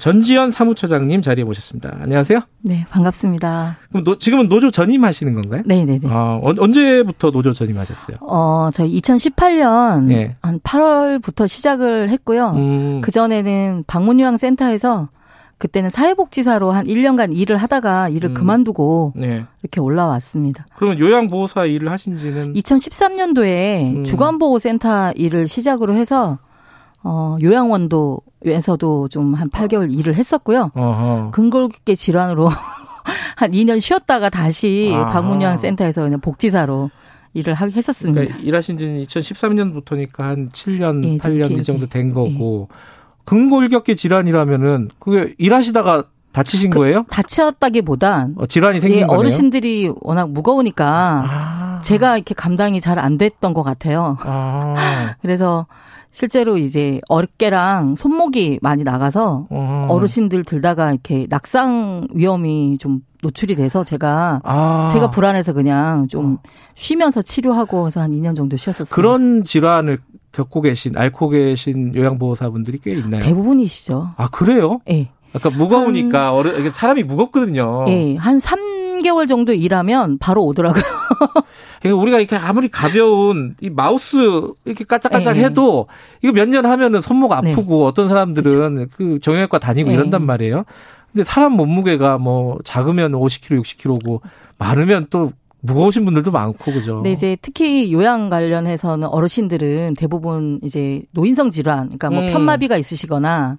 [0.00, 1.96] 전지현 사무처장님 자리에 모셨습니다.
[2.00, 2.40] 안녕하세요.
[2.62, 3.76] 네, 반갑습니다.
[3.90, 5.62] 그럼 노, 지금은 노조 전임하시는 건가요?
[5.66, 6.08] 네 네네.
[6.08, 8.16] 아, 언- 언제부터 노조 전임하셨어요?
[8.22, 10.34] 어, 저희 2018년 예.
[10.42, 12.50] 한 8월부터 시작을 했고요.
[12.56, 15.08] 음, 그 전에는 방문요양센터에서
[15.58, 18.34] 그때는 사회복지사로 한 1년간 일을 하다가 일을 음.
[18.34, 19.44] 그만두고 네.
[19.62, 20.66] 이렇게 올라왔습니다.
[20.74, 24.04] 그러면 요양보호사 일을 하신 지는 2013년도에 음.
[24.04, 26.38] 주간보호센터 일을 시작으로 해서
[27.04, 30.70] 어, 요양원도 에서도 좀 한 8개월 일을 했었고요.
[30.74, 31.30] 어허.
[31.32, 32.48] 근골격계 질환으로
[33.36, 35.08] 한 2년 쉬었다가 다시 아하.
[35.08, 36.90] 방문요양 센터에서 그냥 복지사로
[37.34, 38.20] 일을 하, 했었습니다.
[38.20, 41.62] 그러니까 일하신 지는 2013년부터니까 한 7년, 예, 좀 8년 이 길게.
[41.62, 42.68] 정도 된 거고
[43.24, 47.04] 근골격계 질환이라면은 그게 일하시다가 다치신 그- 거예요?
[47.10, 49.18] 다쳤다기보단 어, 질환이 생긴 예, 거네요.
[49.18, 54.16] 어르신들이 워낙 무거우니까 아, 제가 이렇게 감당이 잘 안 됐던 것 같아요.
[54.20, 54.74] 아,
[55.22, 55.66] 그래서
[56.10, 59.86] 실제로 이제 어깨랑 손목이 많이 나가서 어.
[59.90, 66.38] 어르신들 들다가 이렇게 낙상 위험이 좀 노출이 돼서 제가 아, 제가 불안해서 그냥 좀
[66.74, 68.94] 쉬면서 치료하고 해서 한 2년 정도 쉬었었어요.
[68.94, 70.00] 그런 질환을
[70.32, 73.22] 겪고 계신 앓고 계신 요양보호사분들이 꽤 있나요?
[73.22, 74.10] 대부분이시죠.
[74.16, 74.80] 아 그래요?
[74.90, 75.10] 예.
[75.34, 77.84] 아까 무거우니까 어르 이게 사람이 무겁거든요.
[77.88, 78.16] 예.
[78.16, 80.82] 한 3개월 정도 일하면 바로 오더라고요.
[81.80, 84.16] 그러니까 우리가 이렇게 아무리 가벼운 이 마우스
[84.64, 85.44] 이렇게 까짝까짝 예.
[85.44, 85.86] 해도
[86.22, 87.52] 이거 몇 년 하면은 손목 네.
[87.52, 89.94] 아프고 어떤 사람들은 그 정형외과 다니고 예.
[89.94, 90.64] 이런단 말이에요.
[91.12, 94.20] 근데 사람 몸무게가 뭐 작으면 50kg, 60kg고
[94.58, 96.96] 많으면 또 무거우신 분들도 많고 그죠.
[96.96, 102.32] 근데 이제 특히 요양 관련해서는 어르신들은 대부분 이제 노인성 질환, 그러니까 뭐 음.
[102.32, 103.58] 편마비가 있으시거나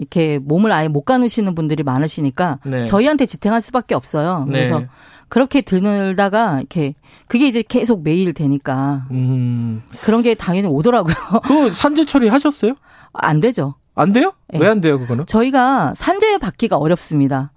[0.00, 2.86] 이렇게 몸을 아예 못 가누시는 분들이 많으시니까 네.
[2.86, 4.46] 저희한테 지탱할 수밖에 없어요.
[4.46, 4.52] 네.
[4.52, 4.82] 그래서
[5.28, 6.94] 그렇게 들다가 이렇게
[7.28, 9.82] 그게 이제 계속 매일 되니까 음.
[10.00, 11.14] 그런 게 당연히 오더라고요.
[11.44, 12.74] 그 산재 처리 하셨어요?
[13.12, 13.74] 안 되죠.
[13.94, 14.32] 안 돼요?
[14.54, 14.58] 예.
[14.58, 15.26] 왜안 돼요, 그거는?
[15.26, 17.52] 저희가 산재 받기가 어렵습니다.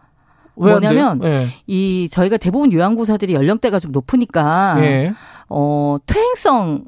[0.56, 1.22] 뭐냐면?
[1.24, 1.48] 예.
[1.66, 5.14] 이 저희가 대부분 요양보사들이 연령대가 좀 높으니까 예.
[5.50, 6.86] 어 퇴행성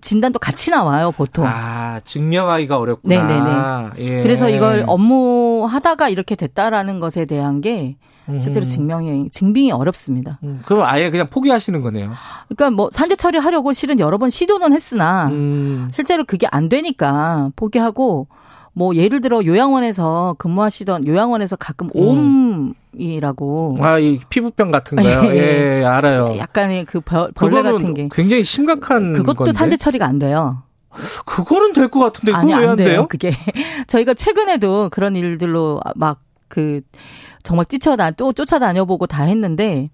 [0.00, 1.44] 진단도 같이 나와요 보통.
[1.46, 3.92] 아, 증명하기가 어렵구나.
[3.98, 4.22] 예.
[4.22, 7.96] 그래서 이걸 업무하다가 이렇게 됐다라는 것에 대한 게
[8.40, 8.68] 실제로 음.
[8.68, 10.38] 증명이 증빙이 어렵습니다.
[10.44, 12.12] 음, 그럼 아예 그냥 포기하시는 거네요.
[12.48, 15.90] 그러니까 뭐 산재 처리하려고 실은 여러 번 시도는 했으나 음.
[15.92, 18.28] 실제로 그게 안 되니까 포기하고
[18.74, 22.74] 뭐 예를 들어 요양원에서 근무하시던 요양원에서 가끔 음.
[22.94, 25.24] 옴이라고 아, 이 피부병 같은 거요.
[25.34, 25.80] 예.
[25.80, 26.34] 예, 알아요.
[26.38, 29.52] 약간의 그 벌, 벌레 같은 게 굉장히 심각한 그것도 건데.
[29.52, 30.62] 산재 처리가 안 돼요.
[31.24, 32.88] 그거는 될 것 같은데 그거 왜안안 돼요.
[32.88, 33.06] 돼요?
[33.08, 33.32] 그게
[33.86, 36.82] 저희가 최근에도 그런 일들로 막 그
[37.42, 39.88] 정말 뛰쳐다 또 쫓아다녀 보고 다 했는데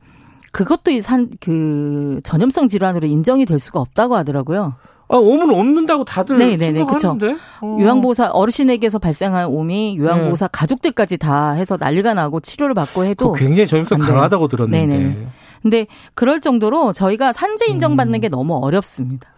[0.50, 4.74] 그것도 이 산 그 전염성 질환으로 인정이 될 수가 없다고 하더라고요.
[5.10, 6.98] 아, 옴은 없는다고 다들 네네네, 그쵸.
[6.98, 7.36] 생각하는데.
[7.62, 7.78] 어.
[7.80, 13.84] 요양보호사 어르신에게서 발생한 옴이 요양보호사 가족들까지 다 해서 난리가 나고 치료를 받고 해도 굉장히 돼요.
[13.84, 14.96] 강하다고 들었는데.
[14.96, 15.26] 네네.
[15.62, 19.28] 근데 그럴 정도로 저희가 산재 인정받는 게 너무 어렵습니다.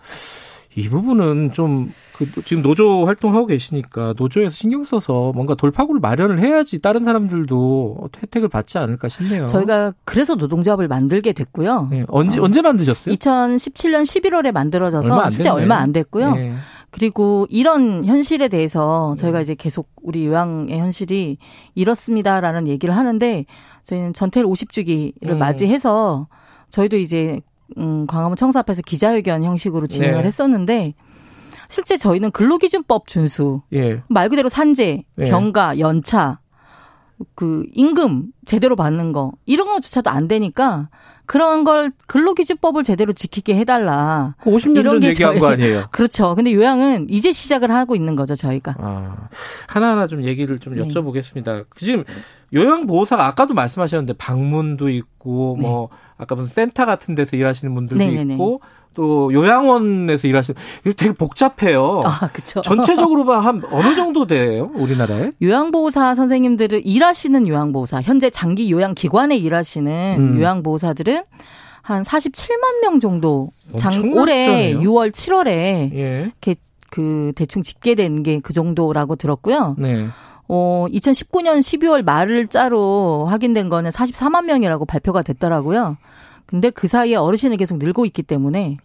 [0.76, 6.80] 이 부분은 좀, 그, 지금 노조 활동하고 계시니까 노조에서 신경 써서 뭔가 돌파구를 마련을 해야지
[6.80, 9.46] 다른 사람들도 혜택을 받지 않을까 싶네요.
[9.46, 11.88] 저희가 그래서 노동조합을 만들게 됐고요.
[11.90, 12.44] 네, 언제, 어.
[12.44, 13.14] 언제 만드셨어요?
[13.14, 15.48] 2017년 11월에 만들어져서 얼마 됐네.
[15.48, 16.34] 얼마 안 됐고요.
[16.34, 16.54] 네.
[16.90, 21.38] 그리고 이런 현실에 대해서 저희가 이제 계속 우리 요양의 현실이
[21.74, 23.44] 이렇습니다라는 얘기를 하는데
[23.84, 25.38] 저희는 전태일 50주기를 음.
[25.38, 26.28] 맞이해서
[26.70, 27.40] 저희도 이제
[27.78, 30.26] 음, 광화문 청사 앞에서 기자회견 형식으로 진행을 네.
[30.26, 30.94] 했었는데
[31.68, 34.02] 실제 저희는 근로기준법 준수 예.
[34.08, 35.30] 말 그대로 산재, 네.
[35.30, 36.39] 병가, 연차,
[37.34, 40.88] 그 임금 제대로 받는 거 이런 것조차도 안 되니까
[41.26, 44.34] 그런 걸 근로기준법을 제대로 지키게 해달라.
[44.42, 45.82] 50년 이런 전게 얘기한 저희- 거 아니에요?
[45.92, 46.34] 그렇죠.
[46.34, 48.74] 근데 요양은 이제 시작을 하고 있는 거죠 저희가.
[48.78, 49.28] 아,
[49.68, 50.82] 하나하나 좀 얘기를 좀 네.
[50.82, 51.66] 여쭤보겠습니다.
[51.76, 52.04] 지금
[52.52, 58.10] 요양보호사가 아까도 말씀하셨는데 방문도 있고 뭐 아까 무슨 센터 같은 데서 일하시는 분들도 네.
[58.10, 58.34] 네네네.
[58.34, 58.60] 있고
[58.95, 60.61] 또 요양원에서 일하시는
[60.97, 62.01] 되게 복잡해요.
[62.05, 62.61] 아, 그렇죠.
[62.62, 65.32] 전체적으로 봐한 어느 정도 돼요 우리나라에?
[65.41, 70.38] 요양보호사 선생님들을 일하시는 요양보호사, 현재 장기 요양기관에 일하시는 음.
[70.38, 71.22] 요양보호사들은
[71.82, 74.80] 한 47만 명 정도 장, 올해 숫자네요.
[74.80, 75.49] 6월, 7월에
[75.95, 76.20] 예.
[76.43, 76.55] 이렇게
[76.91, 79.76] 그 대충 집계된 게 그 정도라고 들었고요.
[79.78, 80.07] 네.
[80.49, 85.97] 어, 2019년 12월 말을자로 확인된 거는 44만 명이라고 발표가 됐더라고요.
[86.51, 88.76] 근데 그 사이에 어르신이 계속 늘고 있기 때문에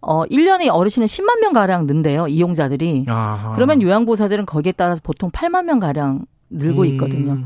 [0.00, 2.26] 어, 1년에 어르신은 10만 명 가량 는데요.
[2.26, 3.06] 이용자들이.
[3.08, 3.52] 아하.
[3.52, 6.86] 그러면 요양보호사들은 거기에 따라서 보통 8만 명 가량 늘고 음.
[6.86, 7.44] 있거든요.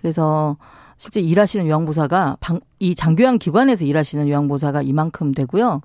[0.00, 0.56] 그래서
[0.96, 5.82] 실제 일하시는 요양보호사가 방, 이 장교양 기관에서 일하시는 요양보호사가 이만큼 되고요.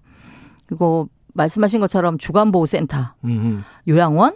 [0.66, 3.64] 그리고 말씀하신 것처럼 주간보호센터, 음.
[3.88, 4.36] 요양원,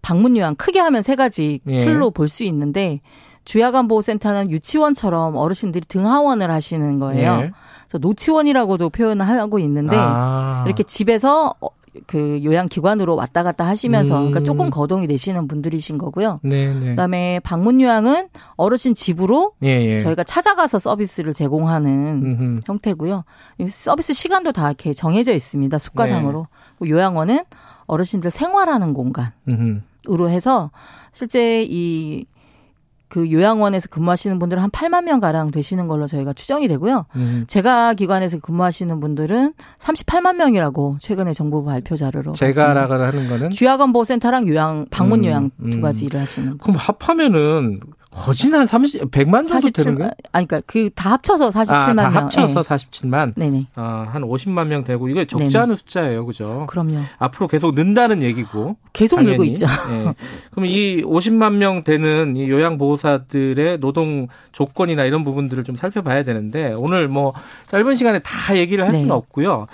[0.00, 1.78] 방문요양 크게 하면 세 가지 예.
[1.80, 3.00] 틀로 볼수 있는데
[3.44, 7.38] 주야간 보호센터는 유치원처럼 어르신들이 등하원을 하시는 거예요.
[7.42, 7.52] 예.
[7.88, 10.62] 그래서 노치원이라고도 표현을 하고 있는데 아.
[10.66, 11.68] 이렇게 집에서 어,
[12.06, 14.30] 그 요양기관으로 왔다 갔다 하시면서 음.
[14.30, 16.40] 그러니까 조금 거동이 되시는 분들이신 거고요.
[16.42, 16.90] 네, 네.
[16.90, 19.98] 그다음에 방문 요양은 어르신 집으로 예, 예.
[19.98, 22.60] 저희가 찾아가서 서비스를 제공하는 음흠.
[22.66, 23.24] 형태고요.
[23.58, 25.78] 이 서비스 시간도 다 이렇게 정해져 있습니다.
[25.78, 26.46] 숙가상으로.
[26.80, 26.88] 네.
[26.88, 27.44] 요양원은
[27.86, 30.28] 어르신들 생활하는 공간으로 음흠.
[30.28, 30.70] 해서
[31.12, 32.24] 실제 이
[33.12, 37.04] 그 요양원에서 근무하시는 분들은 한 8만 명 가량 되시는 걸로 저희가 추정이 되고요.
[37.16, 37.44] 음.
[37.46, 44.48] 제가 기관에서 근무하시는 분들은 38만 명이라고 최근에 정부 발표 자료로 제가라고 하는 거는 주야간 보호센터랑
[44.48, 45.70] 요양 방문 음, 요양 음.
[45.72, 46.58] 두 가지 일을 하시는 분.
[46.58, 47.80] 그럼 합하면은
[48.14, 50.10] 거진 한 30, 100만 정도 되는 47만 거예요?
[50.32, 52.24] 아니 그러니까 그 다 합쳐서 47만 아, 다 명.
[52.24, 52.62] 합쳐서 예.
[52.62, 53.32] 47만.
[53.36, 53.68] 네네.
[53.74, 55.58] 아, 한 50만 명 되고 이거 적지 네네.
[55.62, 56.66] 않은 숫자예요, 그죠?
[56.68, 56.98] 그럼요.
[57.18, 58.76] 앞으로 계속 는다는 얘기고.
[58.92, 59.30] 계속 당연히.
[59.38, 59.66] 늘고 있죠.
[59.90, 60.14] 예.
[60.50, 67.08] 그럼 이 50만 명 되는 이 요양보호사들의 노동 조건이나 이런 부분들을 좀 살펴봐야 되는데 오늘
[67.08, 67.32] 뭐
[67.68, 68.98] 짧은 시간에 다 얘기를 할 네.
[68.98, 69.66] 수는 없고요.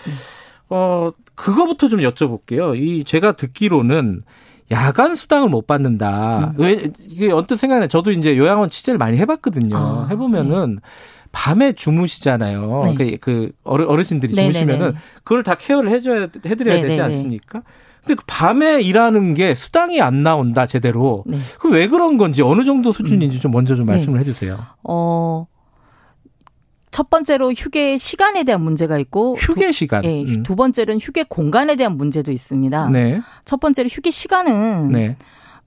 [0.71, 2.77] 어, 그거부터 좀 여쭤볼게요.
[2.77, 4.21] 이 제가 듣기로는
[4.71, 6.53] 야간 수당을 못 받는다.
[6.57, 6.63] 음.
[6.63, 7.89] 왜 이게 언뜻 생각나요.
[7.89, 9.77] 저도 이제 요양원 취재를 많이 해봤거든요.
[9.77, 10.79] 아, 해보면은
[11.33, 12.81] 밤에 주무시잖아요.
[12.85, 12.95] 네.
[12.95, 14.53] 그, 그 어르, 어르신들이 네네네.
[14.53, 14.95] 주무시면은
[15.25, 17.03] 그걸 다 케어를 해줘야 해드려야 되지 네네네.
[17.03, 17.63] 않습니까?
[18.01, 21.25] 근데 그 밤에 일하는 게 수당이 안 나온다 제대로.
[21.27, 21.39] 네.
[21.59, 23.93] 그왜 그런 건지 어느 정도 수준인지 좀 먼저 좀 네.
[23.93, 24.59] 말씀을 해주세요.
[24.85, 25.47] 어,
[26.99, 30.05] 첫 번째로 휴게 시간에 대한 문제가 있고 휴게 두, 시간.
[30.05, 30.43] 예, 음.
[30.43, 32.91] 두 번째로는 휴게 공간에 대한 문제도 있습니다.
[32.91, 33.21] 네.
[33.45, 35.17] 첫 번째로 휴게 시간은 네.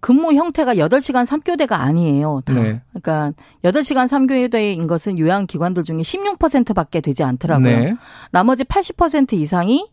[0.02, 2.42] 근무 형태가 8시간 3교대가 아니에요.
[2.44, 2.54] 다.
[2.54, 2.82] 네.
[2.90, 3.32] 그러니까
[3.64, 7.80] 8시간 3교대인 것은 요양기관들 중에 16%밖에 되지 않더라고요.
[7.80, 7.96] 네.
[8.32, 9.88] 나머지 80% 이상이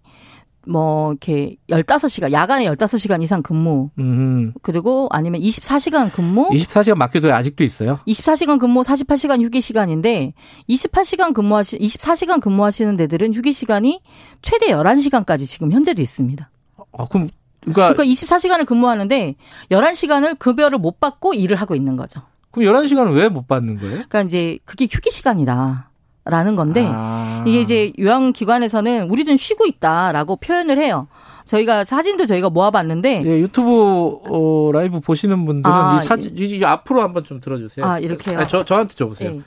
[0.68, 4.52] 뭐 이렇게 15시간 야간에 15시간 이상 근무 음.
[4.62, 8.00] 그리고 아니면 24시간 근무 24시간 맡겨도 아직도 있어요.
[8.06, 10.34] 24시간 근무 48시간 휴게 시간인데
[10.68, 14.02] 28시간 근무하시 24시간 근무하시는 데들은 휴게 시간이
[14.42, 16.50] 최대 11시간까지 지금 현재도 있습니다.
[16.92, 17.28] 아, 그럼
[17.60, 19.34] 그러니까, 그러니까 24시간을 근무하는데
[19.70, 22.20] 11시간을 급여를 못 받고 일을 하고 있는 거죠.
[22.50, 23.92] 그럼 11시간은 왜 못 받는 거예요?
[24.08, 25.87] 그러니까 이제 그게 휴게 시간이다.
[26.28, 27.42] 라는 건데 아.
[27.46, 31.08] 이게 이제 요양 기관에서는 우리는 쉬고 있다라고 표현을 해요.
[31.44, 36.64] 저희가 사진도 저희가 모아봤는데 예, 유튜브 어, 라이브 보시는 분들은 아, 이 사진 이, 이
[36.64, 37.84] 앞으로 한번 좀 들어주세요.
[37.86, 38.38] 아, 이렇게요?
[38.38, 39.42] 아니, 저 저한테 줘보세요.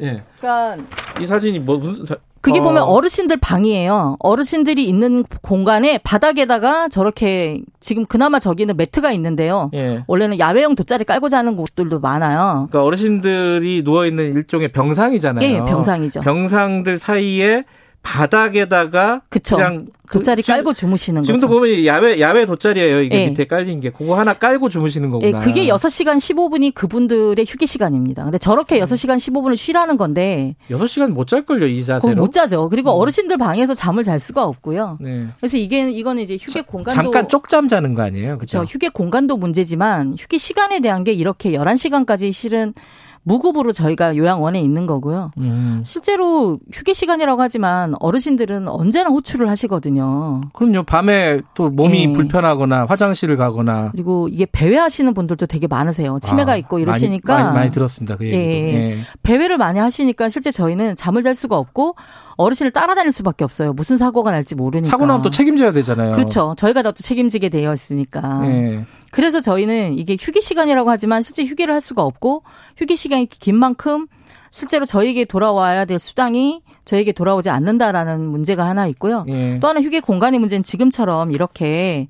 [0.00, 0.06] 예.
[0.06, 0.22] 예.
[0.38, 0.84] 그러니까
[1.20, 2.16] 이 사진이 뭐 무슨 사...
[2.40, 4.16] 그게 어, 보면 어르신들 방이에요.
[4.18, 9.70] 어르신들이 있는 공간에 바닥에다가 저렇게 지금 그나마 저기는 매트가 있는데요.
[9.74, 10.04] 예.
[10.06, 12.68] 원래는 야외용 돗자리 깔고 자는 곳들도 많아요.
[12.70, 15.46] 그러니까 어르신들이 누워 있는 일종의 병상이잖아요.
[15.46, 16.22] 예, 병상이죠.
[16.22, 17.64] 병상들 사이에
[18.02, 19.56] 바닥에다가 그쵸.
[19.56, 21.60] 그냥 그- 돗자리 지금- 깔고 주무시는 지금도 거죠.
[21.60, 23.02] 보면 야외 야외 돗자리예요.
[23.02, 23.26] 이게 예.
[23.28, 25.38] 밑에 깔린 게 그거 하나 깔고 주무시는 예, 거구나.
[25.38, 28.24] 그게 6시간 15분이 그분들의 휴게 시간입니다.
[28.24, 28.84] 근데 저렇게 음.
[28.84, 32.16] 6시간 15분을 쉬라는 건데 6시간 못 잘 걸요, 이 자세로.
[32.16, 32.68] 못 자죠.
[32.70, 34.98] 그리고 어르신들 방에서 잠을 잘 수가 없고요.
[35.00, 35.26] 네.
[35.38, 38.36] 그래서 이게 이거는 이제 휴게 공간도 잠깐 쪽잠 자는 거 아니에요?
[38.38, 38.64] 그렇죠?
[38.64, 42.74] 휴게 공간도 문제지만 휴게 시간에 대한 게 이렇게 11시간까지 실은
[43.22, 45.30] 무급으로 저희가 요양원에 있는 거고요.
[45.38, 45.82] 음.
[45.84, 50.40] 실제로 휴게 시간이라고 하지만 어르신들은 언제나 호출을 하시거든요.
[50.52, 50.82] 그럼요.
[50.84, 52.12] 밤에 또 몸이 예.
[52.12, 56.18] 불편하거나 화장실을 가거나 그리고 이게 배회하시는 분들도 되게 많으세요.
[56.20, 58.16] 치매가 아, 있고 이러시니까 많이, 많이, 많이 들었습니다.
[58.16, 58.38] 그 얘기도.
[58.38, 58.74] 예.
[58.92, 58.96] 예.
[59.22, 61.96] 배회를 많이 하시니까 실제 저희는 잠을 잘 수가 없고
[62.36, 63.72] 어르신을 따라다닐 수밖에 없어요.
[63.72, 64.90] 무슨 사고가 날지 모르니까.
[64.90, 66.12] 사고 나면 또 책임져야 되잖아요.
[66.12, 66.54] 그렇죠.
[66.58, 68.40] 저희가 다 또 책임지게 되어 있으니까.
[68.46, 68.84] 예.
[69.10, 72.42] 그래서 저희는 이게 휴게 시간이라고 하지만 실제 휴게를 할 수가 없고
[72.76, 74.06] 휴게 시간이 긴 만큼
[74.50, 79.24] 실제로 저에게 돌아와야 될 수당이 저에게 돌아오지 않는다라는 문제가 하나 있고요.
[79.28, 79.58] 예.
[79.60, 82.08] 또 하나 휴게 공간의 문제는 지금처럼 이렇게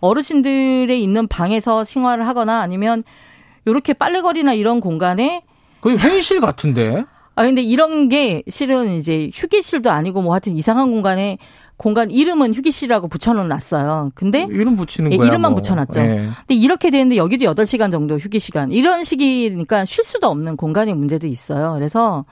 [0.00, 3.04] 어르신들의 있는 방에서 생활을 하거나 아니면
[3.64, 5.44] 이렇게 빨래거리나 이런 공간에
[5.80, 7.04] 거의 회의실 같은데.
[7.34, 11.38] 아 근데 이런 게 실은 이제 휴게실도 아니고 뭐 하여튼 이상한 공간에
[11.82, 14.12] 공간 이름은 휴게실이라고 붙여놨어요.
[14.14, 15.26] 근데 이름 붙이는 예, 거야.
[15.26, 15.60] 이름만 뭐.
[15.60, 16.00] 붙여놨죠.
[16.00, 16.28] 예.
[16.46, 18.70] 근데 이렇게 되는데 여기도 8시간 정도 휴게 시간.
[18.70, 21.72] 이런 식이니까 쉴 수도 없는 공간의 문제도 있어요.
[21.74, 22.24] 그래서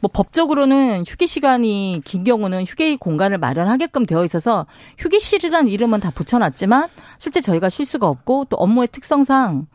[0.00, 4.64] 뭐 법적으로는 휴게 시간이 긴 경우는 휴게 공간을 마련하게끔 되어 있어서
[4.96, 9.66] 휴게실이라는 이름은 다 붙여놨지만 실제 저희가 쉴 수가 없고 또 업무의 특성상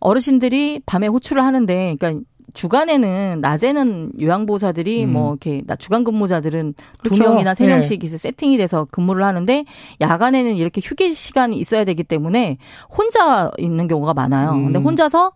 [0.00, 2.24] 어르신들이 밤에 호출을 하는데 그러니까
[2.54, 5.12] 주간에는 낮에는 요양보호사들이 음.
[5.12, 7.22] 뭐 이렇게 나- 주간 근무자들은 두 그렇죠.
[7.24, 7.68] 명이나 세 예.
[7.68, 9.64] 명씩 이제 세팅이 돼서 근무를 하는데
[10.00, 12.58] 야간에는 이렇게 휴게 시간이 있어야 되기 때문에
[12.90, 14.52] 혼자 있는 경우가 많아요.
[14.52, 14.64] 음.
[14.66, 15.32] 근데 혼자서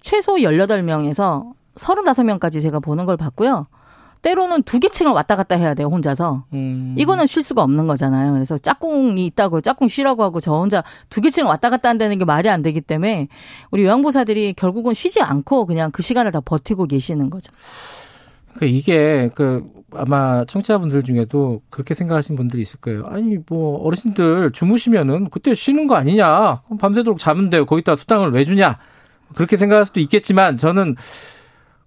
[0.00, 3.66] 최소 18명에서 35명까지 제가 보는 걸 봤고요.
[4.22, 6.44] 때로는 두 개 층을 왔다 갔다 해야 돼요, 혼자서.
[6.52, 6.94] 음.
[6.98, 8.32] 이거는 쉴 수가 없는 거잖아요.
[8.32, 12.48] 그래서 짝꿍이 있다고 짝꿍 쉬라고 하고 저 혼자 두 개층 왔다 갔다 한다는 게 말이
[12.48, 13.28] 안 되기 때문에
[13.70, 17.52] 우리 요양보사들이 결국은 쉬지 않고 그냥 그 시간을 다 버티고 계시는 거죠.
[18.54, 19.64] 그 이게 그
[19.94, 23.04] 아마 청취자분들 중에도 그렇게 생각하시는 분들이 있을 거예요.
[23.06, 26.62] 아니 뭐 어르신들 주무시면은 그때 쉬는 거 아니냐?
[26.80, 27.66] 밤새도록 자면 돼요.
[27.66, 28.74] 거기다 수당을 왜 주냐?
[29.34, 30.94] 그렇게 생각할 수도 있겠지만 저는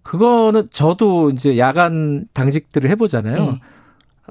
[0.09, 3.35] 그거는 저도 이제 야간 당직들을 해보잖아요.
[3.35, 3.59] 네.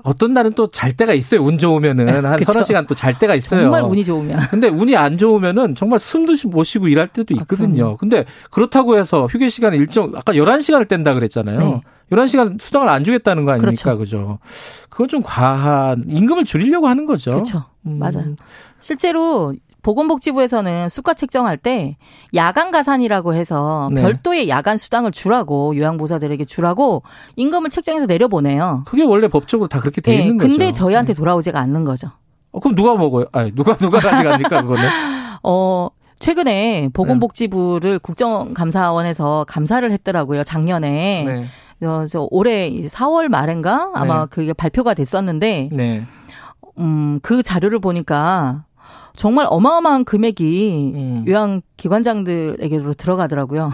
[0.03, 1.41] 어떤 날은 또 잘 때가 있어요.
[1.41, 2.51] 운 좋으면은 한 그쵸.
[2.53, 3.63] 서너 시간 또 잘 때가 있어요.
[3.63, 4.41] 정말 운이 좋으면.
[4.51, 7.97] 근데 운이 안 좋으면은 정말 숨도 못 쉬고 일할 때도 아, 있거든요.
[7.97, 11.59] 근데 그렇다고 해서 휴게 시간을 일정 아까 11시간을 뗀다 그랬잖아요.
[11.59, 11.81] 네.
[12.11, 13.95] 11시간 수당을 안 주겠다는 거 아닙니까?
[13.95, 13.99] 그렇죠.
[13.99, 14.39] 그죠
[14.89, 17.31] 그건 좀 과한 임금을 줄이려고 하는 거죠.
[17.31, 17.67] 그렇죠.
[17.87, 17.99] 음.
[18.01, 18.35] 맞아요.
[18.81, 21.97] 실제로 보건복지부에서는 수가 책정할 때
[22.35, 24.03] 야간 가산이라고 해서 네.
[24.03, 27.03] 별도의 야간 수당을 주라고 요양보사들에게 주라고
[27.37, 28.85] 임금을 책정해서 내려보내요.
[28.87, 30.49] 그게 원래 법적으로 다 그렇게 돼 네, 있는 거죠.
[30.49, 32.09] 근데 저희한테 돌아오지가 않는 거죠.
[32.53, 33.27] 어, 그럼 누가 먹어요?
[33.33, 34.83] 아니, 누가 누가 가져갑니까 그거는?
[35.43, 35.99] 어, 네.
[36.19, 40.43] 최근에 보건복지부를 국정감사원에서 감사를 했더라고요.
[40.43, 41.25] 작년에.
[41.25, 41.47] 네.
[41.79, 44.27] 그래서 올해 이제 4월 말인가 아마 네.
[44.31, 46.03] 그게 발표가 됐었는데 네.
[46.79, 48.65] 음, 그 자료를 보니까
[49.19, 51.25] 정말 어마어마한 금액이 음.
[51.27, 53.73] 요양 기관장들에게로 들어가더라고요.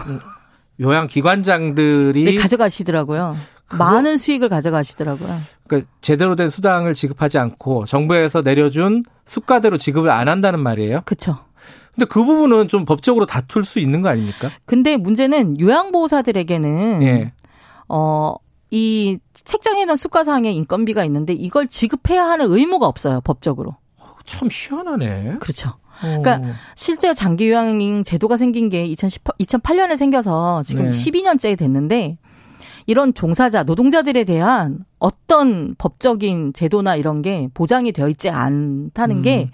[0.81, 3.35] 요양 기관장들이 네, 가져가시더라고요.
[3.77, 5.37] 많은 수익을 가져가시더라고요.
[5.67, 11.01] 그러니까 제대로 된 수당을 지급하지 않고 정부에서 내려준 수가대로 지급을 안 한다는 말이에요.
[11.05, 11.37] 그렇죠.
[11.93, 14.49] 근데 그 부분은 좀 법적으로 다툴 수 있는 거 아닙니까?
[14.65, 17.33] 근데 문제는 요양보호사들에게는 예.
[17.87, 18.33] 어,
[18.71, 23.77] 이 책정해 놓은 수가상의 인건비가 있는데 이걸 지급해야 하는 의무가 없어요, 법적으로.
[24.25, 25.37] 참 희한하네.
[25.39, 25.69] 그렇죠.
[25.69, 26.21] 어.
[26.21, 26.41] 그러니까
[26.75, 30.91] 실제 장기 요양인 제도가 생긴 게 2010, 2008년에 생겨서 지금 네.
[30.91, 32.17] 12년째 됐는데
[32.87, 39.21] 이런 종사자, 노동자들에 대한 어떤 법적인 제도나 이런 게 보장이 되어 있지 않다는 음.
[39.21, 39.49] 게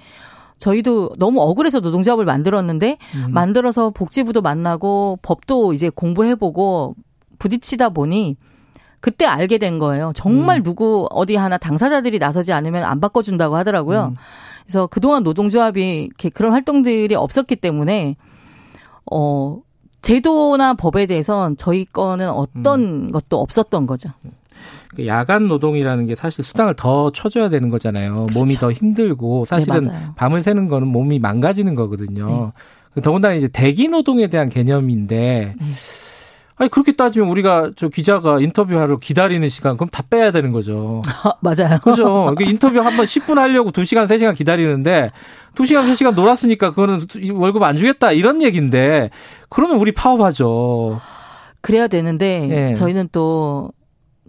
[0.57, 3.31] 저희도 너무 억울해서 노동조합을 만들었는데 음.
[3.31, 6.95] 만들어서 복지부도 만나고 법도 이제 공부해보고
[7.39, 8.37] 부딪히다 보니
[9.01, 10.11] 그때 알게 된 거예요.
[10.15, 10.63] 정말 음.
[10.63, 14.13] 누구 어디 하나 당사자들이 나서지 않으면 안 바꿔준다고 하더라고요.
[14.13, 14.15] 음.
[14.63, 18.15] 그래서 그동안 노동조합이 이렇게 그런 활동들이 없었기 때문에
[19.11, 19.59] 어
[20.01, 23.11] 제도나 법에 대해선 저희 거는 어떤 음.
[23.11, 24.09] 것도 없었던 거죠.
[24.95, 28.27] 그 야간 노동이라는 게 사실 수당을 더 쳐줘야 되는 거잖아요.
[28.33, 29.91] 몸이 더 힘들고 사실은 네.
[30.15, 32.51] 밤을 새는 거는 몸이 망가지는 거거든요.
[33.01, 35.65] 더군다나 이제 대기 노동에 대한 개념인데 네.
[36.61, 41.01] 아니 그렇게 따지면 우리가 저 기자가 인터뷰하러 기다리는 시간 그럼 다 빼야 되는 거죠.
[41.23, 41.79] 아, 맞아요.
[41.83, 42.35] 그죠?
[42.37, 45.09] 그 인터뷰 한 번 10분 하려고 2시간, 3시간 기다리는데
[45.55, 46.99] 2시간, 3시간 놀았으니까 그거는
[47.33, 49.09] 월급 안 주겠다 이런 얘기인데
[49.49, 50.99] 그러면 우리 파업하죠.
[51.61, 52.73] 그래야 되는데 예.
[52.73, 53.71] 저희는 또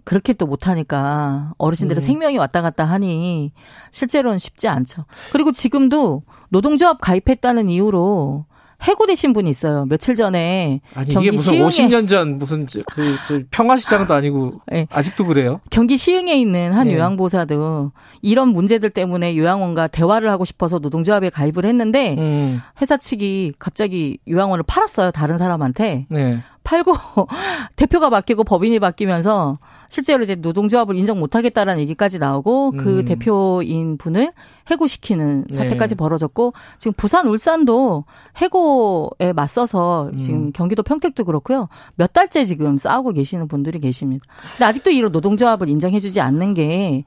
[0.03, 2.03] 그렇게 또 못하니까 어르신들의 음.
[2.03, 3.51] 생명이 왔다 갔다 하니
[3.91, 5.05] 실제로는 쉽지 않죠.
[5.33, 8.45] 그리고 지금도 노동조합 가입했다는 이유로
[8.83, 9.85] 해고되신 분이 있어요.
[9.85, 14.59] 며칠 전에 아니 경기 이게 무슨 시흥에 50년 전 무슨 저- 그, 저 평화시장도 아니고
[14.73, 14.87] 예.
[14.91, 15.61] 아직도 그래요?
[15.69, 16.95] 경기 시흥에 있는 한 네.
[16.95, 17.91] 요양보사도
[18.21, 24.63] 이런 문제들 때문에 요양원과 대화를 하고 싶어서 노동조합에 가입을 했는데 음, 회사 측이 갑자기 요양원을
[24.67, 25.11] 팔았어요.
[25.11, 26.07] 다른 사람한테.
[26.09, 26.39] 네.
[26.65, 26.93] 팔고
[27.75, 29.57] 대표가 바뀌고 법인이 바뀌면서
[29.93, 33.05] 실제로 이제 노동조합을 인정 못하겠다라는 얘기까지 나오고 그 음.
[33.05, 34.33] 대표인 분을
[34.71, 35.55] 해고시키는 네.
[35.55, 38.03] 사태까지 벌어졌고 지금 부산 울산도
[38.37, 40.17] 해고에 맞서서 음.
[40.17, 44.25] 지금 경기도 평택도 그렇고요 몇 달째 지금 싸우고 계시는 분들이 계십니다.
[44.53, 47.03] 근데 아직도 이런 노동조합을 인정해주지 않는 게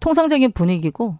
[0.00, 1.18] 통상적인 분위기고.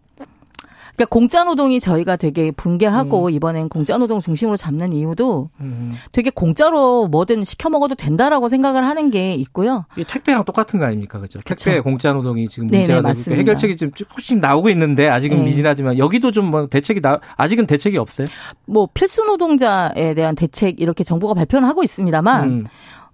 [1.01, 5.95] 그러니까 공짜 노동이 저희가 되게 붕괴하고 이번엔 공짜 노동 중심으로 잡는 이유도 음.
[6.13, 9.87] 되게 공짜로 뭐든 시켜 먹어도 된다라고 생각을 하는 게 있고요.
[9.97, 11.19] 이게 택배랑 똑같은 거 아닙니까?
[11.19, 11.39] 그죠?
[11.43, 13.41] 택배 공짜 노동이 지금 네네, 문제가 되고 맞습니다.
[13.41, 15.45] 해결책이 지금 조금씩 나오고 있는데 아직은 네.
[15.45, 18.27] 미진하지만 여기도 좀 뭐 대책이 나 아직은 대책이 없어요.
[18.67, 22.67] 뭐 필수 노동자에 대한 대책 이렇게 정부가 발표는 하고 있습니다만 음.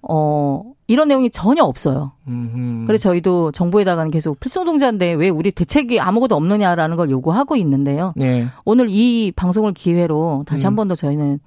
[0.08, 2.12] 어 이런 내용이 전혀 없어요.
[2.28, 2.84] 음.
[2.86, 8.12] 그래서 저희도 정부에다가는 계속 필수 노동자인데 왜 우리 대책이 아무것도 없느냐라는 걸 요구하고 있는데요.
[8.16, 8.46] 네.
[8.64, 10.68] 오늘 이 방송을 기회로 다시 음.
[10.68, 11.40] 한번 더 저희는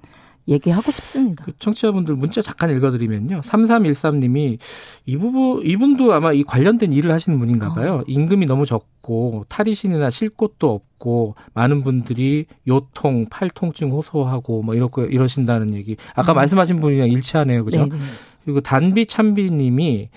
[0.48, 1.44] 얘기하고 싶습니다.
[1.44, 3.40] 그 청취자분들 문자 잠깐 읽어드리면요.
[3.42, 4.58] 3313님이
[5.06, 8.02] 이 부분, 이분도 아마 이 관련된 일을 하시는 분인가 봐요.
[8.06, 15.72] 임금이 너무 적고 탈의신이나 쉴 곳도 없고 많은 분들이 요통, 팔통증 호소하고 뭐 이렇고 이러신다는
[15.74, 15.96] 얘기.
[16.14, 16.36] 아까 음.
[16.36, 17.64] 말씀하신 분이랑 일치하네요.
[17.64, 17.84] 그죠?
[17.86, 17.96] 네네.
[18.50, 20.08] 그리고 단비 참비님이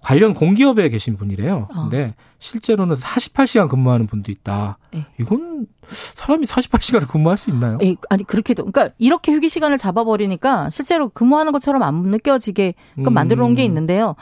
[0.00, 1.68] 관련 공기업에 계신 분이래요.
[1.72, 1.82] 어.
[1.82, 4.78] 근데 실제로는 48시간 근무하는 분도 있다.
[4.92, 5.06] 네.
[5.20, 7.78] 이건 사람이 48시간을 근무할 수 있나요?
[7.80, 13.14] 에 아니 그렇게도 그러니까 이렇게 휴게 시간을 잡아버리니까 실제로 근무하는 것처럼 안 느껴지게 그 음.
[13.14, 14.16] 만들어 놓은 게 있는데요.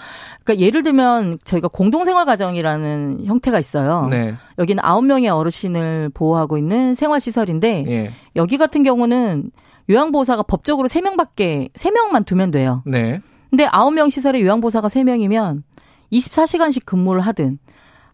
[0.45, 4.09] 그러니까 예를 들면 저희가 공동생활 가정이라는 형태가 있어요.
[4.11, 4.35] 네.
[4.59, 8.11] 여기는 아홉 명의 어르신을 보호하고 있는 생활 시설인데 예.
[8.37, 9.51] 여기 같은 경우는
[9.89, 12.83] 요양보호사가 법적으로 세명밖에세명만 두면 돼요.
[12.85, 13.23] 네.
[13.51, 15.65] 근데 아홉 명 시설에 요양보호사가 세명이면
[16.13, 17.59] 24시간씩 근무를 하든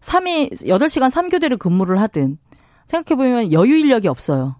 [0.01, 2.37] 3일 8시간 3교대를 근무를 하든
[2.87, 4.55] 생각해 보면 여유 인력이 없어요.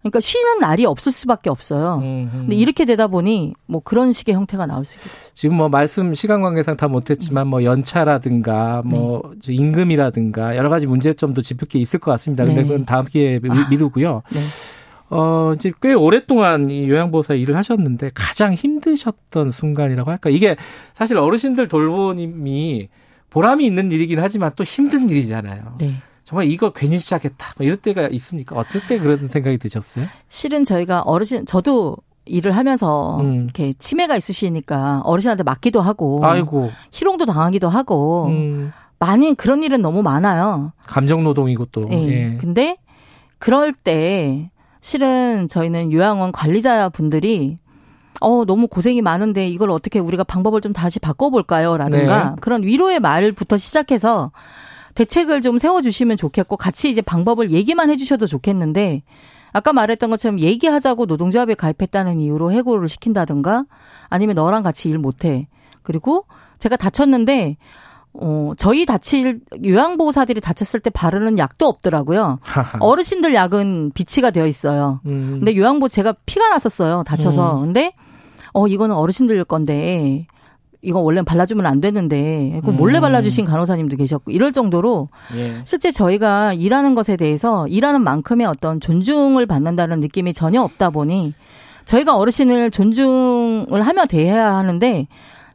[0.00, 1.96] 그러니까 쉬는 날이 없을 수밖에 없어요.
[1.96, 2.38] 음, 음.
[2.40, 5.32] 근데 이렇게 되다 보니 뭐 그런 식의 형태가 나올 수 있겠죠.
[5.34, 9.52] 지금 뭐 말씀 시간 관계상 다 못했지만 뭐 연차라든가 뭐 네.
[9.52, 12.44] 임금이라든가 여러 가지 문제점도 짚을 게 있을 것 같습니다.
[12.44, 12.66] 근데 네.
[12.68, 13.68] 그건 다음 기회에 미- 아.
[13.68, 14.22] 미루고요.
[14.32, 14.40] 네.
[15.10, 20.30] 어, 이제 꽤 오랫동안 이 요양보호사 일을 하셨는데 가장 힘드셨던 순간이라고 할까?
[20.30, 20.56] 이게
[20.94, 22.88] 사실 어르신들 돌보님이
[23.30, 25.76] 보람이 있는 일이긴 하지만 또 힘든 일이잖아요.
[25.80, 25.94] 네.
[26.24, 27.54] 정말 이거 괜히 시작했다.
[27.58, 28.56] 뭐 이럴 때가 있습니까?
[28.56, 30.06] 어떨 때 그런 생각이 드셨어요?
[30.28, 33.44] 실은 저희가 어르신 저도 일을 하면서 음.
[33.44, 40.02] 이렇게 치매가 있으시니까 어르신한테 맞기도 하고 아이고, 희롱도 당하기도 하고 음, 많이 그런 일은 너무
[40.02, 40.72] 많아요.
[40.86, 41.88] 감정 노동이고 또.
[41.90, 41.96] 예.
[41.96, 42.36] 예.
[42.40, 42.76] 근데
[43.40, 44.50] 그럴 때
[44.80, 47.58] 실은 저희는 요양원 관리자 분들이
[48.20, 52.36] 어 너무 고생이 많은데 이걸 어떻게 우리가 방법을 좀 다시 바꿔볼까요?라든가 네.
[52.40, 54.32] 그런 위로의 말부터 시작해서
[54.94, 59.02] 대책을 좀 세워주시면 좋겠고 같이 이제 방법을 얘기만 해주셔도 좋겠는데
[59.52, 63.64] 아까 말했던 것처럼 얘기하자고 노동조합에 가입했다는 이유로 해고를 시킨다든가
[64.08, 65.48] 아니면 너랑 같이 일 못해
[65.82, 66.26] 그리고
[66.58, 67.56] 제가 다쳤는데
[68.12, 72.40] 어 저희 다칠 요양보호사들이 다쳤을 때 바르는 약도 없더라고요.
[72.80, 75.00] 어르신들 약은 비치가 되어 있어요.
[75.06, 75.36] 음.
[75.38, 77.04] 근데 요양보 제가 피가 났었어요.
[77.04, 77.58] 다쳐서.
[77.58, 77.60] 음.
[77.62, 77.94] 근데
[78.52, 80.26] 어 이거는 어르신들 건데
[80.82, 83.02] 이건 원래 발라주면 안 되는데 그거 몰래 음.
[83.02, 85.60] 발라주신 간호사님도 계셨고 이럴 정도로 예.
[85.64, 91.34] 실제 저희가 일하는 것에 대해서 일하는 만큼의 어떤 존중을 받는다는 느낌이 전혀 없다 보니
[91.84, 95.06] 저희가 어르신을 존중을 하며 대해야 하는데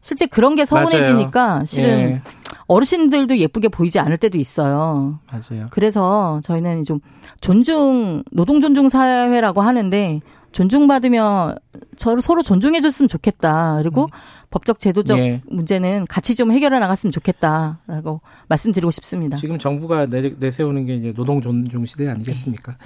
[0.02, 2.22] 실제 그런 게 서운해지니까 실은 예.
[2.68, 5.20] 어르신들도 예쁘게 보이지 않을 때도 있어요.
[5.32, 5.68] 맞아요.
[5.72, 7.00] 그래서 저희는 좀
[7.42, 10.22] 존중 노동 존중 사회라고 하는데
[10.52, 11.56] 존중받으며
[11.98, 13.78] 서로 서로 존중해줬으면 좋겠다.
[13.80, 14.08] 그리고
[14.52, 15.42] 법적 제도적 예.
[15.48, 19.36] 문제는 같이 좀 해결해 나갔으면 좋겠다라고 말씀드리고 싶습니다.
[19.38, 22.78] 지금 정부가 내, 내세우는 게 이제 노동 존중 시대 아니겠습니까?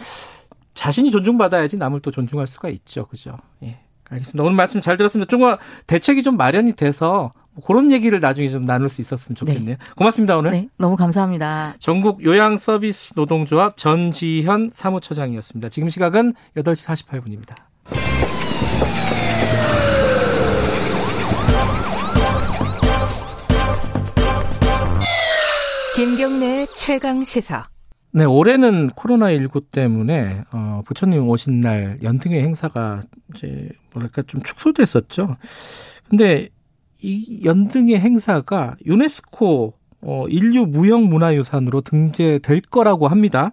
[0.74, 3.06] 자신이 존중받아야지 남을 또 존중할 수가 있죠.
[3.06, 3.38] 그죠?
[3.64, 3.80] 예.
[4.10, 4.44] 알겠습니다.
[4.44, 5.30] 오늘 말씀 잘 들었습니다.
[5.30, 5.42] 좀
[5.86, 9.76] 대책이 좀 마련이 돼서 뭐 그런 얘기를 나중에 좀 나눌 수 있었으면 좋겠네요.
[9.96, 10.52] 고맙습니다 오늘.
[10.52, 11.74] 네, 너무 감사합니다.
[11.80, 15.70] 전국 요양 서비스 노동조합 전지현 사무처장이었습니다.
[15.70, 17.56] 지금 시각은 8시 48분입니다.
[25.96, 27.68] 김경래의 최강 시사.
[28.12, 33.02] 네, 올해는 코로나19 때문에, 어, 부처님 오신 날 연등회 행사가
[33.36, 35.36] 이제, 뭐랄까, 좀 축소됐었죠.
[36.10, 36.50] 근데
[37.02, 43.52] 이 연등회 행사가 유네스코 어, 인류 무형 문화유산으로 등재될 거라고 합니다.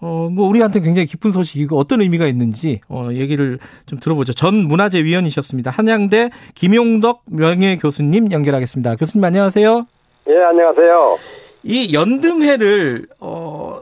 [0.00, 4.34] 어, 뭐, 우리한테 굉장히 기쁜 소식이고 어떤 의미가 있는지, 어, 얘기를 좀 들어보죠.
[4.34, 5.70] 전 문화재 위원이셨습니다.
[5.70, 8.96] 한양대 김용덕 명예교수님 연결하겠습니다.
[8.96, 9.86] 교수님 안녕하세요.
[10.28, 11.16] 예, 안녕하세요.
[11.62, 13.80] 이 연등회를, 어,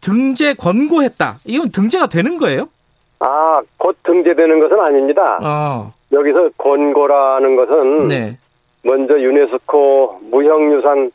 [0.00, 1.38] 등재 권고했다.
[1.46, 2.68] 이건 등재가 되는 거예요?
[3.18, 5.38] 아, 곧 등재되는 것은 아닙니다.
[5.42, 5.92] 어.
[6.12, 8.38] 여기서 권고라는 것은 네.
[8.82, 11.10] 먼저 유네스코 무형유산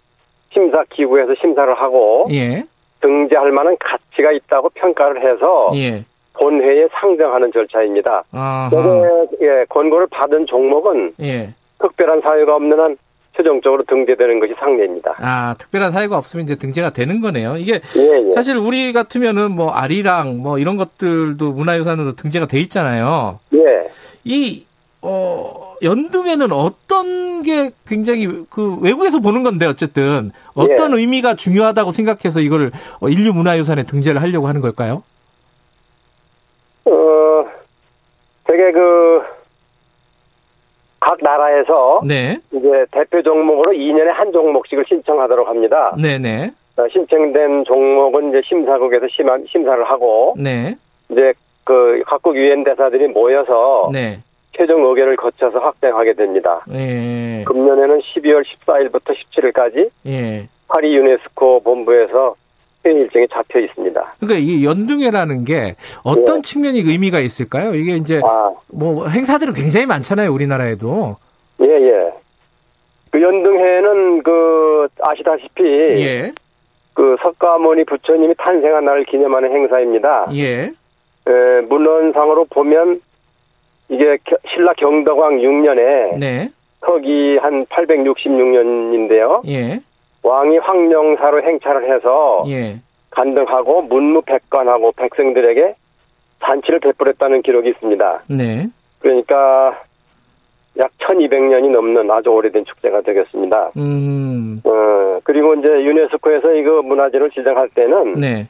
[0.52, 2.64] 심사 기구에서 심사를 하고 예.
[3.02, 6.06] 등재할 만한 가치가 있다고 평가를 해서 예.
[6.34, 8.24] 본회의에 상정하는 절차입니다.
[8.72, 11.54] 여기 예, 권고를 받은 종목은 예.
[11.80, 12.98] 특별한 사유가 없는 한
[13.36, 15.16] 최종적으로 등재되는 것이 상례입니다.
[15.18, 17.58] 아, 특별한 사유가 없으면 이제 등재가 되는 거네요.
[17.58, 18.32] 이게 예, 예.
[18.32, 23.40] 사실 우리 같으면은 뭐 아리랑 뭐 이런 것들도 문화유산으로 등재가 돼 있잖아요.
[23.56, 23.90] 예.
[24.24, 24.66] 이
[25.06, 31.02] 어, 연등에는 어떤 게 굉장히 그 외국에서 보는 건데 어쨌든 어떤 예.
[31.02, 32.72] 의미가 중요하다고 생각해서 이걸
[33.02, 35.04] 어, 인류 문화유산에 등재를 하려고 하는 걸까요?
[36.86, 37.46] 어,
[38.46, 39.22] 되게 그,
[41.02, 42.40] 각 나라에서 네.
[42.54, 45.94] 이제 대표 종목으로 2년에 한 종목씩을 신청하도록 합니다.
[46.02, 46.52] 네네.
[46.78, 50.78] 어, 신청된 종목은 이제 심사국에서 심하, 심사를 하고 네.
[51.10, 51.34] 이제
[51.66, 54.22] 그 각국 유엔 대사들이 모여서 네.
[54.58, 56.64] 최종 의결을 거쳐서 확정하게 됩니다.
[56.72, 57.44] 예.
[57.46, 60.48] 금년에는 12월 14일부터 17일까지 예.
[60.68, 62.36] 파리 유네스코 본부에서
[62.86, 64.16] 회의 일정이 잡혀 있습니다.
[64.20, 66.42] 그러니까 이 연등회라는 게 어떤 예.
[66.42, 67.74] 측면이 의미가 있을까요?
[67.74, 71.18] 이게 이제 아, 뭐 행사들은 굉장히 많잖아요, 우리나라에도.
[71.62, 72.14] 예, 예.
[73.12, 76.32] 그 연등회는 그 아시다시피 예.
[76.94, 80.28] 그 석가모니 부처님이 탄생한 날을 기념하는 행사입니다.
[80.34, 80.72] 예.
[81.26, 83.02] 에, 문헌상으로 보면
[83.94, 86.50] 이게 겨- 신라 경덕왕 6년에 네.
[86.86, 89.42] 서기 한 866년인데요.
[89.48, 89.80] 예.
[90.24, 92.78] 왕이 황령사로 행차를 해서 예.
[93.12, 95.76] 간등하고 문무백관하고 백성들에게
[96.44, 98.24] 잔치를 베풀었다는 기록이 있습니다.
[98.30, 98.68] 네.
[99.00, 99.80] 그러니까
[100.80, 103.72] 약 1200년이 넘는 아주 오래된 축제가 되겠습니다.
[103.78, 104.62] 음.
[104.66, 108.48] 어, 그리고 이제 유네스코에서 이거 문화재를 지정할 때는 네.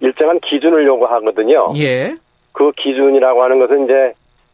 [0.00, 1.72] 일정한 기준을 요구하거든요.
[1.76, 2.14] 예.
[2.52, 4.12] 그 기준이라고 하는 것은 이제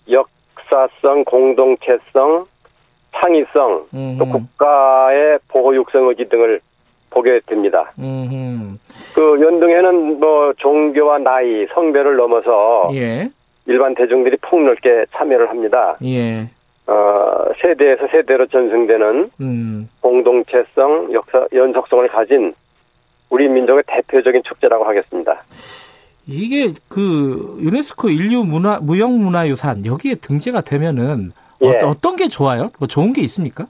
[0.08, 2.46] 역사성, 공동체성,
[3.14, 4.16] 창의성, 음.
[4.18, 6.60] 또 국가의 보호 육성 의지 등을
[7.10, 7.92] 보게 됩니다.
[7.98, 8.78] 음.
[9.14, 13.30] 그 연등에는 뭐 종교와 나이, 성별을 넘어서 예.
[13.64, 15.96] 일반 대중들이 폭넓게 참여를 합니다.
[16.04, 16.48] 예.
[16.86, 19.88] 어, 세대에서 세대로 전승되는 음.
[20.00, 22.54] 공동체성, 역사, 연속성을 가진
[23.30, 25.42] 우리 민족의 대표적인 축제라고 하겠습니다.
[26.26, 31.32] 이게 그 유네스코 인류 문화 무형 문화유산 여기에 등재가 되면은
[31.62, 31.68] 예.
[31.68, 32.68] 어떤, 어떤 게 좋아요?
[32.78, 33.66] 뭐 좋은 게 있습니까?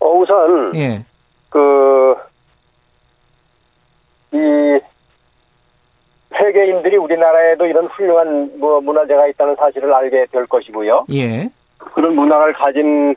[0.00, 1.04] 어, 우선 예.
[1.50, 2.14] 그,
[4.32, 4.80] 이,
[6.36, 11.04] 세계인들이 우리나라에도 이런 훌륭한 뭐 문화재가 있다는 사실을 알게 될 것이고요.
[11.12, 11.50] 예.
[11.76, 13.14] 그런 문화를 가진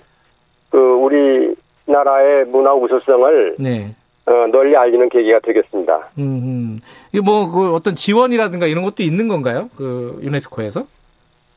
[0.70, 1.56] 그 우리
[1.86, 3.96] 나라의 문화 우수성을 네.
[4.26, 6.10] 어, 널리 알리는 계기가 되겠습니다.
[6.18, 6.24] 음.
[6.24, 6.80] 음.
[7.12, 9.70] 이게 뭐 그 어떤 지원이라든가 이런 것도 있는 건가요?
[9.76, 10.86] 그 유네스코에서?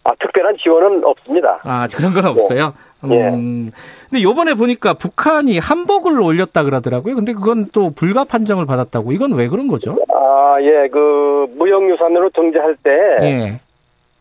[0.05, 1.61] 아, 특별한 지원은 없습니다.
[1.65, 2.75] 아, 그런 건 없어요.
[3.11, 3.29] 예.
[3.29, 3.71] 음.
[4.11, 7.15] 근데 요번에 보니까 북한이 한복을 올렸다 그러더라고요.
[7.17, 9.13] 근데 그건 또 불가 판정을 받았다고.
[9.13, 9.97] 이건 왜 그런 거죠?
[10.13, 12.91] 아, 예, 그 무형유산으로 등재할 때
[13.23, 13.61] 예.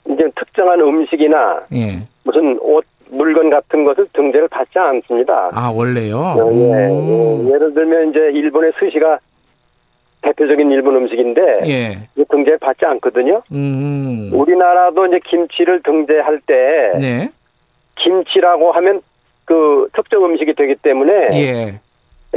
[0.07, 2.07] 이제 특정한 음식이나 예.
[2.23, 5.49] 무슨 옷 물건 같은 것을 등재를 받지 않습니다.
[5.53, 6.18] 아, 원래요?
[6.19, 7.44] 어, 예, 오.
[7.45, 7.53] 예.
[7.53, 9.19] 예를 들면 이제 일본의 스시가
[10.22, 12.23] 대표적인 일본 음식인데 예.
[12.30, 13.41] 등재 받지 않거든요.
[13.52, 14.32] 음.
[14.34, 17.30] 우리나라도 이제 김치를 등재할 때 네.
[17.98, 19.02] 김치라고 하면
[19.45, 21.80] 그 특정 음식이 되기 때문에 예.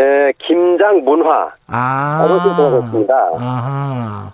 [0.01, 2.27] 에, 김장 문화 아.
[2.29, 3.15] 라고 신청하겠습니다.
[3.39, 4.33] 아하.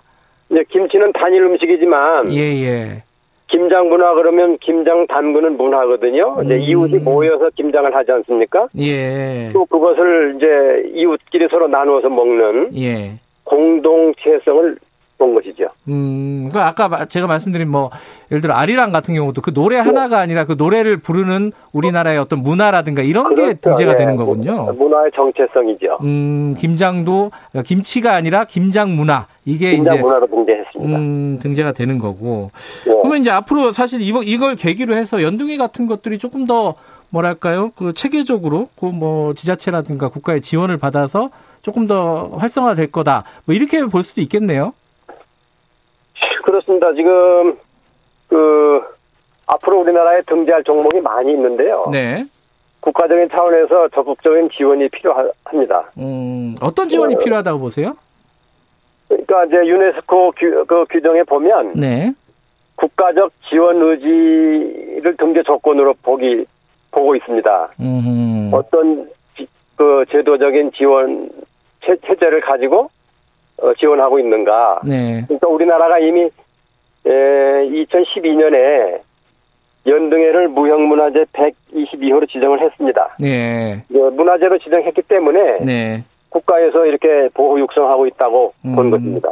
[0.49, 3.03] 이제 김치는 단일 음식이지만 예, 예.
[3.47, 6.37] 김장 문화 그러면 김장 담그는 문화거든요.
[6.43, 6.61] 이제 음.
[6.61, 8.67] 이웃이 모여서 김장을 하지 않습니까?
[8.79, 9.49] 예.
[9.53, 13.19] 또 그것을 이제 이웃끼리 서로 나누어서 먹는 예.
[13.43, 14.77] 공동체성을
[15.25, 15.65] 본 것이죠.
[15.87, 17.89] 음, 그 아까 제가 말씀드린 뭐
[18.31, 23.01] 예를 들어 아리랑 같은 경우도 그 노래 하나가 아니라 그 노래를 부르는 우리나라의 어떤 문화라든가
[23.01, 23.59] 이런 게 그렇죠.
[23.61, 24.71] 등재가 예, 되는 거군요.
[24.73, 25.97] 문화의 정체성이죠.
[26.03, 27.31] 음, 김장도
[27.65, 30.97] 김치가 아니라 김장 문화 이게 김장 이제 문화로 등재했습니다.
[30.97, 32.51] 음, 등재가 되는 거고.
[32.87, 32.91] 예.
[32.91, 36.75] 그러면 이제 앞으로 사실 이걸 계기로 해서 연둥이 같은 것들이 조금 더
[37.09, 37.71] 뭐랄까요?
[37.75, 41.29] 그 체계적으로 그 뭐 지자체라든가 국가의 지원을 받아서
[41.61, 43.23] 조금 더 활성화될 거다.
[43.45, 44.73] 뭐 이렇게 볼 수도 있겠네요.
[46.49, 46.93] 그렇습니다.
[46.93, 47.57] 지금
[48.29, 48.81] 그
[49.47, 51.87] 앞으로 우리나라에 등재할 종목이 많이 있는데요.
[51.91, 52.23] 네.
[52.81, 55.89] 국가적인 차원에서 적극적인 지원이 필요합니다.
[55.97, 57.17] 음, 어떤 지원이 어.
[57.17, 57.97] 필요하다고 보세요?
[59.07, 62.13] 그러니까 이제 유네스코 규, 그 규정에 보면 네.
[62.75, 66.45] 국가적 지원 의지를 등재 조건으로 보기
[66.91, 67.69] 보고 있습니다.
[67.79, 68.51] 음.
[68.53, 71.29] 어떤 지- 그 제도적인 지원
[71.83, 72.89] 체, 체제를 가지고 어,
[73.79, 74.81] 지원하고 있는가?
[74.85, 75.23] 네.
[75.27, 76.21] 그러니까 우리나라가 이미
[77.05, 78.99] 에, 2012년에
[79.87, 83.15] 연등회를 무형문화재 122호로 지정을 했습니다.
[83.19, 83.83] 네.
[83.93, 86.03] 예, 문화재로 지정했기 때문에 네.
[86.29, 88.75] 국가에서 이렇게 보호 육성하고 있다고 음.
[88.75, 89.29] 본 것입니다.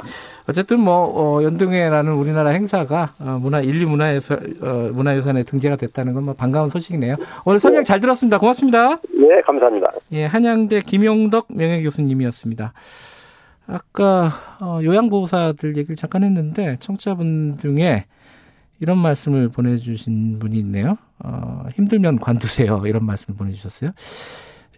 [0.47, 0.95] 어쨌든 뭐
[1.39, 6.69] 어, 연등회라는 우리나라 행사가 어, 문화 인류 문화유산 어, 문화유산에 등재가 됐다는 건 뭐 반가운
[6.69, 7.15] 소식이네요.
[7.45, 8.37] 오늘 설명 잘 들었습니다.
[8.39, 8.99] 고맙습니다.
[9.19, 9.91] 예, 감사합니다.
[10.13, 12.71] 예, 한양대 김용덕 명예 교수님이었습니다.
[13.67, 18.05] 아까 어, 요양보호사들 얘기를 잠깐 했는데 청취자분 중에
[18.79, 20.97] 이런 말씀을 보내주신 분이 있네요.
[21.19, 22.83] 어, 힘들면 관두세요.
[22.85, 23.91] 이런 말씀을 보내주셨어요.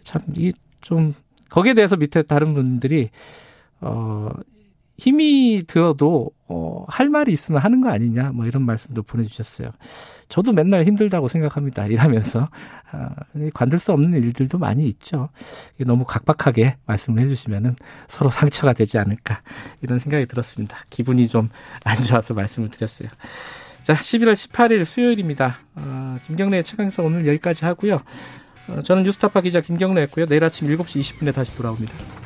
[0.04, 1.14] 참, 이 좀,
[1.50, 3.10] 거기에 대해서 밑에 다른 분들이,
[3.80, 4.30] 어,
[4.98, 9.70] 힘이 들어도, 어, 할 말이 있으면 하는 거 아니냐, 뭐 이런 말씀도 보내주셨어요.
[10.28, 11.86] 저도 맨날 힘들다고 생각합니다.
[11.88, 12.48] 일하면서.
[12.92, 13.10] 아,
[13.52, 15.28] 관둘 수 없는 일들도 많이 있죠.
[15.84, 17.76] 너무 각박하게 말씀을 해주시면은
[18.08, 19.42] 서로 상처가 되지 않을까,
[19.82, 20.78] 이런 생각이 들었습니다.
[20.90, 21.50] 기분이 좀
[21.84, 23.08] 안 좋아서 말씀을 드렸어요.
[23.82, 25.58] 자, 11월 18일 수요일입니다.
[25.76, 28.02] 어, 김경래의 최강사 오늘 여기까지 하고요.
[28.68, 30.26] 어, 저는 뉴스타파 기자 김경래였고요.
[30.26, 32.25] 내일 아침 7시 20분에 다시 돌아옵니다.